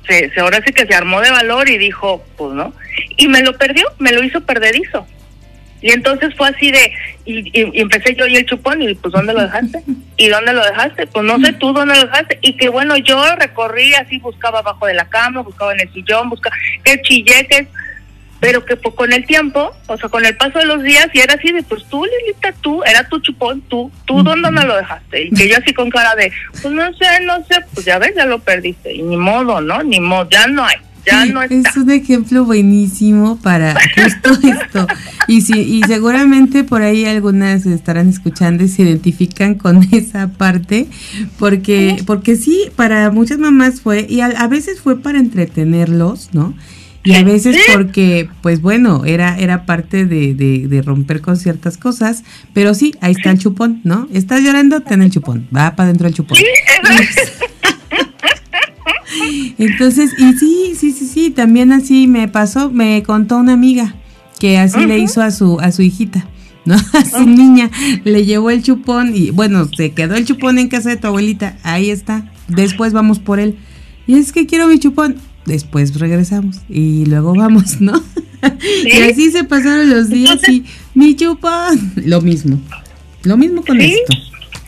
se, 0.07 0.29
se, 0.31 0.39
ahora 0.39 0.61
sí 0.65 0.73
que 0.73 0.87
se 0.87 0.95
armó 0.95 1.21
de 1.21 1.29
valor 1.29 1.69
y 1.69 1.77
dijo, 1.77 2.25
pues 2.35 2.53
no, 2.53 2.73
y 3.17 3.27
me 3.27 3.41
lo 3.43 3.57
perdió, 3.57 3.85
me 3.99 4.11
lo 4.11 4.23
hizo 4.23 4.41
perdedizo. 4.41 5.07
Y 5.81 5.91
entonces 5.91 6.33
fue 6.35 6.49
así 6.49 6.71
de, 6.71 6.91
y, 7.25 7.59
y, 7.59 7.81
empecé 7.81 8.15
yo 8.15 8.25
y 8.25 8.35
el 8.35 8.45
chupón, 8.45 8.81
y 8.81 8.95
pues 8.95 9.13
¿dónde 9.13 9.33
lo 9.33 9.41
dejaste? 9.41 9.83
¿Y 10.17 10.27
dónde 10.27 10.53
lo 10.53 10.63
dejaste? 10.63 11.07
Pues 11.07 11.25
no 11.25 11.39
sé 11.39 11.53
tú 11.53 11.73
dónde 11.73 11.95
lo 11.95 12.01
dejaste. 12.01 12.39
Y 12.41 12.57
que 12.57 12.69
bueno, 12.69 12.97
yo 12.97 13.23
recorrí 13.35 13.93
así, 13.93 14.19
buscaba 14.19 14.59
abajo 14.59 14.85
de 14.85 14.95
la 14.95 15.07
cama, 15.07 15.41
buscaba 15.41 15.73
en 15.73 15.81
el 15.81 15.93
sillón, 15.93 16.29
buscaba, 16.29 16.55
que 16.83 17.01
chilleques, 17.01 17.67
pero 18.39 18.63
que 18.65 18.75
pues, 18.75 18.93
con 18.95 19.11
el 19.13 19.25
tiempo, 19.25 19.71
o 19.87 19.97
sea, 19.97 20.09
con 20.09 20.25
el 20.25 20.35
paso 20.35 20.59
de 20.59 20.65
los 20.65 20.83
días, 20.83 21.07
y 21.13 21.19
era 21.19 21.33
así 21.33 21.51
de, 21.51 21.63
pues 21.63 21.83
tú, 21.89 22.05
Lilita, 22.05 22.53
tú, 22.61 22.83
era 22.83 23.07
tu 23.07 23.19
chupón, 23.19 23.61
tú, 23.61 23.91
tú, 24.05 24.23
¿dónde 24.23 24.51
me 24.51 24.63
lo 24.63 24.75
dejaste? 24.75 25.23
Y 25.23 25.31
que 25.31 25.47
yo 25.47 25.57
así 25.57 25.73
con 25.73 25.89
cara 25.89 26.15
de, 26.15 26.31
pues 26.61 26.73
no 26.73 26.93
sé, 26.93 27.05
no 27.23 27.43
sé, 27.45 27.55
pues 27.73 27.85
ya 27.85 27.97
ves, 27.97 28.13
ya 28.15 28.25
lo 28.25 28.39
perdiste, 28.39 28.93
y 28.93 29.01
ni 29.01 29.17
modo, 29.17 29.61
¿no? 29.61 29.81
Ni 29.83 29.99
modo, 29.99 30.29
ya 30.29 30.47
no 30.47 30.63
hay. 30.65 30.77
Ya 31.07 31.25
no 31.25 31.41
está. 31.41 31.55
Es 31.55 31.77
un 31.77 31.89
ejemplo 31.89 32.45
buenísimo 32.45 33.37
para 33.37 33.75
justo 33.95 34.47
esto. 34.47 34.87
Y, 35.27 35.41
si, 35.41 35.59
y 35.59 35.81
seguramente 35.83 36.63
por 36.63 36.81
ahí 36.81 37.05
algunas 37.05 37.65
estarán 37.65 38.09
escuchando 38.09 38.63
y 38.63 38.67
se 38.67 38.83
identifican 38.83 39.55
con 39.55 39.83
esa 39.91 40.29
parte, 40.29 40.87
porque, 41.39 42.01
porque 42.05 42.35
sí, 42.35 42.65
para 42.75 43.09
muchas 43.11 43.39
mamás 43.39 43.81
fue, 43.81 44.05
y 44.09 44.21
a, 44.21 44.27
a 44.27 44.47
veces 44.47 44.79
fue 44.79 44.99
para 44.99 45.19
entretenerlos, 45.19 46.29
¿no? 46.33 46.53
Y 47.07 47.15
a 47.15 47.23
veces 47.23 47.55
porque, 47.73 48.29
pues 48.41 48.59
bueno, 48.61 49.05
era, 49.05 49.37
era 49.39 49.65
parte 49.65 50.05
de, 50.05 50.33
de, 50.33 50.81
romper 50.81 51.21
con 51.21 51.37
ciertas 51.37 51.77
cosas, 51.77 52.25
pero 52.53 52.73
sí, 52.73 52.93
ahí 52.99 53.13
está 53.13 53.31
el 53.31 53.39
chupón, 53.39 53.79
¿no? 53.85 54.09
Estás 54.11 54.41
llorando, 54.41 54.81
ten 54.81 55.01
el 55.01 55.09
chupón, 55.09 55.47
va 55.55 55.73
para 55.77 55.87
adentro 55.87 56.09
el 56.09 56.13
chupón. 56.13 56.37
Entonces, 59.57 60.11
y 60.17 60.33
sí, 60.33 60.73
sí, 60.77 60.91
sí, 60.91 61.05
sí, 61.07 61.29
también 61.31 61.71
así 61.71 62.07
me 62.07 62.27
pasó, 62.27 62.69
me 62.69 63.03
contó 63.03 63.37
una 63.37 63.53
amiga 63.53 63.95
que 64.39 64.57
así 64.57 64.85
le 64.85 64.99
hizo 64.99 65.21
a 65.21 65.31
su, 65.31 65.59
a 65.59 65.71
su 65.71 65.81
hijita. 65.81 66.27
¿no? 66.65 66.75
A 66.93 67.05
su 67.05 67.25
niña 67.25 67.71
le 68.03 68.25
llevó 68.25 68.49
el 68.49 68.61
chupón 68.61 69.15
y 69.15 69.29
bueno, 69.31 69.69
se 69.75 69.91
quedó 69.91 70.15
el 70.15 70.25
chupón 70.25 70.59
en 70.59 70.67
casa 70.67 70.89
de 70.89 70.97
tu 70.97 71.07
abuelita, 71.07 71.57
ahí 71.63 71.89
está, 71.89 72.29
después 72.49 72.91
vamos 72.91 73.19
por 73.19 73.39
él. 73.39 73.55
Y 74.05 74.15
es 74.15 74.33
que 74.33 74.45
quiero 74.45 74.67
mi 74.67 74.77
chupón, 74.77 75.15
después 75.45 75.97
regresamos 75.97 76.57
y 76.67 77.05
luego 77.05 77.33
vamos, 77.33 77.79
¿no? 77.79 77.93
Y 78.85 79.01
así 79.01 79.31
se 79.31 79.45
pasaron 79.45 79.89
los 79.89 80.09
días 80.09 80.39
y 80.47 80.63
mi 80.93 81.15
chupón, 81.15 81.93
lo 81.95 82.21
mismo, 82.21 82.61
lo 83.23 83.35
mismo 83.35 83.63
con 83.65 83.81
esto. 83.81 84.13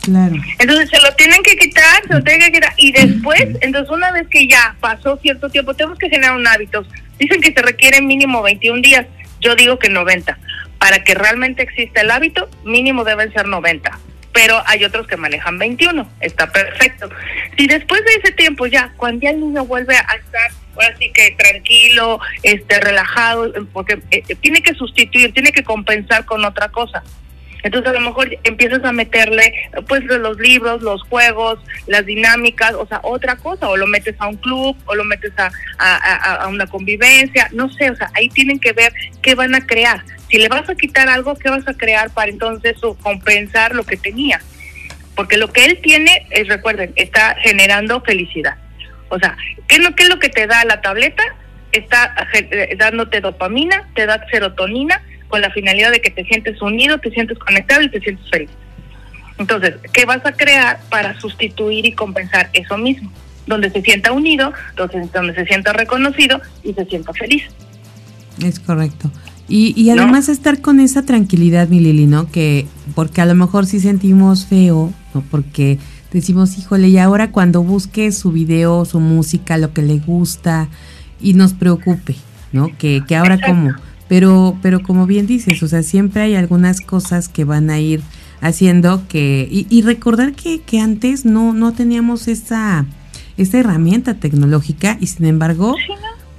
Claro. 0.02 0.34
Entonces 0.58 0.88
se 0.88 1.00
lo 1.00 1.12
tienen 1.14 1.42
que 1.42 1.56
quitar, 1.56 2.02
se 2.06 2.14
lo 2.14 2.22
tienen 2.22 2.46
que 2.46 2.52
quitar. 2.52 2.72
Y 2.76 2.92
después, 2.92 3.42
entonces 3.60 3.90
una 3.90 4.10
vez 4.12 4.26
que 4.28 4.46
ya 4.46 4.74
pasó 4.80 5.18
cierto 5.18 5.50
tiempo, 5.50 5.74
tenemos 5.74 5.98
que 5.98 6.08
generar 6.08 6.36
un 6.36 6.46
hábito. 6.46 6.84
Dicen 7.18 7.40
que 7.40 7.52
se 7.52 7.62
requiere 7.62 8.00
mínimo 8.00 8.42
21 8.42 8.80
días, 8.80 9.06
yo 9.40 9.54
digo 9.54 9.78
que 9.78 9.88
90. 9.88 10.38
Para 10.78 11.04
que 11.04 11.14
realmente 11.14 11.62
exista 11.62 12.00
el 12.00 12.10
hábito, 12.10 12.48
mínimo 12.64 13.04
deben 13.04 13.32
ser 13.32 13.46
90. 13.46 13.98
Pero 14.32 14.62
hay 14.66 14.84
otros 14.84 15.06
que 15.06 15.16
manejan 15.16 15.58
21, 15.58 16.08
está 16.20 16.50
perfecto. 16.50 17.10
Si 17.58 17.66
después 17.66 18.02
de 18.04 18.12
ese 18.22 18.32
tiempo 18.32 18.66
ya, 18.66 18.92
cuando 18.96 19.20
ya 19.22 19.30
el 19.30 19.40
niño 19.40 19.64
vuelve 19.66 19.96
a 19.96 20.14
estar 20.14 20.50
así 20.78 21.10
que 21.12 21.34
tranquilo, 21.36 22.20
este 22.42 22.80
relajado, 22.80 23.52
porque 23.72 24.00
eh, 24.10 24.22
tiene 24.40 24.62
que 24.62 24.74
sustituir, 24.74 25.32
tiene 25.32 25.52
que 25.52 25.64
compensar 25.64 26.24
con 26.24 26.44
otra 26.44 26.68
cosa. 26.68 27.02
Entonces 27.62 27.90
a 27.90 27.94
lo 27.94 28.00
mejor 28.00 28.30
empiezas 28.44 28.84
a 28.84 28.92
meterle 28.92 29.52
pues 29.88 30.02
los 30.04 30.38
libros, 30.38 30.82
los 30.82 31.02
juegos, 31.04 31.58
las 31.86 32.06
dinámicas, 32.06 32.74
o 32.74 32.86
sea, 32.86 33.00
otra 33.02 33.36
cosa, 33.36 33.68
o 33.68 33.76
lo 33.76 33.86
metes 33.86 34.14
a 34.18 34.28
un 34.28 34.36
club, 34.36 34.76
o 34.86 34.94
lo 34.94 35.04
metes 35.04 35.32
a, 35.36 35.50
a, 35.78 36.48
una 36.48 36.66
convivencia, 36.66 37.48
no 37.52 37.70
sé, 37.72 37.90
o 37.90 37.96
sea, 37.96 38.10
ahí 38.14 38.28
tienen 38.28 38.58
que 38.58 38.72
ver 38.72 38.92
qué 39.22 39.34
van 39.34 39.54
a 39.54 39.66
crear. 39.66 40.02
Si 40.28 40.38
le 40.38 40.48
vas 40.48 40.68
a 40.68 40.74
quitar 40.74 41.08
algo, 41.08 41.34
¿qué 41.34 41.50
vas 41.50 41.66
a 41.66 41.74
crear 41.74 42.10
para 42.10 42.30
entonces 42.30 42.76
compensar 43.02 43.74
lo 43.74 43.84
que 43.84 43.96
tenía? 43.96 44.40
Porque 45.16 45.36
lo 45.36 45.52
que 45.52 45.64
él 45.64 45.78
tiene, 45.82 46.26
es, 46.30 46.48
recuerden, 46.48 46.92
está 46.96 47.36
generando 47.42 48.00
felicidad. 48.00 48.56
O 49.08 49.18
sea, 49.18 49.36
¿qué, 49.66 49.78
no, 49.78 49.94
¿qué 49.94 50.04
es 50.04 50.08
lo 50.08 50.18
que 50.18 50.28
te 50.28 50.46
da 50.46 50.64
la 50.64 50.80
tableta? 50.80 51.22
Está 51.72 52.14
eh, 52.32 52.74
dándote 52.78 53.20
dopamina, 53.20 53.88
te 53.94 54.06
da 54.06 54.24
serotonina, 54.30 55.02
con 55.30 55.40
la 55.40 55.50
finalidad 55.50 55.90
de 55.90 56.02
que 56.02 56.10
te 56.10 56.24
sientes 56.24 56.60
unido, 56.60 56.98
te 56.98 57.10
sientes 57.10 57.38
conectado 57.38 57.80
y 57.82 57.88
te 57.88 58.00
sientes 58.00 58.28
feliz. 58.28 58.50
Entonces, 59.38 59.76
¿qué 59.94 60.04
vas 60.04 60.24
a 60.26 60.32
crear 60.32 60.80
para 60.90 61.18
sustituir 61.18 61.86
y 61.86 61.92
compensar 61.92 62.50
eso 62.52 62.76
mismo? 62.76 63.10
Donde 63.46 63.70
se 63.70 63.80
sienta 63.80 64.12
unido, 64.12 64.52
donde, 64.76 65.08
donde 65.14 65.34
se 65.34 65.46
sienta 65.46 65.72
reconocido 65.72 66.40
y 66.62 66.74
se 66.74 66.84
sienta 66.84 67.14
feliz. 67.14 67.44
Es 68.44 68.60
correcto. 68.60 69.10
Y, 69.48 69.72
y 69.80 69.90
además 69.90 70.28
estar 70.28 70.60
con 70.60 70.78
esa 70.78 71.02
tranquilidad, 71.04 71.68
mi 71.68 71.80
Lili, 71.80 72.06
¿no? 72.06 72.30
Que, 72.30 72.66
porque 72.94 73.20
a 73.20 73.26
lo 73.26 73.34
mejor 73.34 73.66
sí 73.66 73.80
sentimos 73.80 74.46
feo, 74.46 74.92
¿no? 75.14 75.24
Porque 75.30 75.78
decimos, 76.12 76.58
híjole, 76.58 76.88
y 76.88 76.98
ahora 76.98 77.32
cuando 77.32 77.62
busque 77.62 78.12
su 78.12 78.30
video, 78.30 78.84
su 78.84 79.00
música, 79.00 79.56
lo 79.56 79.72
que 79.72 79.82
le 79.82 79.98
gusta, 79.98 80.68
y 81.20 81.34
nos 81.34 81.52
preocupe, 81.52 82.14
¿no? 82.52 82.68
Que, 82.78 83.02
que 83.06 83.16
ahora 83.16 83.40
como 83.40 83.74
pero, 84.10 84.58
pero 84.60 84.82
como 84.82 85.06
bien 85.06 85.28
dices, 85.28 85.62
o 85.62 85.68
sea, 85.68 85.84
siempre 85.84 86.22
hay 86.22 86.34
algunas 86.34 86.80
cosas 86.80 87.28
que 87.28 87.44
van 87.44 87.70
a 87.70 87.78
ir 87.78 88.00
haciendo 88.40 89.06
que, 89.06 89.46
y, 89.48 89.82
recordar 89.82 90.32
que, 90.32 90.60
que 90.62 90.80
antes 90.80 91.24
no, 91.24 91.52
no 91.52 91.72
teníamos 91.72 92.26
esa, 92.26 92.86
esa 93.36 93.58
herramienta 93.60 94.14
tecnológica 94.14 94.96
y 94.98 95.06
sin 95.06 95.26
embargo, 95.26 95.76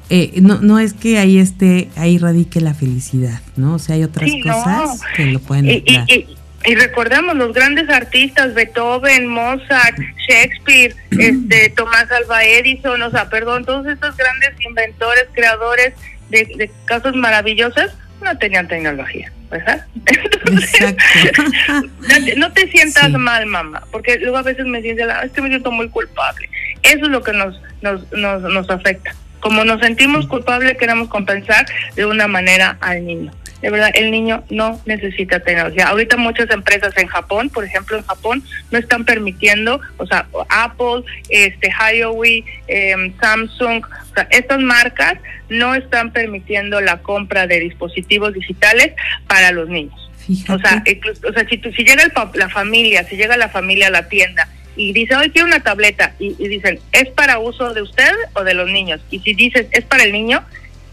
eh, 0.09 0.33
no, 0.41 0.59
no 0.59 0.79
es 0.79 0.91
que 0.91 1.17
ahí 1.17 1.37
esté, 1.37 1.87
ahí 1.95 2.17
radique 2.17 2.59
la 2.59 2.73
felicidad, 2.73 3.39
¿no? 3.55 3.75
O 3.75 3.79
sea, 3.79 3.95
hay 3.95 4.03
otras 4.03 4.29
cosas 4.43 4.99
que 5.15 5.27
lo 5.27 5.39
pueden 5.39 5.67
y, 5.67 5.83
y, 5.87 6.27
y, 6.65 6.75
recordemos 6.75 7.37
los 7.37 7.53
grandes 7.53 7.89
artistas, 7.89 8.53
Beethoven, 8.53 9.27
Mozart, 9.27 9.97
Shakespeare, 10.27 10.93
este, 11.11 11.69
Tomás 11.69 12.11
Alva 12.11 12.43
Edison, 12.43 13.01
o 13.01 13.11
sea, 13.11 13.29
perdón, 13.29 13.63
todos 13.63 13.87
estos 13.87 14.17
grandes 14.17 14.49
inventores, 14.59 15.23
creadores, 15.31 15.93
de, 16.31 16.71
casos 16.85 17.15
maravillosos 17.15 17.91
no 18.23 18.37
tenían 18.37 18.67
tecnología, 18.67 19.31
¿verdad? 19.49 19.85
no, 22.37 22.51
te, 22.53 22.69
sientas 22.69 23.11
mal, 23.11 23.45
mamá, 23.45 23.83
porque 23.91 24.19
luego 24.19 24.37
a 24.37 24.43
veces 24.43 24.65
me 24.65 24.81
dicen, 24.81 25.09
es 25.23 25.31
que 25.31 25.41
me 25.41 25.49
siento 25.49 25.71
muy 25.71 25.89
culpable. 25.89 26.49
Eso 26.83 27.05
es 27.05 27.11
lo 27.11 27.23
que 27.23 27.33
nos, 27.33 27.59
nos, 27.81 28.11
nos, 28.11 28.41
nos 28.43 28.69
afecta. 28.69 29.15
Como 29.41 29.65
nos 29.65 29.81
sentimos 29.81 30.27
culpables, 30.27 30.77
queremos 30.77 31.09
compensar 31.09 31.65
de 31.95 32.05
una 32.05 32.27
manera 32.27 32.77
al 32.79 33.05
niño 33.05 33.31
de 33.61 33.69
verdad, 33.69 33.91
el 33.93 34.09
niño 34.09 34.43
no 34.49 34.81
necesita 34.85 35.39
tecnología. 35.39 35.87
Ahorita 35.87 36.17
muchas 36.17 36.49
empresas 36.49 36.97
en 36.97 37.07
Japón, 37.07 37.49
por 37.49 37.63
ejemplo, 37.63 37.97
en 37.97 38.03
Japón, 38.03 38.43
no 38.71 38.79
están 38.79 39.05
permitiendo, 39.05 39.79
o 39.97 40.07
sea, 40.07 40.25
Apple, 40.49 41.03
este, 41.29 41.69
Huawei, 41.69 42.43
em, 42.67 43.13
Samsung, 43.19 43.83
o 43.85 44.13
sea, 44.15 44.27
estas 44.31 44.59
marcas 44.59 45.17
no 45.49 45.75
están 45.75 46.11
permitiendo 46.11 46.81
la 46.81 46.97
compra 46.97 47.45
de 47.45 47.59
dispositivos 47.59 48.33
digitales 48.33 48.93
para 49.27 49.51
los 49.51 49.69
niños. 49.69 50.09
O 50.49 50.57
sea, 50.59 50.83
o 51.27 51.33
sea, 51.33 51.47
si, 51.49 51.57
si 51.57 51.83
llega 51.83 52.03
la 52.35 52.49
familia, 52.49 53.03
si 53.03 53.15
llega 53.15 53.37
la 53.37 53.49
familia 53.49 53.87
a 53.87 53.91
la 53.91 54.07
tienda 54.07 54.47
y 54.75 54.93
dice, 54.93 55.15
hoy 55.15 55.29
quiero 55.29 55.47
una 55.47 55.61
tableta, 55.61 56.13
y, 56.19 56.35
y, 56.39 56.47
dicen, 56.47 56.79
¿es 56.91 57.09
para 57.09 57.39
uso 57.39 57.73
de 57.73 57.81
usted 57.81 58.11
o 58.33 58.43
de 58.43 58.53
los 58.53 58.69
niños? 58.69 59.01
Y 59.11 59.19
si 59.19 59.33
dices, 59.33 59.67
es 59.71 59.85
para 59.85 60.03
el 60.03 60.11
niño, 60.11 60.43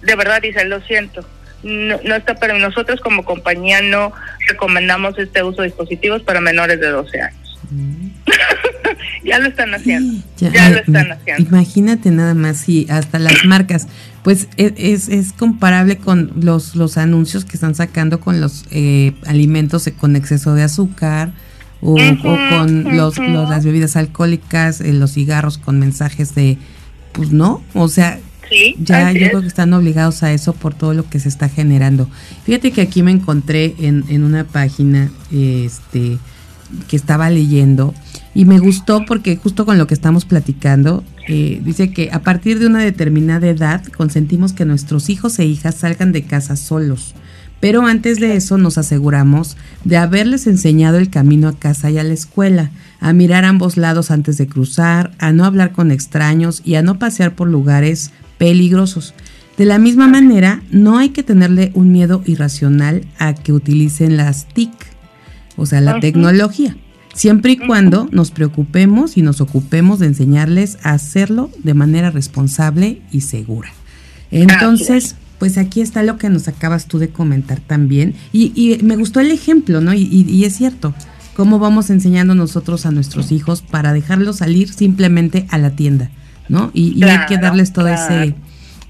de 0.02 0.16
verdad 0.16 0.42
dicen, 0.42 0.68
lo 0.68 0.80
siento, 0.82 1.24
no, 1.62 1.98
no 2.04 2.14
está 2.14 2.34
para 2.36 2.58
nosotros 2.58 3.00
como 3.00 3.24
compañía 3.24 3.80
no 3.82 4.12
recomendamos 4.48 5.18
este 5.18 5.42
uso 5.42 5.62
de 5.62 5.68
dispositivos 5.68 6.22
para 6.22 6.40
menores 6.40 6.80
de 6.80 6.88
12 6.88 7.20
años. 7.20 7.58
Mm. 7.70 8.08
ya 9.24 9.38
lo 9.38 9.48
están 9.48 9.74
haciendo. 9.74 10.22
ya, 10.36 10.70
lo 10.70 10.78
están 10.78 11.12
haciendo. 11.12 11.42
Imagínate 11.42 12.10
nada 12.10 12.34
más 12.34 12.58
si 12.58 12.86
hasta 12.88 13.18
las 13.18 13.44
marcas, 13.44 13.88
pues 14.22 14.48
e, 14.56 14.72
es, 14.76 15.08
es, 15.08 15.32
comparable 15.32 15.96
con 15.96 16.32
los, 16.40 16.76
los 16.76 16.96
anuncios 16.96 17.44
que 17.44 17.54
están 17.54 17.74
sacando 17.74 18.20
con 18.20 18.40
los 18.40 18.64
eh, 18.70 19.12
alimentos 19.26 19.90
con 19.98 20.16
exceso 20.16 20.54
de 20.54 20.62
azúcar 20.62 21.32
o, 21.80 21.96
con 22.50 22.96
los, 22.96 23.18
las 23.18 23.64
bebidas 23.64 23.96
alcohólicas, 23.96 24.80
eh, 24.80 24.92
los 24.92 25.12
cigarros 25.12 25.58
con 25.58 25.78
mensajes 25.78 26.34
de, 26.34 26.58
pues 27.12 27.30
no, 27.30 27.62
o 27.74 27.88
sea, 27.88 28.18
ya 28.78 29.12
yo 29.12 29.28
creo 29.28 29.40
que 29.42 29.46
están 29.46 29.72
obligados 29.74 30.22
a 30.22 30.32
eso 30.32 30.54
por 30.54 30.74
todo 30.74 30.94
lo 30.94 31.08
que 31.08 31.20
se 31.20 31.28
está 31.28 31.48
generando. 31.48 32.08
Fíjate 32.44 32.72
que 32.72 32.80
aquí 32.80 33.02
me 33.02 33.10
encontré 33.10 33.74
en, 33.78 34.04
en 34.08 34.24
una 34.24 34.44
página 34.44 35.10
este, 35.30 36.18
que 36.88 36.96
estaba 36.96 37.30
leyendo 37.30 37.94
y 38.34 38.44
me 38.44 38.58
gustó 38.58 39.04
porque 39.06 39.36
justo 39.36 39.66
con 39.66 39.78
lo 39.78 39.86
que 39.86 39.94
estamos 39.94 40.24
platicando, 40.24 41.02
eh, 41.26 41.60
dice 41.64 41.92
que 41.92 42.10
a 42.12 42.20
partir 42.20 42.58
de 42.58 42.66
una 42.66 42.80
determinada 42.80 43.48
edad 43.48 43.84
consentimos 43.84 44.52
que 44.52 44.64
nuestros 44.64 45.10
hijos 45.10 45.38
e 45.38 45.44
hijas 45.44 45.74
salgan 45.76 46.12
de 46.12 46.22
casa 46.22 46.56
solos. 46.56 47.14
Pero 47.60 47.86
antes 47.86 48.20
de 48.20 48.36
eso 48.36 48.56
nos 48.56 48.78
aseguramos 48.78 49.56
de 49.84 49.96
haberles 49.96 50.46
enseñado 50.46 50.98
el 50.98 51.10
camino 51.10 51.48
a 51.48 51.56
casa 51.56 51.90
y 51.90 51.98
a 51.98 52.04
la 52.04 52.14
escuela, 52.14 52.70
a 53.00 53.12
mirar 53.12 53.44
ambos 53.44 53.76
lados 53.76 54.10
antes 54.10 54.38
de 54.38 54.46
cruzar, 54.46 55.12
a 55.18 55.32
no 55.32 55.44
hablar 55.44 55.72
con 55.72 55.90
extraños 55.90 56.62
y 56.64 56.76
a 56.76 56.82
no 56.82 56.98
pasear 56.98 57.34
por 57.34 57.48
lugares 57.48 58.12
peligrosos. 58.38 59.14
De 59.56 59.64
la 59.64 59.78
misma 59.78 60.06
manera, 60.06 60.62
no 60.70 60.98
hay 60.98 61.08
que 61.08 61.24
tenerle 61.24 61.72
un 61.74 61.90
miedo 61.90 62.22
irracional 62.26 63.04
a 63.18 63.34
que 63.34 63.52
utilicen 63.52 64.16
las 64.16 64.46
TIC, 64.46 64.70
o 65.56 65.66
sea, 65.66 65.80
la 65.80 65.98
tecnología, 65.98 66.76
siempre 67.12 67.52
y 67.52 67.56
cuando 67.56 68.08
nos 68.12 68.30
preocupemos 68.30 69.16
y 69.16 69.22
nos 69.22 69.40
ocupemos 69.40 69.98
de 69.98 70.06
enseñarles 70.06 70.78
a 70.84 70.92
hacerlo 70.92 71.50
de 71.64 71.74
manera 71.74 72.12
responsable 72.12 73.02
y 73.10 73.22
segura. 73.22 73.70
Entonces, 74.30 75.16
pues 75.38 75.58
aquí 75.58 75.80
está 75.80 76.02
lo 76.02 76.18
que 76.18 76.30
nos 76.30 76.48
acabas 76.48 76.86
tú 76.86 76.98
de 76.98 77.10
comentar 77.10 77.60
también. 77.60 78.14
Y, 78.32 78.78
me 78.82 78.96
gustó 78.96 79.20
el 79.20 79.30
ejemplo, 79.30 79.80
¿no? 79.80 79.94
Y, 79.94 80.08
y, 80.10 80.44
es 80.44 80.56
cierto, 80.56 80.94
cómo 81.34 81.58
vamos 81.58 81.90
enseñando 81.90 82.34
nosotros 82.34 82.86
a 82.86 82.90
nuestros 82.90 83.32
hijos 83.32 83.62
para 83.62 83.92
dejarlos 83.92 84.38
salir 84.38 84.72
simplemente 84.72 85.46
a 85.50 85.58
la 85.58 85.70
tienda. 85.70 86.10
¿no? 86.48 86.70
Y, 86.74 87.02
hay 87.04 87.26
que 87.26 87.38
darles 87.38 87.72
todo 87.72 87.88
ese, 87.88 88.34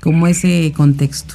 como 0.01 0.27
ese 0.27 0.73
contexto. 0.77 1.35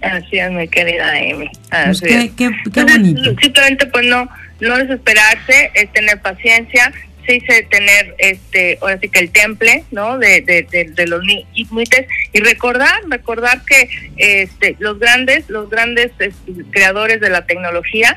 Así 0.00 0.38
es, 0.38 0.50
mi 0.52 0.68
querida 0.68 1.08
Amy. 1.10 1.50
Pues 1.70 2.00
qué, 2.00 2.50
bonito. 2.82 3.34
Simplemente, 3.40 3.86
pues 3.86 4.06
no, 4.06 4.28
no 4.60 4.78
desesperarse, 4.78 5.70
es 5.74 5.92
tener 5.92 6.20
paciencia. 6.20 6.92
Se 7.26 7.32
dice 7.32 7.66
tener, 7.70 8.14
este, 8.18 8.78
ahora 8.80 8.98
sí 9.00 9.08
que 9.08 9.20
el 9.20 9.30
temple, 9.30 9.84
¿no? 9.90 10.18
De, 10.18 10.40
de, 10.40 10.62
de, 10.62 11.06
los 11.06 11.22
inuites 11.54 12.06
y 12.32 12.40
recordar, 12.40 13.02
recordar 13.08 13.62
que 13.64 13.88
este, 14.16 14.76
los 14.78 14.98
grandes, 14.98 15.48
los 15.48 15.70
grandes 15.70 16.12
este, 16.18 16.52
creadores 16.70 17.20
de 17.20 17.30
la 17.30 17.46
tecnología, 17.46 18.16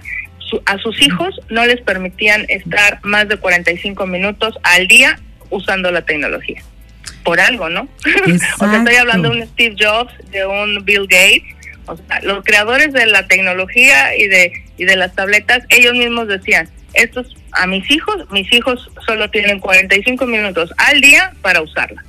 a 0.66 0.78
sus 0.78 1.02
hijos 1.02 1.40
no 1.50 1.66
les 1.66 1.82
permitían 1.82 2.46
estar 2.48 3.00
más 3.04 3.28
de 3.28 3.38
45 3.38 4.06
minutos 4.08 4.56
al 4.64 4.88
día 4.88 5.20
usando 5.50 5.92
la 5.92 6.04
tecnología. 6.04 6.62
Por 7.24 7.40
algo, 7.40 7.70
¿no? 7.70 7.82
o 8.60 8.68
sea, 8.68 8.78
estoy 8.78 8.96
hablando 8.96 9.30
de 9.30 9.42
un 9.42 9.48
Steve 9.48 9.76
Jobs, 9.78 10.14
de 10.32 10.46
un 10.46 10.86
Bill 10.86 11.08
Gates, 11.10 11.44
o 11.86 11.98
sea, 11.98 12.22
los 12.22 12.44
creadores 12.44 12.94
de 12.94 13.06
la 13.06 13.28
tecnología 13.28 14.16
y 14.16 14.28
de, 14.28 14.54
y 14.78 14.86
de 14.86 14.96
las 14.96 15.16
tabletas, 15.16 15.64
ellos 15.70 15.94
mismos 15.94 16.28
decían, 16.28 16.70
estos 16.94 17.36
a 17.58 17.68
mis 17.68 17.90
hijos, 17.92 18.30
mis 18.32 18.52
hijos 18.54 18.90
solo 19.06 19.30
tienen 19.30 19.60
45 19.60 20.26
minutos 20.26 20.74
al 20.78 21.02
día 21.02 21.34
para 21.42 21.62
usarla. 21.62 22.04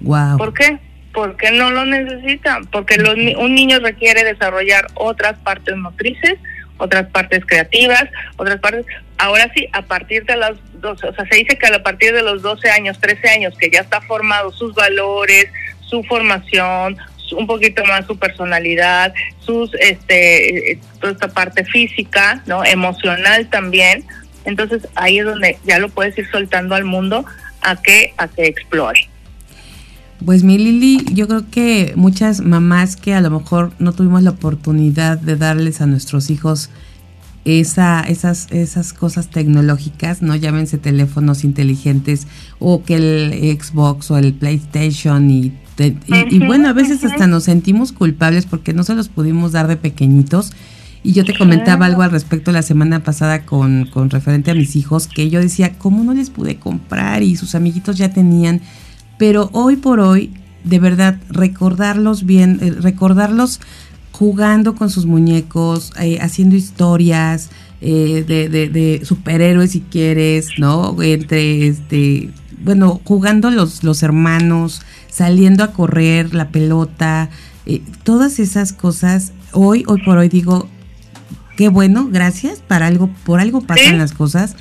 Wow. 0.00 0.38
¿Por 0.38 0.54
qué? 0.54 0.78
Porque 1.12 1.50
no 1.50 1.70
lo 1.70 1.84
necesitan, 1.84 2.66
porque 2.66 2.96
los, 2.96 3.14
un 3.14 3.54
niño 3.54 3.80
requiere 3.80 4.24
desarrollar 4.24 4.86
otras 4.94 5.38
partes 5.38 5.76
motrices, 5.76 6.38
otras 6.76 7.08
partes 7.10 7.44
creativas, 7.44 8.04
otras 8.36 8.60
partes. 8.60 8.86
Ahora 9.18 9.50
sí, 9.54 9.68
a 9.72 9.82
partir 9.82 10.24
de 10.24 10.36
las 10.36 10.52
12, 10.74 11.08
o 11.08 11.14
sea, 11.14 11.26
se 11.26 11.36
dice 11.36 11.58
que 11.58 11.66
a 11.66 11.82
partir 11.82 12.12
de 12.12 12.22
los 12.22 12.42
12 12.42 12.70
años, 12.70 13.00
13 13.00 13.28
años, 13.30 13.54
que 13.58 13.70
ya 13.70 13.80
está 13.80 14.00
formado 14.02 14.52
sus 14.52 14.74
valores, 14.74 15.46
su 15.80 16.04
formación, 16.04 16.96
un 17.32 17.46
poquito 17.46 17.84
más 17.84 18.06
su 18.06 18.18
personalidad, 18.18 19.12
sus 19.40 19.74
este 19.74 20.72
eh, 20.72 20.78
toda 21.00 21.12
esta 21.12 21.28
parte 21.28 21.64
física, 21.64 22.42
¿no? 22.46 22.64
emocional 22.64 23.48
también. 23.48 24.04
Entonces 24.48 24.88
ahí 24.94 25.18
es 25.18 25.24
donde 25.24 25.58
ya 25.64 25.78
lo 25.78 25.88
puedes 25.88 26.16
ir 26.18 26.28
soltando 26.30 26.74
al 26.74 26.84
mundo 26.84 27.24
a 27.62 27.76
que 27.76 28.12
a 28.16 28.28
que 28.28 28.46
explore. 28.46 29.08
Pues 30.24 30.42
mi 30.42 30.58
Lili, 30.58 31.04
yo 31.12 31.28
creo 31.28 31.44
que 31.48 31.92
muchas 31.94 32.40
mamás 32.40 32.96
que 32.96 33.14
a 33.14 33.20
lo 33.20 33.30
mejor 33.30 33.72
no 33.78 33.92
tuvimos 33.92 34.22
la 34.22 34.30
oportunidad 34.30 35.18
de 35.18 35.36
darles 35.36 35.80
a 35.80 35.86
nuestros 35.86 36.28
hijos 36.30 36.70
esa, 37.44 38.00
esas, 38.00 38.50
esas 38.50 38.92
cosas 38.92 39.30
tecnológicas, 39.30 40.20
no 40.20 40.34
llámense 40.34 40.76
teléfonos 40.76 41.44
inteligentes 41.44 42.26
o 42.58 42.82
que 42.82 42.96
el 42.96 43.58
Xbox 43.60 44.10
o 44.10 44.18
el 44.18 44.34
PlayStation 44.34 45.30
y 45.30 45.52
y, 46.30 46.38
bueno, 46.40 46.68
a 46.68 46.72
veces 46.72 47.04
hasta 47.04 47.26
nos 47.26 47.44
sentimos 47.44 47.92
culpables 47.92 48.46
porque 48.46 48.72
no 48.72 48.82
se 48.82 48.94
los 48.94 49.08
pudimos 49.08 49.52
dar 49.52 49.68
de 49.68 49.76
pequeñitos. 49.76 50.52
Y 51.02 51.12
yo 51.12 51.24
te 51.24 51.36
comentaba 51.36 51.86
algo 51.86 52.02
al 52.02 52.10
respecto 52.10 52.52
la 52.52 52.62
semana 52.62 53.02
pasada 53.02 53.46
con, 53.46 53.86
con 53.86 54.10
referente 54.10 54.50
a 54.50 54.54
mis 54.54 54.76
hijos, 54.76 55.06
que 55.06 55.30
yo 55.30 55.40
decía, 55.40 55.78
¿cómo 55.78 56.02
no 56.04 56.12
les 56.12 56.30
pude 56.30 56.56
comprar? 56.56 57.22
Y 57.22 57.36
sus 57.36 57.54
amiguitos 57.54 57.96
ya 57.96 58.10
tenían. 58.10 58.60
Pero 59.16 59.50
hoy 59.52 59.76
por 59.76 60.00
hoy, 60.00 60.32
de 60.64 60.78
verdad, 60.78 61.18
recordarlos 61.30 62.24
bien, 62.24 62.58
eh, 62.62 62.70
recordarlos 62.72 63.60
jugando 64.12 64.74
con 64.74 64.90
sus 64.90 65.06
muñecos, 65.06 65.92
eh, 66.00 66.18
haciendo 66.20 66.56
historias 66.56 67.50
eh, 67.80 68.24
de, 68.26 68.48
de, 68.48 68.68
de, 68.68 69.04
superhéroes 69.04 69.70
si 69.70 69.80
quieres, 69.82 70.48
¿no? 70.58 71.00
Entre, 71.00 71.68
este, 71.68 72.30
bueno, 72.64 73.00
jugando 73.04 73.52
los, 73.52 73.84
los 73.84 74.02
hermanos, 74.02 74.82
saliendo 75.08 75.62
a 75.62 75.72
correr, 75.72 76.34
la 76.34 76.48
pelota, 76.48 77.30
eh, 77.66 77.82
todas 78.02 78.40
esas 78.40 78.72
cosas, 78.72 79.32
hoy, 79.52 79.84
hoy 79.86 80.02
por 80.02 80.18
hoy 80.18 80.28
digo, 80.28 80.68
qué 81.58 81.68
bueno, 81.68 82.08
gracias, 82.08 82.60
para 82.60 82.86
algo, 82.86 83.10
por 83.24 83.40
algo 83.40 83.62
pasan 83.62 83.98
las 83.98 84.12
cosas, 84.12 84.54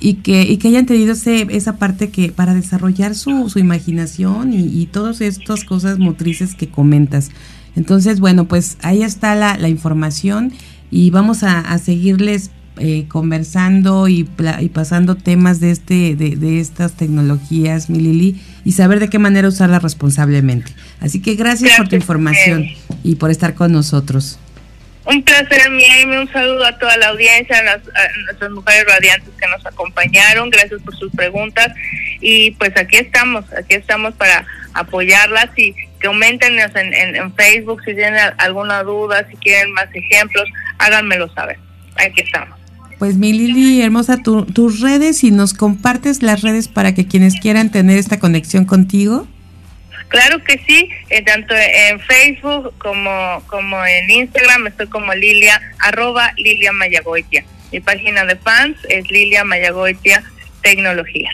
y 0.00 0.14
que, 0.14 0.42
y 0.42 0.56
que 0.56 0.66
hayan 0.66 0.84
tenido 0.84 1.12
ese, 1.12 1.46
esa 1.48 1.76
parte 1.76 2.10
que, 2.10 2.32
para 2.32 2.54
desarrollar 2.54 3.14
su, 3.14 3.48
su 3.48 3.60
imaginación 3.60 4.52
y, 4.52 4.64
y 4.64 4.86
todas 4.86 5.20
estas 5.20 5.62
cosas 5.62 6.00
motrices 6.00 6.56
que 6.56 6.68
comentas. 6.68 7.30
Entonces, 7.76 8.18
bueno, 8.18 8.48
pues 8.48 8.78
ahí 8.82 9.04
está 9.04 9.36
la, 9.36 9.58
la 9.58 9.68
información 9.68 10.52
y 10.90 11.10
vamos 11.10 11.44
a, 11.44 11.60
a 11.60 11.78
seguirles 11.78 12.50
eh, 12.78 13.04
conversando 13.06 14.08
y, 14.08 14.28
y, 14.60 14.68
pasando 14.70 15.14
temas 15.14 15.60
de 15.60 15.70
este 15.70 16.16
de, 16.16 16.34
de, 16.34 16.58
estas 16.58 16.94
tecnologías, 16.94 17.90
Milili, 17.90 18.40
y 18.64 18.72
saber 18.72 18.98
de 18.98 19.08
qué 19.08 19.20
manera 19.20 19.46
usarlas 19.46 19.84
responsablemente. 19.84 20.72
Así 20.98 21.20
que 21.20 21.36
gracias, 21.36 21.76
por 21.76 21.86
tu 21.86 21.94
información 21.94 22.64
y 23.04 23.14
por 23.14 23.30
estar 23.30 23.54
con 23.54 23.70
nosotros. 23.70 24.40
Un 25.06 25.22
placer, 25.22 25.70
Miami, 25.70 26.16
un 26.16 26.32
saludo 26.32 26.66
a 26.66 26.78
toda 26.78 26.96
la 26.98 27.08
audiencia, 27.08 27.58
a, 27.58 27.62
las, 27.62 27.80
nuestras 28.26 28.50
mujeres 28.50 28.84
radiantes 28.86 29.30
que 29.40 29.48
nos 29.48 29.64
acompañaron, 29.64 30.50
gracias 30.50 30.82
por 30.82 30.96
sus 30.96 31.10
preguntas 31.12 31.68
y 32.20 32.50
pues 32.52 32.76
aquí 32.76 32.96
estamos, 32.96 33.44
aquí 33.52 33.74
estamos 33.74 34.14
para 34.14 34.46
apoyarlas 34.74 35.48
y 35.56 35.74
aumenten 36.06 36.58
en, 36.58 37.16
en, 37.16 37.34
Facebook 37.34 37.82
si 37.84 37.94
tienen 37.94 38.20
alguna 38.38 38.82
duda, 38.82 39.26
si 39.30 39.36
quieren 39.36 39.72
más 39.72 39.88
ejemplos, 39.94 40.44
háganmelo 40.78 41.32
saber. 41.34 41.58
Aquí 41.96 42.20
estamos. 42.22 42.58
Pues 42.98 43.16
mi 43.16 43.32
Lili, 43.32 43.80
hermosa, 43.80 44.18
tus 44.22 44.80
redes 44.80 45.24
y 45.24 45.30
nos 45.30 45.54
compartes 45.54 46.22
las 46.22 46.42
redes 46.42 46.68
para 46.68 46.94
que 46.94 47.06
quienes 47.06 47.40
quieran 47.40 47.70
tener 47.70 47.98
esta 47.98 48.18
conexión 48.18 48.66
contigo. 48.66 49.26
Claro 50.10 50.42
que 50.42 50.60
sí, 50.66 50.88
eh, 51.08 51.22
tanto 51.22 51.54
en 51.54 52.00
Facebook 52.00 52.74
como, 52.78 53.42
como 53.46 53.76
en 53.86 54.10
Instagram 54.10 54.66
estoy 54.66 54.88
como 54.88 55.14
Lilia, 55.14 55.62
arroba 55.78 56.32
Lilia 56.36 56.72
Mayagoitia. 56.72 57.44
Mi 57.70 57.78
página 57.78 58.24
de 58.24 58.34
fans 58.34 58.76
es 58.88 59.08
Lilia 59.08 59.44
Mayagoitia 59.44 60.24
Tecnología. 60.62 61.30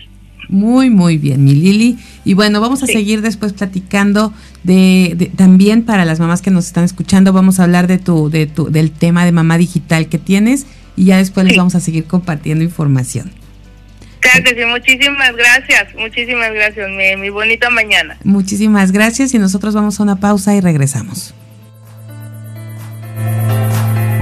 Muy, 0.50 0.90
muy 0.90 1.16
bien, 1.16 1.42
mi 1.42 1.54
Lili. 1.54 1.96
Y 2.26 2.34
bueno, 2.34 2.60
vamos 2.60 2.82
a 2.82 2.86
seguir 2.86 3.22
después 3.22 3.54
platicando 3.54 4.34
de, 4.62 5.14
de, 5.16 5.26
también 5.26 5.82
para 5.82 6.04
las 6.04 6.20
mamás 6.20 6.42
que 6.42 6.50
nos 6.50 6.66
están 6.66 6.84
escuchando, 6.84 7.32
vamos 7.32 7.58
a 7.58 7.64
hablar 7.64 7.86
de 7.86 7.96
tu, 7.96 8.28
de 8.28 8.46
tu, 8.46 8.70
del 8.70 8.90
tema 8.90 9.24
de 9.24 9.32
mamá 9.32 9.56
digital 9.56 10.08
que 10.08 10.18
tienes 10.18 10.66
y 10.96 11.06
ya 11.06 11.16
después 11.16 11.46
les 11.46 11.56
vamos 11.56 11.74
a 11.74 11.80
seguir 11.80 12.04
compartiendo 12.04 12.62
información. 12.62 13.32
Claro 14.20 14.42
que 14.44 14.54
sí, 14.54 14.64
muchísimas 14.64 15.36
gracias, 15.36 15.94
muchísimas 15.94 16.52
gracias, 16.52 16.88
mi, 16.90 17.16
mi 17.16 17.30
bonita 17.30 17.70
mañana. 17.70 18.16
Muchísimas 18.24 18.92
gracias 18.92 19.34
y 19.34 19.38
nosotros 19.38 19.74
vamos 19.74 20.00
a 20.00 20.02
una 20.02 20.16
pausa 20.16 20.54
y 20.54 20.60
regresamos. 20.60 21.34